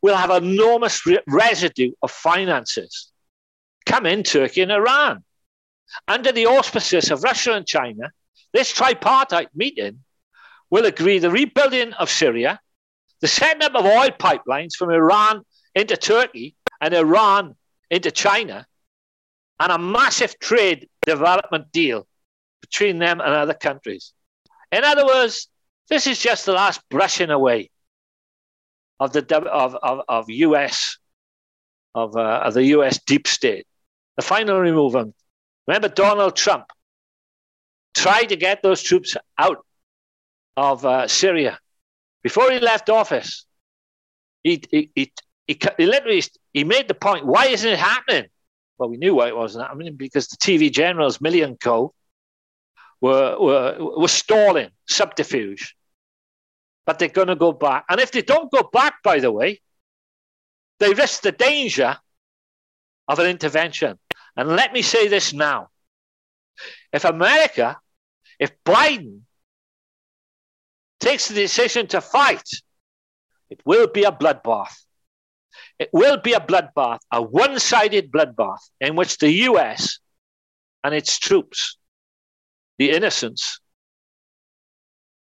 We'll 0.02 0.16
have 0.16 0.30
enormous 0.30 1.06
re- 1.06 1.20
residue 1.26 1.92
of 2.02 2.10
finances 2.10 3.10
come 3.86 4.06
in 4.06 4.22
Turkey 4.22 4.62
and 4.62 4.72
Iran. 4.72 5.24
Under 6.08 6.32
the 6.32 6.46
auspices 6.46 7.10
of 7.10 7.22
Russia 7.22 7.52
and 7.52 7.66
China, 7.66 8.10
this 8.52 8.72
tripartite 8.72 9.48
meeting 9.54 10.00
will 10.70 10.86
agree 10.86 11.18
the 11.18 11.30
rebuilding 11.30 11.92
of 11.94 12.10
Syria, 12.10 12.60
the 13.20 13.28
setting 13.28 13.62
up 13.62 13.74
of 13.74 13.84
oil 13.84 14.10
pipelines 14.10 14.74
from 14.74 14.90
Iran 14.90 15.44
into 15.74 15.96
Turkey 15.96 16.56
and 16.80 16.94
Iran 16.94 17.56
into 17.90 18.10
China, 18.10 18.66
and 19.60 19.72
a 19.72 19.78
massive 19.78 20.38
trade 20.38 20.88
development 21.06 21.70
deal 21.72 22.06
between 22.60 22.98
them 22.98 23.20
and 23.20 23.30
other 23.30 23.54
countries. 23.54 24.12
In 24.72 24.84
other 24.84 25.06
words, 25.06 25.48
this 25.88 26.06
is 26.06 26.18
just 26.18 26.46
the 26.46 26.52
last 26.52 26.80
brushing 26.88 27.30
away 27.30 27.70
of 28.98 29.12
the 29.12 29.20
of, 29.36 29.74
of, 29.76 30.00
of 30.08 30.30
US 30.30 30.98
of, 31.94 32.16
uh, 32.16 32.42
of 32.44 32.54
the 32.54 32.64
US 32.76 33.00
deep 33.04 33.26
state. 33.26 33.66
The 34.16 34.22
final 34.22 34.58
removal. 34.58 35.14
Remember, 35.66 35.88
Donald 35.88 36.36
Trump 36.36 36.66
tried 37.94 38.26
to 38.26 38.36
get 38.36 38.62
those 38.62 38.82
troops 38.82 39.16
out 39.38 39.64
of 40.56 40.84
uh, 40.84 41.08
Syria 41.08 41.58
before 42.22 42.50
he 42.50 42.58
left 42.58 42.90
office. 42.90 43.46
He, 44.42 44.62
he, 44.70 44.90
he, 44.94 45.12
he, 45.46 45.58
literally 45.78 46.22
he 46.52 46.64
made 46.64 46.88
the 46.88 46.94
point: 46.94 47.26
why 47.26 47.46
isn't 47.46 47.70
it 47.70 47.78
happening? 47.78 48.26
Well, 48.78 48.88
we 48.88 48.96
knew 48.96 49.14
why 49.14 49.28
it 49.28 49.36
wasn't 49.36 49.66
happening 49.66 49.96
because 49.96 50.28
the 50.28 50.36
TV 50.36 50.70
generals, 50.70 51.18
Milley 51.18 51.44
and 51.44 51.60
Co, 51.60 51.94
were, 53.00 53.36
were, 53.38 53.98
were 53.98 54.08
stalling 54.08 54.70
subterfuge. 54.88 55.76
But 56.86 56.98
they're 56.98 57.08
going 57.08 57.28
to 57.28 57.36
go 57.36 57.52
back. 57.52 57.84
And 57.88 58.00
if 58.00 58.10
they 58.10 58.22
don't 58.22 58.50
go 58.50 58.68
back, 58.72 59.02
by 59.02 59.20
the 59.20 59.30
way, 59.30 59.60
they 60.80 60.92
risk 60.92 61.22
the 61.22 61.32
danger 61.32 61.96
of 63.06 63.18
an 63.18 63.26
intervention. 63.26 63.98
And 64.36 64.48
let 64.48 64.72
me 64.72 64.82
say 64.82 65.08
this 65.08 65.32
now. 65.32 65.68
If 66.92 67.04
America, 67.04 67.78
if 68.38 68.52
Biden 68.64 69.20
takes 71.00 71.28
the 71.28 71.34
decision 71.34 71.86
to 71.88 72.00
fight, 72.00 72.48
it 73.50 73.60
will 73.64 73.86
be 73.86 74.04
a 74.04 74.12
bloodbath. 74.12 74.83
It 75.78 75.90
will 75.92 76.16
be 76.18 76.32
a 76.32 76.40
bloodbath, 76.40 77.00
a 77.10 77.22
one 77.22 77.58
sided 77.58 78.10
bloodbath 78.10 78.60
in 78.80 78.96
which 78.96 79.18
the 79.18 79.30
US 79.48 79.98
and 80.82 80.94
its 80.94 81.18
troops, 81.18 81.76
the 82.78 82.90
innocents, 82.90 83.60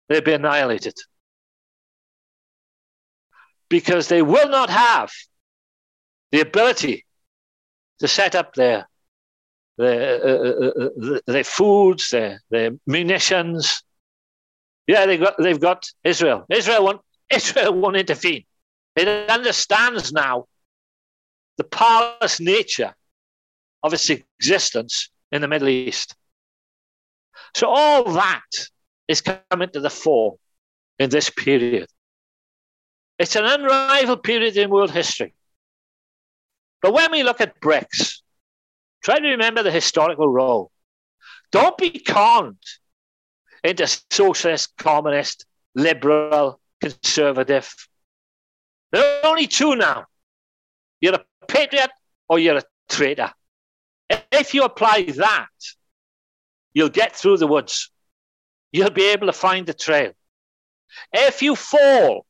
they'll 0.08 0.20
be 0.20 0.32
annihilated. 0.32 0.94
Because 3.68 4.08
they 4.08 4.22
will 4.22 4.48
not 4.48 4.70
have 4.70 5.10
the 6.32 6.40
ability 6.40 7.04
to 7.98 8.08
set 8.08 8.34
up 8.34 8.54
their 8.54 8.88
their, 9.76 10.24
uh, 10.24 10.68
uh, 10.68 11.20
their 11.26 11.44
foods, 11.44 12.10
their, 12.10 12.42
their 12.50 12.72
munitions. 12.86 13.84
Yeah, 14.88 15.06
they've 15.06 15.20
got 15.20 15.36
they've 15.38 15.60
got 15.60 15.86
Israel. 16.02 16.44
Israel 16.50 16.84
won't 16.84 17.00
Israel 17.30 17.74
won't 17.74 17.96
intervene. 17.96 18.44
It 18.98 19.30
understands 19.30 20.12
now 20.12 20.46
the 21.56 21.62
powerless 21.62 22.40
nature 22.40 22.96
of 23.84 23.94
its 23.94 24.10
existence 24.10 25.10
in 25.30 25.40
the 25.40 25.46
Middle 25.46 25.68
East. 25.68 26.16
So 27.54 27.68
all 27.68 28.02
that 28.14 28.50
is 29.06 29.20
coming 29.20 29.68
to 29.70 29.78
the 29.78 29.88
fore 29.88 30.36
in 30.98 31.10
this 31.10 31.30
period. 31.30 31.88
It's 33.20 33.36
an 33.36 33.44
unrivaled 33.44 34.24
period 34.24 34.56
in 34.56 34.68
world 34.68 34.90
history. 34.90 35.32
But 36.82 36.92
when 36.92 37.12
we 37.12 37.22
look 37.22 37.40
at 37.40 37.60
BRICS, 37.60 38.22
try 39.04 39.20
to 39.20 39.28
remember 39.28 39.62
the 39.62 39.70
historical 39.70 40.26
role. 40.28 40.72
Don't 41.52 41.78
be 41.78 41.90
conned 41.90 42.64
into 43.62 43.86
socialist, 44.10 44.76
communist, 44.76 45.46
liberal, 45.76 46.58
conservative. 46.80 47.72
There 48.90 49.02
are 49.02 49.30
only 49.30 49.46
two 49.46 49.76
now. 49.76 50.06
You're 51.00 51.14
a 51.14 51.24
patriot 51.46 51.90
or 52.28 52.38
you're 52.38 52.58
a 52.58 52.62
traitor. 52.88 53.32
If 54.32 54.54
you 54.54 54.64
apply 54.64 55.02
that, 55.16 55.48
you'll 56.72 56.88
get 56.88 57.14
through 57.14 57.38
the 57.38 57.46
woods. 57.46 57.90
You'll 58.72 58.90
be 58.90 59.10
able 59.10 59.26
to 59.26 59.32
find 59.32 59.66
the 59.66 59.74
trail. 59.74 60.12
If 61.12 61.42
you 61.42 61.54
fall 61.54 62.24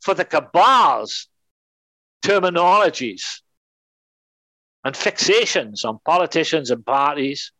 for 0.00 0.14
the 0.14 0.24
cabal's 0.24 1.28
terminologies 2.22 3.40
and 4.84 4.94
fixations 4.94 5.84
on 5.84 5.98
politicians 6.04 6.70
and 6.70 6.84
parties, 6.84 7.52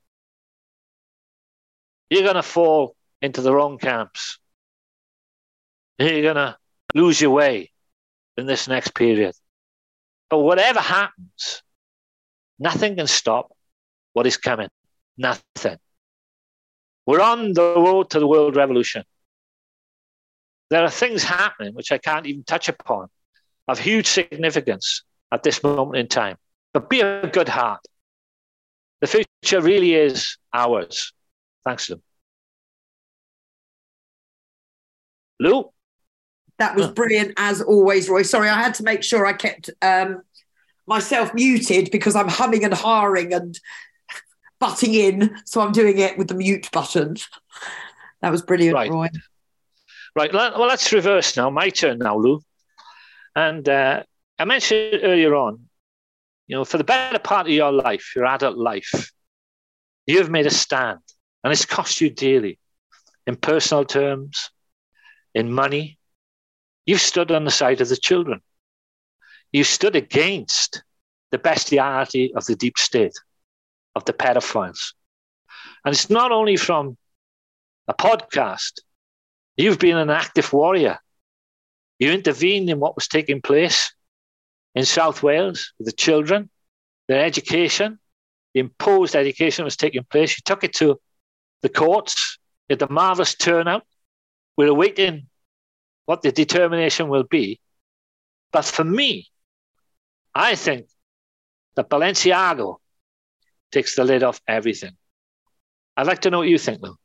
you're 2.10 2.22
going 2.22 2.36
to 2.36 2.42
fall 2.42 2.94
into 3.20 3.42
the 3.42 3.52
wrong 3.52 3.78
camps. 3.78 4.38
You're 5.98 6.22
going 6.22 6.36
to 6.36 6.56
lose 6.94 7.20
your 7.20 7.32
way 7.32 7.72
in 8.38 8.46
this 8.46 8.68
next 8.68 8.94
period. 8.94 9.34
But 10.30 10.38
whatever 10.38 10.80
happens, 10.80 11.62
nothing 12.58 12.96
can 12.96 13.06
stop 13.06 13.52
what 14.12 14.26
is 14.26 14.36
coming. 14.36 14.68
Nothing. 15.16 15.78
We're 17.06 17.20
on 17.20 17.52
the 17.52 17.74
road 17.76 18.10
to 18.10 18.20
the 18.20 18.26
world 18.26 18.54
revolution. 18.54 19.02
There 20.70 20.84
are 20.84 20.90
things 20.90 21.24
happening 21.24 21.74
which 21.74 21.90
I 21.90 21.98
can't 21.98 22.26
even 22.26 22.44
touch 22.44 22.68
upon 22.68 23.08
of 23.66 23.78
huge 23.78 24.06
significance 24.06 25.02
at 25.32 25.42
this 25.42 25.62
moment 25.62 25.96
in 25.96 26.06
time. 26.08 26.36
But 26.72 26.88
be 26.88 27.00
a 27.00 27.26
good 27.26 27.48
heart. 27.48 27.80
The 29.00 29.06
future 29.06 29.60
really 29.60 29.94
is 29.94 30.36
ours. 30.52 31.12
Thanks 31.64 31.86
to 31.86 31.94
them. 31.94 32.02
Lou? 35.40 35.70
That 36.58 36.74
was 36.74 36.88
brilliant 36.88 37.34
as 37.36 37.62
always, 37.62 38.08
Roy. 38.08 38.22
Sorry, 38.22 38.48
I 38.48 38.60
had 38.60 38.74
to 38.74 38.82
make 38.82 39.04
sure 39.04 39.26
I 39.26 39.32
kept 39.32 39.70
um, 39.80 40.22
myself 40.86 41.32
muted 41.32 41.90
because 41.92 42.16
I'm 42.16 42.28
humming 42.28 42.64
and 42.64 42.74
harring 42.74 43.32
and 43.32 43.58
butting 44.58 44.94
in. 44.94 45.36
So 45.44 45.60
I'm 45.60 45.72
doing 45.72 45.98
it 45.98 46.18
with 46.18 46.28
the 46.28 46.34
mute 46.34 46.68
button. 46.72 47.16
That 48.20 48.32
was 48.32 48.42
brilliant, 48.42 48.74
right. 48.74 48.90
Roy. 48.90 49.08
Right. 50.16 50.32
Well, 50.32 50.66
let's 50.66 50.92
reverse 50.92 51.36
now. 51.36 51.50
My 51.50 51.70
turn 51.70 51.98
now, 51.98 52.18
Lou. 52.18 52.42
And 53.36 53.68
uh, 53.68 54.02
I 54.36 54.44
mentioned 54.44 55.00
earlier 55.04 55.36
on, 55.36 55.68
you 56.48 56.56
know, 56.56 56.64
for 56.64 56.78
the 56.78 56.82
better 56.82 57.20
part 57.20 57.46
of 57.46 57.52
your 57.52 57.70
life, 57.70 58.14
your 58.16 58.24
adult 58.26 58.56
life, 58.56 59.12
you've 60.06 60.30
made 60.30 60.46
a 60.46 60.50
stand 60.50 60.98
and 61.44 61.52
it's 61.52 61.64
cost 61.64 62.00
you 62.00 62.10
dearly 62.10 62.58
in 63.28 63.36
personal 63.36 63.84
terms, 63.84 64.50
in 65.34 65.52
money, 65.52 65.97
You've 66.88 67.02
stood 67.02 67.30
on 67.30 67.44
the 67.44 67.50
side 67.50 67.82
of 67.82 67.90
the 67.90 67.98
children. 67.98 68.40
You've 69.52 69.66
stood 69.66 69.94
against 69.94 70.82
the 71.30 71.36
bestiality 71.36 72.32
of 72.34 72.46
the 72.46 72.56
deep 72.56 72.78
state, 72.78 73.12
of 73.94 74.06
the 74.06 74.14
pedophiles. 74.14 74.94
And 75.84 75.94
it's 75.94 76.08
not 76.08 76.32
only 76.32 76.56
from 76.56 76.96
a 77.88 77.92
podcast, 77.92 78.80
you've 79.58 79.78
been 79.78 79.98
an 79.98 80.08
active 80.08 80.50
warrior. 80.50 80.98
You 81.98 82.10
intervened 82.10 82.70
in 82.70 82.80
what 82.80 82.94
was 82.94 83.06
taking 83.06 83.42
place 83.42 83.92
in 84.74 84.86
South 84.86 85.22
Wales 85.22 85.74
with 85.78 85.84
the 85.88 85.92
children, 85.92 86.48
their 87.06 87.22
education, 87.22 87.98
the 88.54 88.60
imposed 88.60 89.14
education 89.14 89.66
was 89.66 89.76
taking 89.76 90.04
place. 90.04 90.38
You 90.38 90.42
took 90.46 90.64
it 90.64 90.72
to 90.76 90.98
the 91.60 91.68
courts, 91.68 92.38
you 92.66 92.76
had 92.76 92.88
a 92.88 92.90
marvelous 92.90 93.34
turnout. 93.34 93.84
We're 94.56 94.68
awaiting 94.68 95.26
what 96.08 96.22
the 96.22 96.32
determination 96.32 97.08
will 97.08 97.24
be. 97.24 97.60
But 98.50 98.64
for 98.64 98.82
me, 98.82 99.28
I 100.34 100.54
think 100.54 100.86
that 101.76 101.90
Balenciaga 101.90 102.76
takes 103.70 103.94
the 103.94 104.04
lid 104.04 104.22
off 104.22 104.40
everything. 104.48 104.96
I'd 105.98 106.06
like 106.06 106.22
to 106.22 106.30
know 106.30 106.38
what 106.38 106.48
you 106.48 106.56
think, 106.56 106.80
though. 106.80 106.96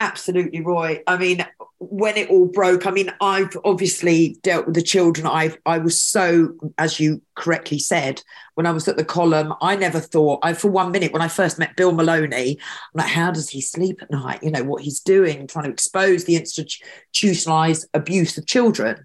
Absolutely, 0.00 0.60
Roy. 0.60 1.02
I 1.08 1.16
mean, 1.16 1.44
when 1.78 2.16
it 2.16 2.30
all 2.30 2.46
broke, 2.46 2.86
I 2.86 2.92
mean, 2.92 3.12
I've 3.20 3.56
obviously 3.64 4.36
dealt 4.42 4.66
with 4.66 4.76
the 4.76 4.82
children. 4.82 5.26
I 5.26 5.56
I 5.66 5.78
was 5.78 5.98
so, 6.00 6.54
as 6.78 7.00
you 7.00 7.20
correctly 7.34 7.80
said, 7.80 8.22
when 8.54 8.66
I 8.66 8.70
was 8.70 8.86
at 8.86 8.96
the 8.96 9.04
column, 9.04 9.54
I 9.60 9.74
never 9.74 9.98
thought. 9.98 10.38
I 10.44 10.52
for 10.52 10.70
one 10.70 10.92
minute 10.92 11.12
when 11.12 11.22
I 11.22 11.26
first 11.26 11.58
met 11.58 11.76
Bill 11.76 11.90
Maloney, 11.90 12.58
I'm 12.60 12.98
like, 13.02 13.10
how 13.10 13.32
does 13.32 13.48
he 13.48 13.60
sleep 13.60 14.00
at 14.00 14.10
night? 14.10 14.42
You 14.42 14.52
know 14.52 14.62
what 14.62 14.82
he's 14.82 15.00
doing, 15.00 15.48
trying 15.48 15.64
to 15.64 15.72
expose 15.72 16.24
the 16.24 16.36
institutionalized 16.36 17.88
abuse 17.92 18.38
of 18.38 18.46
children. 18.46 19.04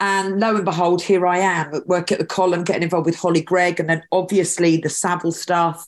And 0.00 0.40
lo 0.40 0.56
and 0.56 0.64
behold, 0.64 1.02
here 1.02 1.26
I 1.26 1.38
am 1.38 1.74
at 1.74 1.86
work 1.86 2.12
at 2.12 2.18
the 2.18 2.24
column, 2.24 2.64
getting 2.64 2.84
involved 2.84 3.06
with 3.06 3.18
Holly 3.18 3.42
Greig, 3.42 3.78
and 3.78 3.90
then 3.90 4.02
obviously 4.12 4.78
the 4.78 4.88
Savile 4.88 5.32
stuff. 5.32 5.86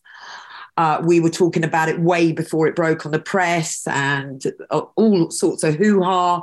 Uh, 0.80 0.98
we 1.04 1.20
were 1.20 1.28
talking 1.28 1.62
about 1.62 1.90
it 1.90 2.00
way 2.00 2.32
before 2.32 2.66
it 2.66 2.74
broke 2.74 3.04
on 3.04 3.12
the 3.12 3.20
press 3.20 3.86
and 3.86 4.46
uh, 4.70 4.80
all 4.96 5.30
sorts 5.30 5.62
of 5.62 5.74
hoo 5.74 6.02
ha. 6.02 6.42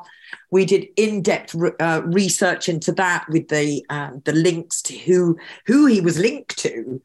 We 0.52 0.64
did 0.64 0.86
in-depth 0.96 1.56
re- 1.56 1.72
uh, 1.80 2.04
research 2.06 2.70
into 2.70 2.92
that 2.92 3.26
with 3.30 3.48
the 3.48 3.84
um, 3.90 4.22
the 4.26 4.34
links 4.34 4.84
to 4.84 4.96
who 4.96 5.40
who 5.66 5.88
he 5.88 6.02
was 6.02 6.20
linked 6.20 6.56
to, 6.60 7.02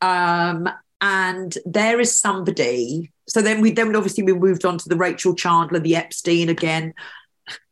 um, 0.00 0.68
and 1.00 1.58
there 1.64 1.98
is 1.98 2.20
somebody. 2.20 3.10
So 3.26 3.42
then 3.42 3.60
we 3.60 3.72
then 3.72 3.96
obviously 3.96 4.22
we 4.22 4.34
moved 4.34 4.64
on 4.64 4.78
to 4.78 4.88
the 4.88 4.96
Rachel 4.96 5.34
Chandler, 5.34 5.80
the 5.80 5.96
Epstein 5.96 6.48
again, 6.48 6.94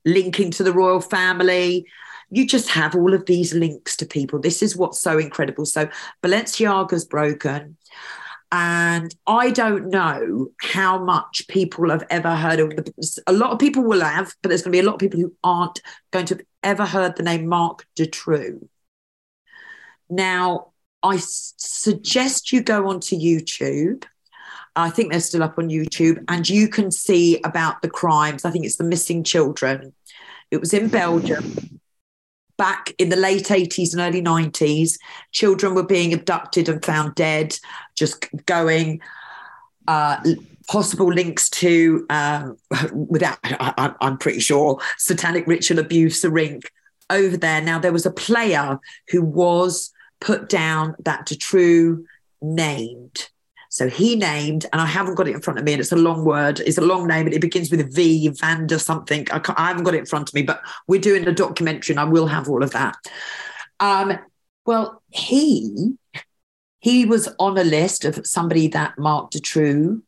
linking 0.04 0.50
to 0.50 0.64
the 0.64 0.72
royal 0.72 1.00
family 1.00 1.86
you 2.30 2.46
just 2.46 2.70
have 2.70 2.96
all 2.96 3.14
of 3.14 3.26
these 3.26 3.54
links 3.54 3.96
to 3.96 4.06
people. 4.06 4.40
This 4.40 4.60
is 4.60 4.74
what's 4.74 4.98
so 4.98 5.18
incredible. 5.18 5.66
So 5.66 5.88
Balenciaga's 6.20 7.04
broken. 7.04 7.76
And 8.56 9.12
I 9.26 9.50
don't 9.50 9.88
know 9.88 10.46
how 10.60 11.04
much 11.04 11.48
people 11.48 11.90
have 11.90 12.04
ever 12.08 12.36
heard 12.36 12.60
of 12.60 12.72
a 13.26 13.32
lot 13.32 13.50
of 13.50 13.58
people 13.58 13.82
will 13.82 14.00
have, 14.00 14.32
but 14.40 14.48
there's 14.48 14.62
going 14.62 14.70
to 14.70 14.76
be 14.76 14.80
a 14.80 14.88
lot 14.88 14.94
of 14.94 15.00
people 15.00 15.18
who 15.18 15.34
aren't 15.42 15.80
going 16.12 16.26
to 16.26 16.36
have 16.36 16.44
ever 16.62 16.86
heard 16.86 17.16
the 17.16 17.24
name 17.24 17.48
Marc 17.48 17.84
Dutroux. 17.96 18.68
Now, 20.08 20.68
I 21.02 21.16
suggest 21.16 22.52
you 22.52 22.62
go 22.62 22.88
onto 22.88 23.16
YouTube. 23.16 24.04
I 24.76 24.88
think 24.88 25.10
they're 25.10 25.18
still 25.18 25.42
up 25.42 25.58
on 25.58 25.68
YouTube, 25.68 26.24
and 26.28 26.48
you 26.48 26.68
can 26.68 26.92
see 26.92 27.40
about 27.42 27.82
the 27.82 27.90
crimes. 27.90 28.44
I 28.44 28.52
think 28.52 28.66
it's 28.66 28.76
the 28.76 28.84
missing 28.84 29.24
children. 29.24 29.94
It 30.52 30.60
was 30.60 30.72
in 30.72 30.86
Belgium 30.86 31.80
back 32.56 32.92
in 32.98 33.08
the 33.08 33.16
late 33.16 33.46
80s 33.46 33.92
and 33.92 34.00
early 34.00 34.22
90s, 34.22 34.98
children 35.32 35.74
were 35.74 35.86
being 35.86 36.12
abducted 36.12 36.68
and 36.68 36.84
found 36.84 37.14
dead, 37.14 37.58
just 37.94 38.26
going. 38.46 39.00
Uh, 39.86 40.16
possible 40.66 41.12
links 41.12 41.50
to, 41.50 42.06
um, 42.08 42.56
without, 42.92 43.38
I, 43.44 43.94
am 44.00 44.18
pretty 44.18 44.40
sure, 44.40 44.80
satanic 44.96 45.46
ritual 45.46 45.78
abuse, 45.78 46.24
a 46.24 46.30
rink 46.30 46.70
over 47.10 47.36
there. 47.36 47.60
Now, 47.60 47.78
there 47.78 47.92
was 47.92 48.06
a 48.06 48.10
player 48.10 48.78
who 49.10 49.22
was 49.22 49.92
put 50.20 50.48
down 50.48 50.96
that 51.00 51.26
Dutroux 51.26 52.04
named 52.40 53.28
so 53.74 53.88
he 53.88 54.14
named, 54.14 54.66
and 54.72 54.80
I 54.80 54.86
haven't 54.86 55.16
got 55.16 55.26
it 55.26 55.34
in 55.34 55.40
front 55.40 55.58
of 55.58 55.64
me, 55.64 55.72
and 55.72 55.80
it's 55.80 55.90
a 55.90 55.96
long 55.96 56.24
word. 56.24 56.60
It's 56.60 56.78
a 56.78 56.80
long 56.80 57.08
name, 57.08 57.26
and 57.26 57.34
it 57.34 57.40
begins 57.40 57.72
with 57.72 57.80
a 57.80 57.90
V, 57.90 58.28
Vander 58.28 58.78
something. 58.78 59.26
I, 59.32 59.40
I 59.56 59.66
haven't 59.66 59.82
got 59.82 59.96
it 59.96 59.98
in 59.98 60.06
front 60.06 60.28
of 60.28 60.34
me, 60.34 60.42
but 60.42 60.62
we're 60.86 61.00
doing 61.00 61.26
a 61.26 61.32
documentary, 61.32 61.94
and 61.94 61.98
I 61.98 62.04
will 62.04 62.28
have 62.28 62.48
all 62.48 62.62
of 62.62 62.70
that. 62.70 62.94
Um, 63.80 64.16
well, 64.64 65.02
he 65.10 65.96
he 66.78 67.04
was 67.04 67.28
on 67.40 67.58
a 67.58 67.64
list 67.64 68.04
of 68.04 68.24
somebody 68.24 68.68
that 68.68 68.96
Marc 68.96 69.32
Dutroux 69.32 70.02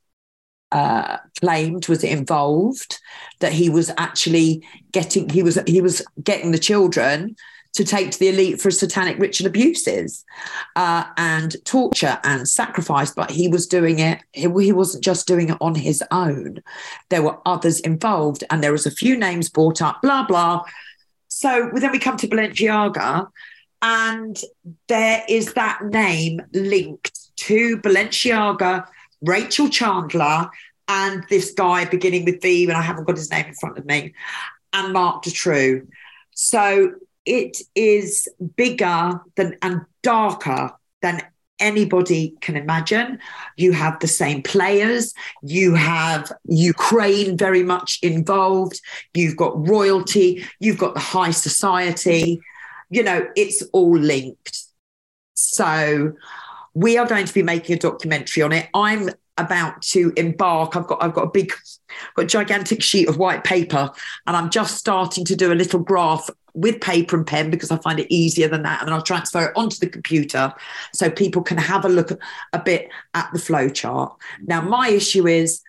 uh, 0.71 1.17
claimed 1.41 1.89
was 1.89 2.05
involved. 2.05 3.01
That 3.41 3.53
he 3.53 3.69
was 3.69 3.91
actually 3.99 4.65
getting 4.93 5.29
he 5.29 5.43
was 5.43 5.59
he 5.67 5.81
was 5.81 6.07
getting 6.23 6.53
the 6.53 6.59
children 6.61 7.35
to 7.77 7.85
take 7.85 8.11
to 8.11 8.19
the 8.19 8.29
elite 8.29 8.61
for 8.61 8.71
satanic 8.71 9.19
ritual 9.19 9.47
abuses 9.47 10.25
uh, 10.77 11.05
and 11.17 11.57
torture 11.65 12.19
and 12.25 12.49
sacrifice, 12.49 13.13
but 13.13 13.31
he 13.31 13.49
was 13.49 13.67
doing 13.67 13.99
it. 13.99 14.21
He, 14.33 14.43
he, 14.43 14.73
wasn't 14.73 15.05
just 15.05 15.27
doing 15.27 15.51
it 15.51 15.59
on 15.61 15.75
his 15.75 16.03
own. 16.11 16.63
There 17.11 17.23
were 17.23 17.39
others 17.47 17.81
involved, 17.81 18.45
and 18.51 18.63
there 18.63 18.73
was 18.73 18.87
a 18.87 18.91
few 18.91 19.17
names 19.17 19.49
brought 19.49 19.83
up. 19.83 20.01
Blah 20.03 20.27
blah. 20.27 20.65
So 21.29 21.71
then 21.75 21.93
we 21.93 21.99
come 21.99 22.17
to 22.17 22.29
Balenciaga, 22.29 23.29
and 23.83 24.41
there 24.89 25.23
is 25.29 25.53
that 25.53 25.85
name 25.85 26.41
linked 26.53 27.37
to 27.37 27.77
Balenciaga, 27.79 28.87
Rachel 29.21 29.69
Chandler, 29.69 30.49
and 30.89 31.25
this 31.29 31.53
guy 31.53 31.85
beginning 31.85 32.25
with 32.25 32.41
V, 32.41 32.65
and 32.65 32.73
I 32.73 32.83
haven't 32.83 33.05
got 33.05 33.17
his 33.17 33.31
name 33.31 33.47
in 33.47 33.55
front 33.55 33.77
of 33.77 33.85
me, 33.85 34.15
and 34.73 34.93
Marc 34.95 35.25
Dutroux. 35.25 35.87
So 36.35 36.93
it 37.27 37.59
is 37.75 38.29
bigger 38.57 39.21
than 39.35 39.57
and 39.61 39.83
darker 40.03 40.71
than 41.03 41.23
anybody 41.59 42.35
can 42.41 42.57
imagine. 42.57 43.19
You 43.57 43.73
have 43.73 43.99
the 44.01 44.09
same 44.09 44.43
players, 44.43 45.15
you 45.43 45.75
have 45.75 46.31
Ukraine 46.45 47.37
very 47.37 47.63
much 47.63 47.99
involved, 48.03 48.81
you've 49.15 49.37
got 49.37 49.69
royalty, 49.69 50.45
you've 50.61 50.79
got 50.79 50.95
the 50.95 51.01
high 51.01 51.31
society, 51.31 52.41
you 52.91 53.03
know, 53.03 53.27
it's 53.37 53.63
all 53.73 53.97
linked. 53.97 54.63
So 55.35 56.13
we 56.75 56.99
are 56.99 57.07
going 57.07 57.27
to 57.27 57.35
be 57.35 57.43
making 57.43 57.77
a 57.77 57.79
documentary 57.79 58.43
on 58.43 58.53
it. 58.53 58.69
I'm 58.75 59.11
about 59.39 59.83
to 59.83 60.13
embark. 60.17 60.77
I've 60.77 60.87
got 60.87 61.03
I've 61.03 61.15
got 61.15 61.25
a 61.25 61.31
big, 61.31 61.53
got 62.15 62.25
a 62.25 62.27
gigantic 62.27 62.83
sheet 62.83 63.09
of 63.09 63.19
white 63.19 63.45
paper, 63.45 63.91
and 64.27 64.37
I'm 64.37 64.51
just 64.51 64.77
starting 64.77 65.25
to 65.27 65.37
do 65.37 65.53
a 65.53 65.55
little 65.55 65.81
graph 65.81 66.31
with 66.57 66.81
paper 66.81 67.17
and 67.17 67.27
pen 67.27 67.51
because 67.51 67.71
I 67.71 67.77
find 67.77 68.01
it 68.01 68.13
easier 68.13 68.49
than 68.49 68.63
that. 68.63 68.81
And 68.81 68.89
then 68.89 68.95
I'll 68.95 69.03
transfer 69.03 69.47
it 69.47 69.53
onto 69.57 69.77
the 69.79 69.89
computer 69.89 70.53
so 70.93 71.11
people 71.11 71.43
can 71.43 71.59
have 71.59 71.85
a 71.85 71.89
look 71.89 72.11
a 72.53 72.59
bit 72.59 72.89
at 73.15 73.31
the 73.33 73.39
flow 73.39 73.69
chart. 73.69 74.17
Now, 74.41 74.63
my 74.63 74.89
issue 74.89 75.29
is, 75.29 75.61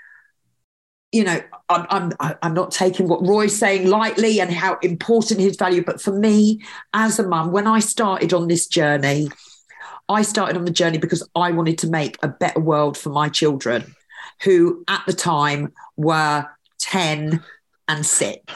you 1.11 1.25
know, 1.25 1.41
I'm, 1.67 2.13
I'm, 2.19 2.37
I'm 2.41 2.53
not 2.53 2.71
taking 2.71 3.09
what 3.09 3.25
Roy's 3.25 3.57
saying 3.57 3.87
lightly 3.87 4.39
and 4.39 4.49
how 4.49 4.77
important 4.81 5.41
his 5.41 5.57
value, 5.57 5.83
but 5.83 6.01
for 6.01 6.17
me 6.17 6.61
as 6.93 7.19
a 7.19 7.27
mum, 7.27 7.51
when 7.51 7.67
I 7.67 7.79
started 7.79 8.33
on 8.33 8.47
this 8.47 8.67
journey, 8.67 9.27
I 10.09 10.21
started 10.21 10.57
on 10.57 10.65
the 10.65 10.71
journey 10.71 10.97
because 10.97 11.27
I 11.35 11.51
wanted 11.51 11.77
to 11.79 11.87
make 11.87 12.17
a 12.23 12.27
better 12.27 12.59
world 12.59 12.97
for 12.97 13.09
my 13.09 13.29
children 13.29 13.95
who 14.43 14.83
at 14.87 15.03
the 15.05 15.13
time 15.13 15.73
were 15.97 16.45
10 16.79 17.43
and 17.87 18.05
6 18.05 18.53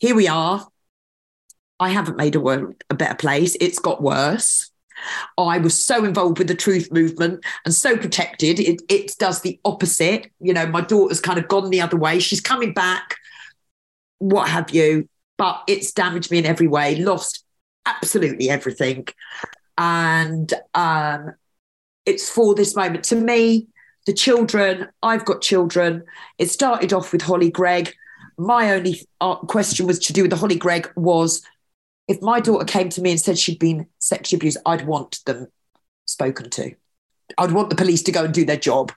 here 0.00 0.16
we 0.16 0.26
are. 0.26 0.66
I 1.78 1.90
haven't 1.90 2.16
made 2.16 2.34
a, 2.34 2.40
world, 2.40 2.74
a 2.90 2.94
better 2.94 3.14
place. 3.14 3.56
It's 3.60 3.78
got 3.78 4.02
worse. 4.02 4.70
I 5.38 5.58
was 5.58 5.82
so 5.82 6.04
involved 6.04 6.38
with 6.38 6.48
the 6.48 6.54
truth 6.54 6.90
movement 6.90 7.44
and 7.64 7.74
so 7.74 7.96
protected. 7.96 8.58
It, 8.58 8.82
it 8.88 9.14
does 9.18 9.42
the 9.42 9.60
opposite. 9.64 10.30
You 10.40 10.52
know, 10.52 10.66
my 10.66 10.80
daughter's 10.80 11.20
kind 11.20 11.38
of 11.38 11.48
gone 11.48 11.70
the 11.70 11.80
other 11.80 11.96
way. 11.96 12.18
She's 12.18 12.40
coming 12.40 12.72
back, 12.72 13.16
what 14.18 14.48
have 14.48 14.70
you, 14.70 15.08
but 15.38 15.62
it's 15.68 15.92
damaged 15.92 16.30
me 16.30 16.38
in 16.38 16.46
every 16.46 16.66
way, 16.66 16.96
lost 16.96 17.44
absolutely 17.86 18.50
everything. 18.50 19.06
And 19.78 20.52
um, 20.74 21.34
it's 22.06 22.28
for 22.28 22.54
this 22.54 22.76
moment. 22.76 23.04
To 23.04 23.16
me, 23.16 23.68
the 24.06 24.12
children, 24.12 24.88
I've 25.02 25.24
got 25.24 25.42
children. 25.42 26.04
It 26.38 26.50
started 26.50 26.92
off 26.92 27.12
with 27.12 27.22
Holly 27.22 27.50
Greig 27.50 27.94
my 28.40 28.72
only 28.72 29.06
uh, 29.20 29.36
question 29.36 29.86
was 29.86 29.98
to 29.98 30.12
do 30.14 30.22
with 30.22 30.30
the 30.30 30.36
Holly 30.36 30.56
Greig 30.56 30.90
was 30.96 31.42
if 32.08 32.22
my 32.22 32.40
daughter 32.40 32.64
came 32.64 32.88
to 32.88 33.02
me 33.02 33.10
and 33.10 33.20
said 33.20 33.38
she'd 33.38 33.58
been 33.58 33.86
sexually 33.98 34.38
abused, 34.38 34.58
I'd 34.64 34.86
want 34.86 35.20
them 35.26 35.48
spoken 36.06 36.48
to. 36.50 36.74
I'd 37.36 37.52
want 37.52 37.68
the 37.68 37.76
police 37.76 38.02
to 38.04 38.12
go 38.12 38.24
and 38.24 38.34
do 38.34 38.46
their 38.46 38.56
job. 38.56 38.92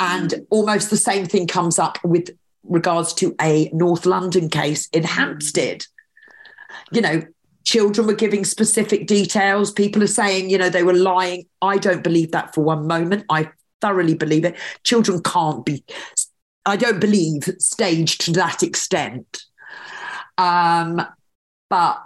And 0.00 0.46
almost 0.50 0.90
the 0.90 0.96
same 0.96 1.26
thing 1.26 1.46
comes 1.46 1.78
up 1.78 2.02
with 2.02 2.30
regards 2.64 3.12
to 3.14 3.36
a 3.40 3.70
North 3.72 4.06
London 4.06 4.48
case 4.48 4.88
in 4.88 5.04
Hampstead. 5.04 5.84
You 6.90 7.02
know, 7.02 7.22
children 7.66 8.06
were 8.06 8.14
giving 8.14 8.44
specific 8.44 9.06
details. 9.06 9.70
People 9.70 10.02
are 10.02 10.06
saying, 10.06 10.48
you 10.48 10.56
know, 10.56 10.70
they 10.70 10.82
were 10.82 10.94
lying. 10.94 11.44
I 11.60 11.76
don't 11.76 12.02
believe 12.02 12.32
that 12.32 12.54
for 12.54 12.64
one 12.64 12.86
moment. 12.86 13.26
I 13.28 13.50
thoroughly 13.82 14.14
believe 14.14 14.46
it. 14.46 14.56
Children 14.84 15.22
can't 15.22 15.66
be 15.66 15.84
I 16.66 16.76
don't 16.76 17.00
believe 17.00 17.44
staged 17.58 18.22
to 18.22 18.32
that 18.32 18.62
extent. 18.62 19.44
Um, 20.36 21.00
but 21.70 22.02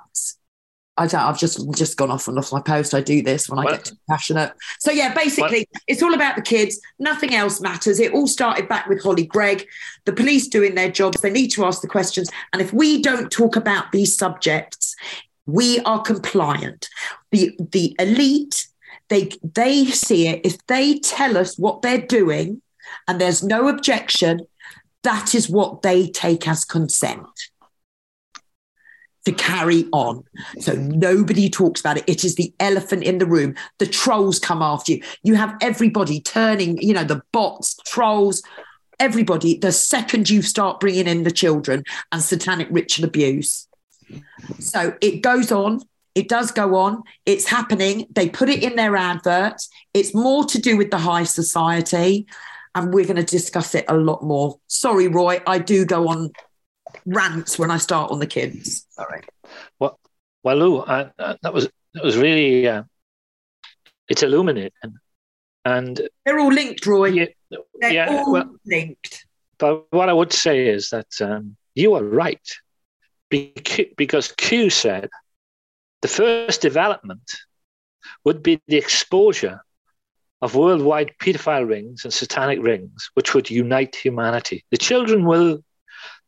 I 0.96 1.06
don't. 1.06 1.22
I've 1.22 1.38
just 1.38 1.58
just 1.74 1.96
gone 1.96 2.11
off 2.11 2.28
and 2.28 2.38
off 2.38 2.52
my 2.52 2.61
post. 2.61 2.92
I 2.92 3.00
do 3.00 3.22
this 3.22 3.48
when 3.48 3.58
I 3.58 3.70
get 3.70 3.86
too 3.86 3.96
passionate. 4.08 4.52
So 4.78 4.90
yeah, 4.92 5.14
basically, 5.14 5.66
it's 5.88 6.02
all 6.02 6.12
about 6.12 6.36
the 6.36 6.42
kids. 6.42 6.78
Nothing 6.98 7.34
else 7.34 7.61
matters. 7.61 7.98
It 7.98 8.12
all 8.12 8.26
started 8.26 8.68
back 8.68 8.86
with 8.86 9.02
Holly 9.02 9.24
Greig. 9.24 9.66
The 10.04 10.12
police 10.12 10.46
doing 10.46 10.74
their 10.74 10.90
jobs. 10.90 11.22
They 11.22 11.30
need 11.30 11.48
to 11.52 11.64
ask 11.64 11.80
the 11.80 11.88
questions. 11.88 12.30
And 12.52 12.61
if 12.61 12.72
we 12.74 13.00
don't 13.00 13.32
talk 13.32 13.56
about 13.56 13.92
these 13.92 14.14
subjects, 14.14 14.94
we 15.47 15.80
are 15.80 16.03
compliant. 16.03 16.88
The 17.30 17.57
the 17.59 17.95
elite, 17.99 18.68
they 19.09 19.30
they 19.43 19.86
see 19.86 20.28
it. 20.28 20.41
If 20.45 20.64
they 20.66 20.99
tell 20.99 21.36
us 21.36 21.59
what 21.59 21.82
they're 21.82 22.07
doing, 22.07 22.62
and 23.09 23.20
there's 23.20 23.43
no 23.43 23.68
objection, 23.68 24.41
that 25.03 25.34
is 25.34 25.49
what 25.49 25.82
they 25.82 26.09
take 26.09 26.47
as 26.49 26.64
consent 26.64 27.26
to 29.24 29.32
carry 29.32 29.86
on. 29.93 30.24
So 30.61 30.74
nobody 30.74 31.51
talks 31.51 31.80
about 31.80 31.99
it. 31.99 32.05
It 32.07 32.24
is 32.24 32.36
the 32.36 32.53
elephant 32.59 33.05
in 33.05 33.18
the 33.18 33.26
room. 33.26 33.55
The 33.78 33.86
trolls 33.86 34.38
come 34.38 34.62
after 34.62 34.93
you. 34.93 35.03
You 35.22 35.34
have 35.34 35.57
everybody 35.61 36.20
turning, 36.20 36.80
you 36.80 36.95
know, 36.95 37.05
the 37.05 37.22
bots, 37.32 37.76
trolls, 37.86 38.43
everybody. 38.99 39.59
The 39.59 39.72
second 39.72 40.30
you 40.30 40.43
start 40.43 40.80
bringing 40.80 41.07
in 41.07 41.24
the 41.24 41.30
children 41.30 41.84
and 42.12 42.22
satanic 42.22 42.68
ritual 42.70 43.07
abuse, 43.07 43.68
So 44.58 44.96
it 45.00 45.22
goes 45.22 45.52
on. 45.52 45.80
It 46.14 46.28
does 46.28 46.50
go 46.50 46.76
on. 46.76 47.02
It's 47.24 47.46
happening. 47.46 48.06
They 48.11 48.28
put 48.28 48.48
it 48.48 48.62
in 48.62 48.76
their 48.76 48.96
adverts. 48.96 49.68
It's 49.94 50.14
more 50.14 50.44
to 50.44 50.58
do 50.61 50.76
with 50.76 50.90
the 50.90 50.98
high 50.98 51.24
society. 51.24 52.26
And 52.74 52.94
we're 52.94 53.04
going 53.04 53.16
to 53.16 53.24
discuss 53.24 53.74
it 53.74 53.84
a 53.88 53.96
lot 53.96 54.22
more. 54.22 54.58
Sorry, 54.68 55.08
Roy, 55.08 55.40
I 55.46 55.58
do 55.58 55.84
go 55.84 56.08
on 56.08 56.30
rants 57.06 57.58
when 57.58 57.70
I 57.70 57.78
start 57.78 58.11
on 58.11 58.18
the 58.18 58.26
kids. 58.26 58.86
Sorry. 58.90 59.22
Well, 59.78 59.98
well, 60.42 60.56
Lou, 60.56 60.80
I, 60.80 61.11
I, 61.18 61.36
that 61.42 61.52
was 61.52 61.68
that 61.94 62.04
was 62.04 62.16
really 62.16 62.68
uh, 62.68 62.84
it's 64.08 64.22
illuminating, 64.22 64.98
and 65.64 66.00
they're 66.24 66.38
all 66.38 66.52
linked, 66.52 66.86
Roy. 66.86 67.06
Yeah, 67.06 67.26
they're 67.80 67.92
yeah, 67.92 68.08
all 68.08 68.32
well, 68.32 68.54
linked. 68.66 69.26
But 69.58 69.86
what 69.92 70.08
I 70.08 70.12
would 70.12 70.32
say 70.32 70.68
is 70.68 70.90
that 70.90 71.20
um, 71.20 71.56
you 71.74 71.94
are 71.94 72.04
right, 72.04 72.48
because 73.30 74.32
Q 74.32 74.70
said 74.70 75.08
the 76.02 76.08
first 76.08 76.60
development 76.60 77.22
would 78.24 78.42
be 78.42 78.60
the 78.66 78.76
exposure 78.76 79.60
of 80.42 80.54
worldwide 80.54 81.12
pedophile 81.20 81.68
rings 81.68 82.04
and 82.04 82.12
satanic 82.12 82.60
rings, 82.62 83.10
which 83.14 83.34
would 83.34 83.50
unite 83.50 83.94
humanity. 83.94 84.64
The 84.70 84.78
children 84.78 85.26
will, 85.26 85.62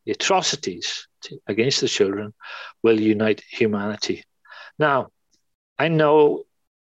the 0.05 0.13
atrocities 0.13 1.09
against 1.47 1.81
the 1.81 1.89
children 1.89 2.35
will 2.83 3.01
unite 3.01 3.43
humanity. 3.49 4.25
Now, 4.79 5.09
I 5.79 5.89
know 5.89 6.45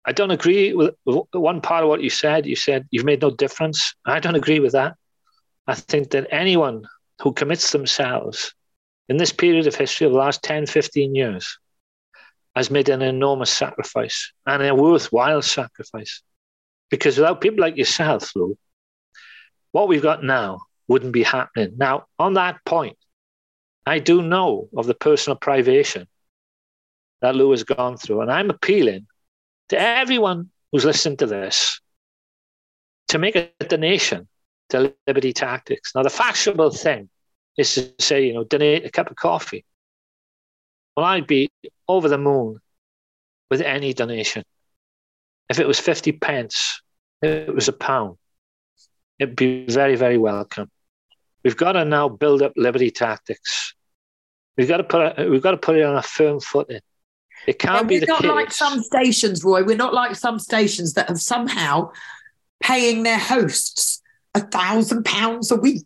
I 0.05 0.13
don't 0.13 0.33
agree 0.33 0.75
with 0.75 0.95
one 1.05 1.61
part 1.63 1.83
of 1.83 1.89
what 1.89 2.03
you 2.03 2.11
said. 2.11 2.47
You 2.47 2.57
said 2.57 2.87
you've 2.91 3.07
made 3.07 3.23
no 3.23 3.31
difference. 3.31 3.95
I 4.05 4.21
don't 4.21 4.35
agree 4.35 4.61
with 4.61 4.73
that. 4.73 4.97
I 5.67 5.75
think 5.75 6.11
that 6.11 6.27
anyone 6.31 6.87
who 7.23 7.33
commits 7.33 7.73
themselves 7.73 8.55
in 9.09 9.17
this 9.17 9.33
period 9.33 9.67
of 9.67 9.75
history 9.75 10.07
of 10.07 10.13
the 10.13 10.19
last 10.19 10.43
10, 10.43 10.67
15 10.67 11.15
years 11.15 11.59
has 12.57 12.71
made 12.71 12.89
an 12.89 13.03
enormous 13.03 13.51
sacrifice 13.51 14.33
and 14.47 14.63
a 14.63 14.75
worthwhile 14.75 15.43
sacrifice. 15.43 16.23
Because 16.91 17.17
without 17.17 17.41
people 17.41 17.61
like 17.61 17.77
yourself, 17.77 18.31
Lou, 18.37 18.57
what 19.73 19.89
we've 19.89 20.03
got 20.03 20.23
now 20.23 20.61
wouldn't 20.87 21.13
be 21.13 21.23
happening. 21.23 21.75
Now, 21.77 22.05
on 22.19 22.35
that 22.35 22.65
point, 22.65 22.97
I 23.87 23.99
do 23.99 24.23
know 24.23 24.69
of 24.77 24.87
the 24.87 24.95
personal 24.95 25.37
privation 25.37 26.07
that 27.21 27.35
Lou 27.35 27.51
has 27.51 27.65
gone 27.65 27.97
through, 27.97 28.21
and 28.21 28.31
I'm 28.31 28.51
appealing 28.51 29.07
to 29.71 29.79
everyone 29.79 30.51
who's 30.71 30.85
listening 30.85 31.17
to 31.19 31.27
this 31.27 31.81
to 33.09 33.19
make 33.19 33.37
a 33.37 33.51
donation 33.69 34.29
to 34.71 34.95
Liberty 35.07 35.33
Tactics. 35.33 35.93
Now, 35.95 36.03
the 36.03 36.11
fashionable 36.11 36.71
thing 36.71 37.09
is 37.57 37.75
to 37.75 37.93
say, 38.01 38.27
you 38.27 38.35
know, 38.35 38.45
donate 38.45 38.85
a 38.85 38.91
cup 38.91 39.11
of 39.11 39.17
coffee. 39.17 39.65
Well, 40.97 41.07
I'd 41.07 41.27
be 41.27 41.51
over 41.89 42.09
the 42.09 42.19
moon 42.19 42.61
with 43.51 43.61
any 43.61 43.93
donation. 43.93 44.45
If 45.49 45.59
it 45.59 45.67
was 45.67 45.79
50 45.79 46.13
pence, 46.13 46.81
if 47.23 47.49
it 47.49 47.55
was 47.55 47.69
a 47.69 47.73
pound, 47.73 48.17
it'd 49.19 49.37
be 49.37 49.67
very, 49.67 49.97
very 49.97 50.19
welcome. 50.19 50.71
We've 51.45 51.57
got 51.57 51.73
to 51.73 51.85
now 51.85 52.09
build 52.09 52.43
up 52.43 52.53
Liberty 52.57 52.91
Tactics. 52.91 53.75
We've 54.57 54.69
got 54.69 54.79
to 54.79 54.85
put 54.85 55.19
it, 55.19 55.31
we've 55.31 55.43
got 55.43 55.51
to 55.51 55.57
put 55.57 55.77
it 55.77 55.83
on 55.83 55.97
a 55.97 56.03
firm 56.03 56.41
footing. 56.41 56.81
It 57.47 57.59
can't 57.59 57.83
yeah, 57.83 57.89
be 57.89 57.99
the 57.99 58.07
not 58.07 58.23
kids. 58.23 58.33
like 58.33 58.53
some 58.53 58.83
stations, 58.83 59.45
Roy. 59.45 59.65
We're 59.65 59.77
not 59.77 59.93
like 59.93 60.17
some 60.17 60.39
stations 60.39 60.95
that 60.95 61.09
have 61.09 61.21
somehow 61.21 61.91
paying 62.63 63.03
their 63.03 63.19
hosts 63.19 64.01
a 64.35 64.41
thousand 64.41 65.05
pounds 65.05 65.51
a 65.51 65.57
week. 65.57 65.85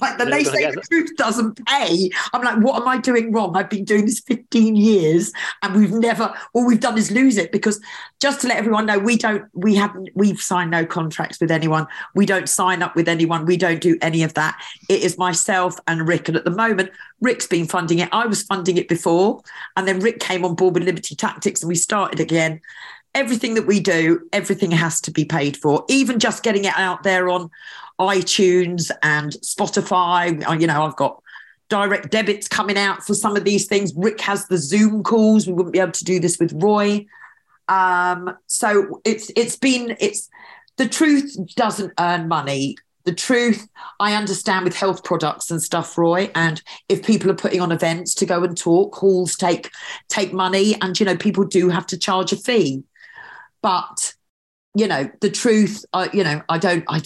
Like 0.00 0.18
the 0.18 0.24
they 0.24 0.44
say 0.44 0.70
the 0.70 0.80
truth 0.82 1.16
doesn't 1.16 1.66
pay. 1.66 2.10
I'm 2.32 2.42
like, 2.42 2.58
what 2.58 2.80
am 2.80 2.86
I 2.86 2.98
doing 2.98 3.32
wrong? 3.32 3.56
I've 3.56 3.68
been 3.68 3.84
doing 3.84 4.06
this 4.06 4.20
15 4.20 4.76
years 4.76 5.32
and 5.62 5.74
we've 5.74 5.90
never, 5.90 6.32
all 6.52 6.64
we've 6.64 6.78
done 6.78 6.96
is 6.96 7.10
lose 7.10 7.36
it 7.36 7.50
because 7.50 7.80
just 8.20 8.40
to 8.42 8.48
let 8.48 8.58
everyone 8.58 8.86
know, 8.86 9.00
we 9.00 9.16
don't, 9.16 9.46
we 9.52 9.74
haven't, 9.74 10.10
we've 10.14 10.40
signed 10.40 10.70
no 10.70 10.86
contracts 10.86 11.40
with 11.40 11.50
anyone. 11.50 11.88
We 12.14 12.24
don't 12.24 12.48
sign 12.48 12.82
up 12.82 12.94
with 12.94 13.08
anyone. 13.08 13.46
We 13.46 13.56
don't 13.56 13.80
do 13.80 13.98
any 14.00 14.22
of 14.22 14.34
that. 14.34 14.62
It 14.88 15.02
is 15.02 15.18
myself 15.18 15.76
and 15.88 16.06
Rick. 16.06 16.28
And 16.28 16.36
at 16.36 16.44
the 16.44 16.52
moment, 16.52 16.90
Rick's 17.20 17.48
been 17.48 17.66
funding 17.66 17.98
it. 17.98 18.08
I 18.12 18.26
was 18.26 18.44
funding 18.44 18.76
it 18.76 18.88
before. 18.88 19.42
And 19.76 19.88
then 19.88 19.98
Rick 19.98 20.20
came 20.20 20.44
on 20.44 20.54
board 20.54 20.74
with 20.74 20.84
Liberty 20.84 21.16
Tactics 21.16 21.62
and 21.62 21.68
we 21.68 21.74
started 21.74 22.20
again 22.20 22.60
everything 23.14 23.54
that 23.54 23.66
we 23.66 23.80
do, 23.80 24.28
everything 24.32 24.70
has 24.70 25.00
to 25.00 25.10
be 25.10 25.24
paid 25.24 25.56
for. 25.56 25.84
Even 25.88 26.18
just 26.18 26.42
getting 26.42 26.64
it 26.64 26.74
out 26.76 27.02
there 27.02 27.28
on 27.28 27.50
iTunes 28.00 28.90
and 29.02 29.32
Spotify. 29.44 30.48
Uh, 30.48 30.54
you 30.54 30.66
know, 30.66 30.82
I've 30.82 30.96
got 30.96 31.22
direct 31.68 32.10
debits 32.10 32.48
coming 32.48 32.76
out 32.76 33.04
for 33.04 33.14
some 33.14 33.36
of 33.36 33.44
these 33.44 33.66
things. 33.66 33.92
Rick 33.94 34.20
has 34.22 34.46
the 34.48 34.58
Zoom 34.58 35.02
calls. 35.02 35.46
We 35.46 35.52
wouldn't 35.52 35.72
be 35.72 35.78
able 35.78 35.92
to 35.92 36.04
do 36.04 36.18
this 36.18 36.38
with 36.38 36.52
Roy. 36.54 37.06
Um, 37.68 38.36
so 38.46 39.00
it's 39.04 39.30
it's 39.36 39.56
been 39.56 39.96
it's 40.00 40.28
the 40.76 40.88
truth 40.88 41.36
doesn't 41.54 41.92
earn 42.00 42.26
money. 42.26 42.76
The 43.04 43.14
truth, 43.14 43.66
I 43.98 44.14
understand 44.14 44.64
with 44.64 44.76
health 44.76 45.04
products 45.04 45.50
and 45.50 45.62
stuff, 45.62 45.96
Roy. 45.96 46.30
And 46.34 46.60
if 46.88 47.04
people 47.04 47.30
are 47.30 47.34
putting 47.36 47.60
on 47.60 47.72
events 47.72 48.14
to 48.16 48.26
go 48.26 48.42
and 48.42 48.56
talk, 48.56 48.94
halls 48.96 49.36
take 49.36 49.70
take 50.08 50.32
money, 50.32 50.76
and 50.80 50.98
you 50.98 51.06
know 51.06 51.16
people 51.16 51.44
do 51.44 51.68
have 51.68 51.86
to 51.88 51.98
charge 51.98 52.32
a 52.32 52.36
fee. 52.36 52.82
But 53.62 54.14
you 54.74 54.86
know 54.86 55.10
the 55.20 55.30
truth, 55.30 55.84
uh, 55.92 56.08
you 56.12 56.24
know 56.24 56.42
I 56.48 56.58
don't. 56.58 56.84
I 56.88 57.02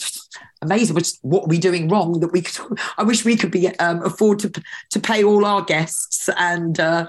amazing. 0.64 0.94
Which 0.94 1.12
what 1.22 1.44
are 1.44 1.48
we 1.48 1.58
doing 1.58 1.88
wrong 1.88 2.20
that 2.20 2.32
we 2.32 2.42
could? 2.42 2.78
I 2.98 3.02
wish 3.02 3.24
we 3.24 3.36
could 3.36 3.50
be 3.50 3.68
um, 3.78 4.02
afford 4.02 4.40
to 4.40 4.62
to 4.90 5.00
pay 5.00 5.22
all 5.22 5.44
our 5.44 5.62
guests 5.62 6.28
and 6.36 6.78
uh, 6.80 7.08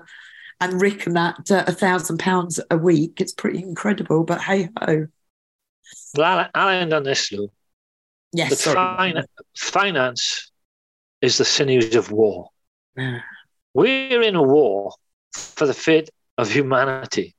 and 0.59 0.81
Rick 0.81 1.05
and 1.07 1.15
that 1.15 1.51
uh, 1.51 1.63
a 1.67 1.71
thousand 1.71 2.19
pounds 2.19 2.59
a 2.69 2.77
week. 2.77 3.21
It's 3.21 3.33
pretty 3.33 3.59
incredible, 3.59 4.23
but 4.23 4.41
hey 4.41 4.69
ho. 4.79 5.07
Well, 6.15 6.49
I'll 6.53 6.69
end 6.69 6.93
on 6.93 7.03
this, 7.03 7.31
Lou. 7.31 7.51
Yes, 8.31 8.63
fin- 8.63 9.23
finance 9.55 10.51
is 11.21 11.37
the 11.37 11.45
sinews 11.45 11.95
of 11.95 12.11
war. 12.11 12.49
We're 13.73 14.21
in 14.21 14.35
a 14.35 14.43
war 14.43 14.93
for 15.33 15.65
the 15.65 15.73
fate 15.73 16.09
of 16.37 16.51
humanity, 16.51 17.35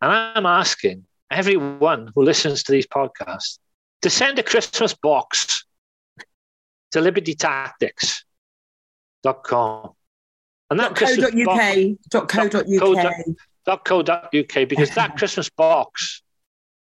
and 0.00 0.10
I'm 0.10 0.46
asking 0.46 1.06
everyone 1.30 2.10
who 2.14 2.22
listens 2.22 2.62
to 2.64 2.72
these 2.72 2.86
podcasts 2.86 3.58
to 4.02 4.10
send 4.10 4.38
a 4.38 4.42
Christmas 4.42 4.92
box 4.94 5.64
to 6.90 7.00
libertytactics.com. 7.00 9.90
And 10.70 10.80
that 10.80 10.94
.co.uk, 13.84 14.68
because 14.68 14.94
that 14.94 15.16
Christmas 15.16 15.48
box 15.50 16.22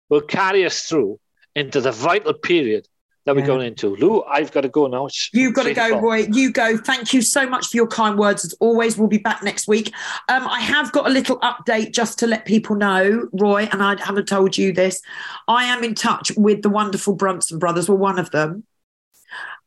will 0.10 0.22
carry 0.22 0.66
us 0.66 0.84
through 0.84 1.20
into 1.55 1.82
the 1.82 1.91
vital 1.91 2.34
period 2.34 2.88
that 3.26 3.36
we're 3.36 3.45
going 3.45 3.67
into. 3.67 3.95
Lou, 3.95 4.24
I've 4.24 4.51
got 4.51 4.61
to 4.61 4.70
go 4.70 4.88
now. 4.88 5.05
It's 5.05 5.30
You've 5.34 5.53
got 5.53 5.63
to 5.63 5.74
go, 5.74 5.99
Roy. 5.99 6.28
You 6.32 6.51
go. 6.51 6.78
Thank 6.78 7.13
you 7.13 7.22
so 7.22 7.47
much 7.47 7.67
for 7.67 7.78
your 7.78 7.88
kind 7.88 8.17
words. 8.17 8.45
As 8.45 8.53
always, 8.59 8.97
we'll 8.97 9.07
be 9.07 9.17
back 9.17 9.43
next 9.43 9.67
week. 9.67 9.93
Um, 10.30 10.47
I 10.47 10.61
have 10.61 10.91
got 10.91 11.05
a 11.05 11.09
little 11.09 11.39
update 11.39 11.93
just 11.93 12.17
to 12.20 12.28
let 12.28 12.45
people 12.45 12.76
know, 12.76 13.28
Roy, 13.34 13.67
and 13.72 13.84
I 13.84 14.01
haven't 14.01 14.28
told 14.28 14.57
you 14.57 14.74
this. 14.74 15.01
I 15.47 15.65
am 15.65 15.84
in 15.84 15.95
touch 15.95 16.32
with 16.38 16.61
the 16.61 16.70
wonderful 16.70 17.15
Brunson 17.15 17.59
brothers, 17.59 17.89
well, 17.89 17.97
one 17.97 18.20
of 18.20 18.32
them. 18.32 18.63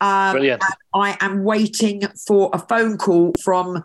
Um, 0.00 0.32
Brilliant. 0.32 0.64
I 0.92 1.16
am 1.20 1.44
waiting 1.44 2.02
for 2.26 2.50
a 2.52 2.58
phone 2.58 2.98
call 2.98 3.32
from 3.40 3.84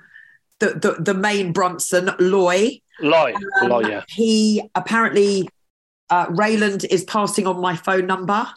the, 0.60 0.68
the, 0.74 0.96
the 1.00 1.14
main 1.14 1.54
Brunson, 1.54 2.10
Loy. 2.20 2.82
Loy, 3.00 3.36
um, 3.62 3.70
Loy, 3.70 3.88
yeah. 3.88 4.04
He 4.08 4.68
apparently, 4.74 5.48
uh, 6.10 6.26
Rayland 6.30 6.86
is 6.86 7.04
passing 7.04 7.46
on 7.46 7.62
my 7.62 7.76
phone 7.76 8.08
number. 8.08 8.48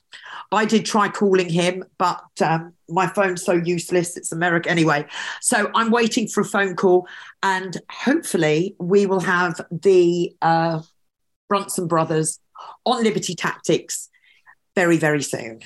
I 0.52 0.64
did 0.64 0.84
try 0.84 1.08
calling 1.08 1.48
him, 1.48 1.84
but 1.96 2.24
um, 2.44 2.74
my 2.88 3.06
phone's 3.06 3.44
so 3.44 3.52
useless. 3.52 4.16
It's 4.16 4.32
America 4.32 4.68
anyway. 4.68 5.06
So 5.40 5.70
I'm 5.74 5.90
waiting 5.90 6.26
for 6.26 6.40
a 6.40 6.44
phone 6.44 6.74
call, 6.74 7.06
and 7.42 7.76
hopefully 7.90 8.74
we 8.78 9.06
will 9.06 9.20
have 9.20 9.60
the 9.70 10.34
uh, 10.42 10.82
Brunson 11.48 11.86
brothers 11.86 12.40
on 12.84 13.04
Liberty 13.04 13.34
Tactics 13.34 14.08
very, 14.74 14.96
very 14.96 15.22
soon. 15.22 15.60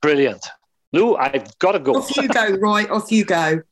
Brilliant. 0.00 0.46
Lou, 0.92 1.16
I've 1.16 1.58
got 1.58 1.72
to 1.72 1.78
go. 1.78 1.92
Off 1.92 2.16
you 2.16 2.28
go, 2.28 2.56
Roy. 2.60 2.84
Off 2.84 3.12
you 3.12 3.24
go. 3.24 3.62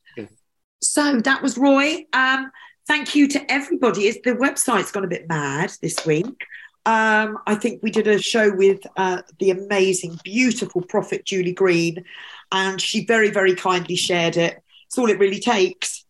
So 0.81 1.19
that 1.21 1.41
was 1.41 1.57
Roy. 1.57 2.05
Um, 2.13 2.51
thank 2.87 3.15
you 3.15 3.27
to 3.29 3.51
everybody. 3.51 4.07
It's, 4.07 4.19
the 4.23 4.35
website's 4.35 4.91
gone 4.91 5.03
a 5.03 5.07
bit 5.07 5.27
mad 5.27 5.71
this 5.81 6.05
week. 6.05 6.45
Um, 6.87 7.39
I 7.45 7.55
think 7.55 7.83
we 7.83 7.91
did 7.91 8.07
a 8.07 8.17
show 8.17 8.49
with 8.49 8.79
uh, 8.95 9.21
the 9.39 9.51
amazing, 9.51 10.17
beautiful 10.23 10.81
prophet 10.81 11.25
Julie 11.25 11.51
Green, 11.51 12.05
and 12.53 12.79
she 12.79 13.05
very, 13.05 13.29
very 13.29 13.55
kindly 13.55 13.97
shared 13.97 14.37
it. 14.37 14.63
It's 14.85 14.97
all 14.97 15.09
it 15.09 15.19
really 15.19 15.41
takes. 15.41 16.05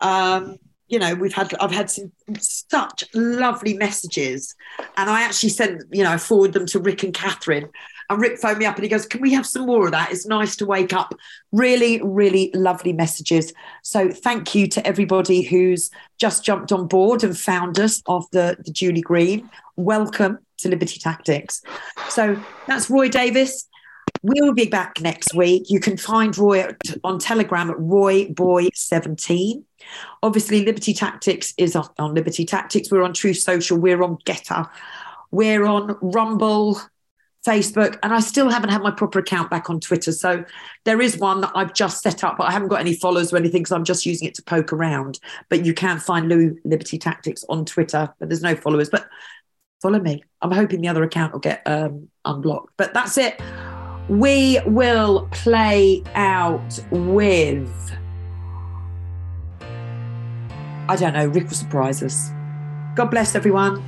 Um, 0.00 0.56
you 0.88 0.98
know, 0.98 1.14
we've 1.14 1.34
had 1.34 1.52
I've 1.60 1.70
had 1.70 1.90
some 1.90 2.12
such 2.38 3.04
lovely 3.12 3.74
messages, 3.74 4.54
and 4.96 5.10
I 5.10 5.20
actually 5.20 5.50
sent 5.50 5.82
you 5.90 6.02
know 6.02 6.12
I 6.12 6.16
forward 6.16 6.54
them 6.54 6.64
to 6.68 6.78
Rick 6.78 7.02
and 7.02 7.12
Catherine, 7.12 7.68
And 8.10 8.20
Rick 8.20 8.38
phoned 8.38 8.58
me 8.58 8.66
up 8.66 8.76
and 8.76 8.82
he 8.82 8.88
goes, 8.88 9.06
Can 9.06 9.20
we 9.20 9.32
have 9.32 9.46
some 9.46 9.66
more 9.66 9.86
of 9.86 9.92
that? 9.92 10.12
It's 10.12 10.26
nice 10.26 10.56
to 10.56 10.66
wake 10.66 10.92
up. 10.92 11.14
Really, 11.52 12.00
really 12.02 12.50
lovely 12.54 12.92
messages. 12.92 13.52
So 13.82 14.10
thank 14.10 14.54
you 14.54 14.66
to 14.68 14.86
everybody 14.86 15.42
who's 15.42 15.90
just 16.18 16.44
jumped 16.44 16.72
on 16.72 16.86
board 16.86 17.24
and 17.24 17.36
found 17.38 17.78
us 17.78 18.02
after 18.08 18.56
the 18.64 18.72
Julie 18.72 19.00
Green. 19.00 19.50
Welcome 19.76 20.38
to 20.58 20.68
Liberty 20.68 20.98
Tactics. 20.98 21.62
So 22.08 22.40
that's 22.66 22.90
Roy 22.90 23.08
Davies. 23.08 23.68
We'll 24.22 24.54
be 24.54 24.66
back 24.66 25.00
next 25.00 25.34
week. 25.34 25.68
You 25.68 25.80
can 25.80 25.96
find 25.96 26.36
Roy 26.38 26.68
on 27.02 27.18
Telegram 27.18 27.70
at 27.70 27.76
RoyBoy17. 27.76 29.64
Obviously, 30.22 30.64
Liberty 30.64 30.94
Tactics 30.94 31.54
is 31.58 31.74
on, 31.74 32.14
Liberty 32.14 32.44
Tactics. 32.44 32.90
We're 32.90 33.02
on 33.02 33.14
Truth 33.14 33.38
Social. 33.38 33.78
We're 33.78 34.02
on 34.02 34.18
GETTR. 34.18 34.68
We're 35.32 35.64
on 35.64 35.96
Rumble, 36.00 36.80
Facebook, 37.46 37.98
and 38.02 38.12
I 38.14 38.20
still 38.20 38.48
haven't 38.48 38.70
had 38.70 38.82
my 38.82 38.90
proper 38.90 39.18
account 39.18 39.50
back 39.50 39.68
on 39.68 39.80
Twitter. 39.80 40.12
So 40.12 40.44
there 40.84 41.00
is 41.00 41.18
one 41.18 41.40
that 41.40 41.52
I've 41.54 41.74
just 41.74 42.02
set 42.02 42.22
up, 42.22 42.36
but 42.38 42.44
I 42.44 42.52
haven't 42.52 42.68
got 42.68 42.80
any 42.80 42.94
followers 42.94 43.32
or 43.32 43.36
anything 43.36 43.66
so 43.66 43.74
I'm 43.74 43.84
just 43.84 44.06
using 44.06 44.28
it 44.28 44.34
to 44.34 44.42
poke 44.42 44.72
around. 44.72 45.18
But 45.48 45.66
you 45.66 45.74
can 45.74 45.98
find 45.98 46.28
Lou 46.28 46.56
Liberty 46.64 46.98
Tactics 46.98 47.44
on 47.48 47.64
Twitter, 47.64 48.12
but 48.18 48.28
there's 48.28 48.42
no 48.42 48.54
followers. 48.54 48.90
But 48.90 49.08
follow 49.80 49.98
me. 49.98 50.22
I'm 50.40 50.52
hoping 50.52 50.80
the 50.80 50.88
other 50.88 51.02
account 51.02 51.32
will 51.32 51.40
get 51.40 51.62
um, 51.66 52.08
unblocked. 52.24 52.72
But 52.76 52.94
that's 52.94 53.18
it. 53.18 53.40
We 54.08 54.60
will 54.66 55.28
play 55.32 56.02
out 56.14 56.78
with. 56.90 57.70
I 60.88 60.96
don't 60.96 61.14
know. 61.14 61.26
Rick 61.26 61.44
will 61.44 61.56
surprise 61.56 62.02
us. 62.02 62.30
God 62.94 63.06
bless 63.06 63.34
everyone. 63.34 63.82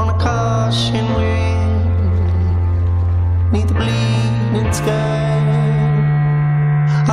On 0.00 0.08
a 0.08 0.18
caution 0.18 1.06
wind, 1.14 1.84
neath 3.52 3.68
the 3.68 3.74
bleeding 3.74 4.72
sky. 4.72 5.28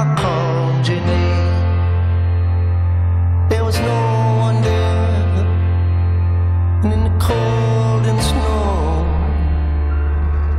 I 0.01 0.03
called 0.21 0.87
your 0.87 1.01
name. 1.01 1.65
There 3.49 3.65
was 3.65 3.77
no 3.79 4.37
one 4.47 4.61
there, 4.61 5.45
and 6.83 6.93
in 6.93 7.03
the 7.03 7.15
cold 7.19 8.05
and 8.11 8.21
snow, 8.21 9.05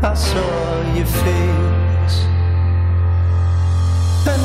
I 0.03 0.15
saw 0.15 0.83
your 0.97 1.07
face. 1.07 2.27
And 4.27 4.43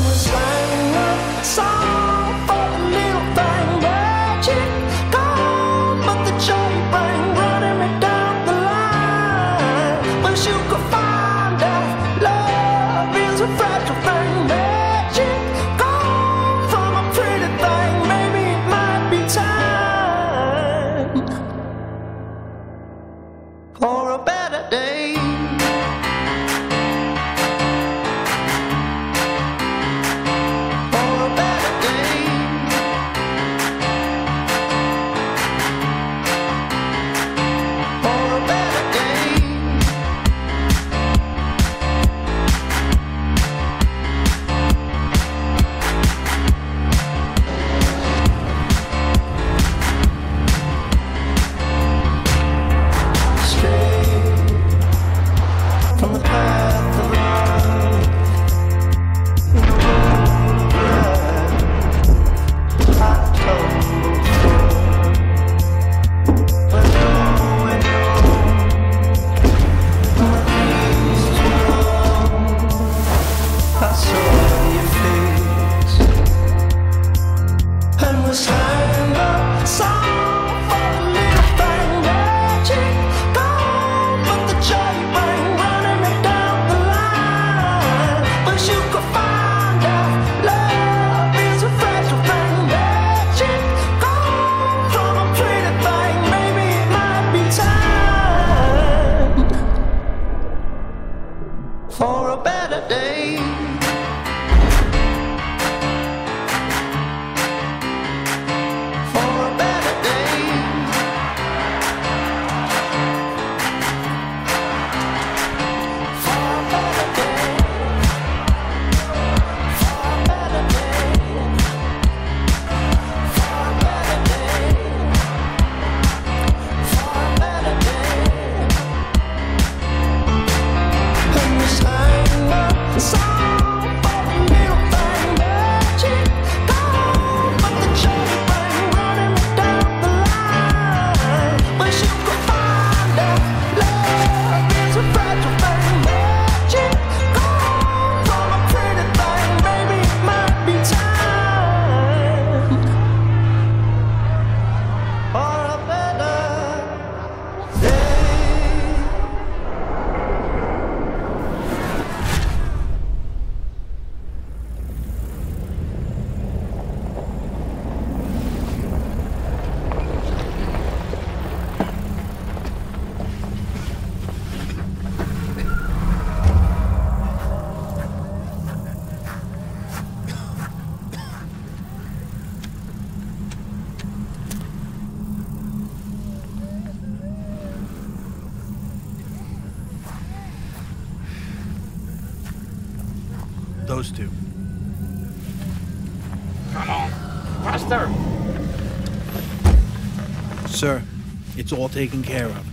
all 201.74 201.88
taken 201.88 202.22
care 202.22 202.46
of. 202.46 202.66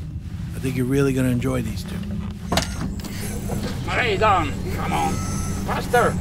I 0.55 0.59
think 0.59 0.75
you're 0.75 0.85
really 0.85 1.13
going 1.13 1.25
to 1.25 1.31
enjoy 1.31 1.61
these 1.61 1.83
two. 1.83 1.95
Lay 3.87 4.17
down, 4.17 4.51
come 4.75 4.93
on, 4.93 5.13
faster! 5.65 6.15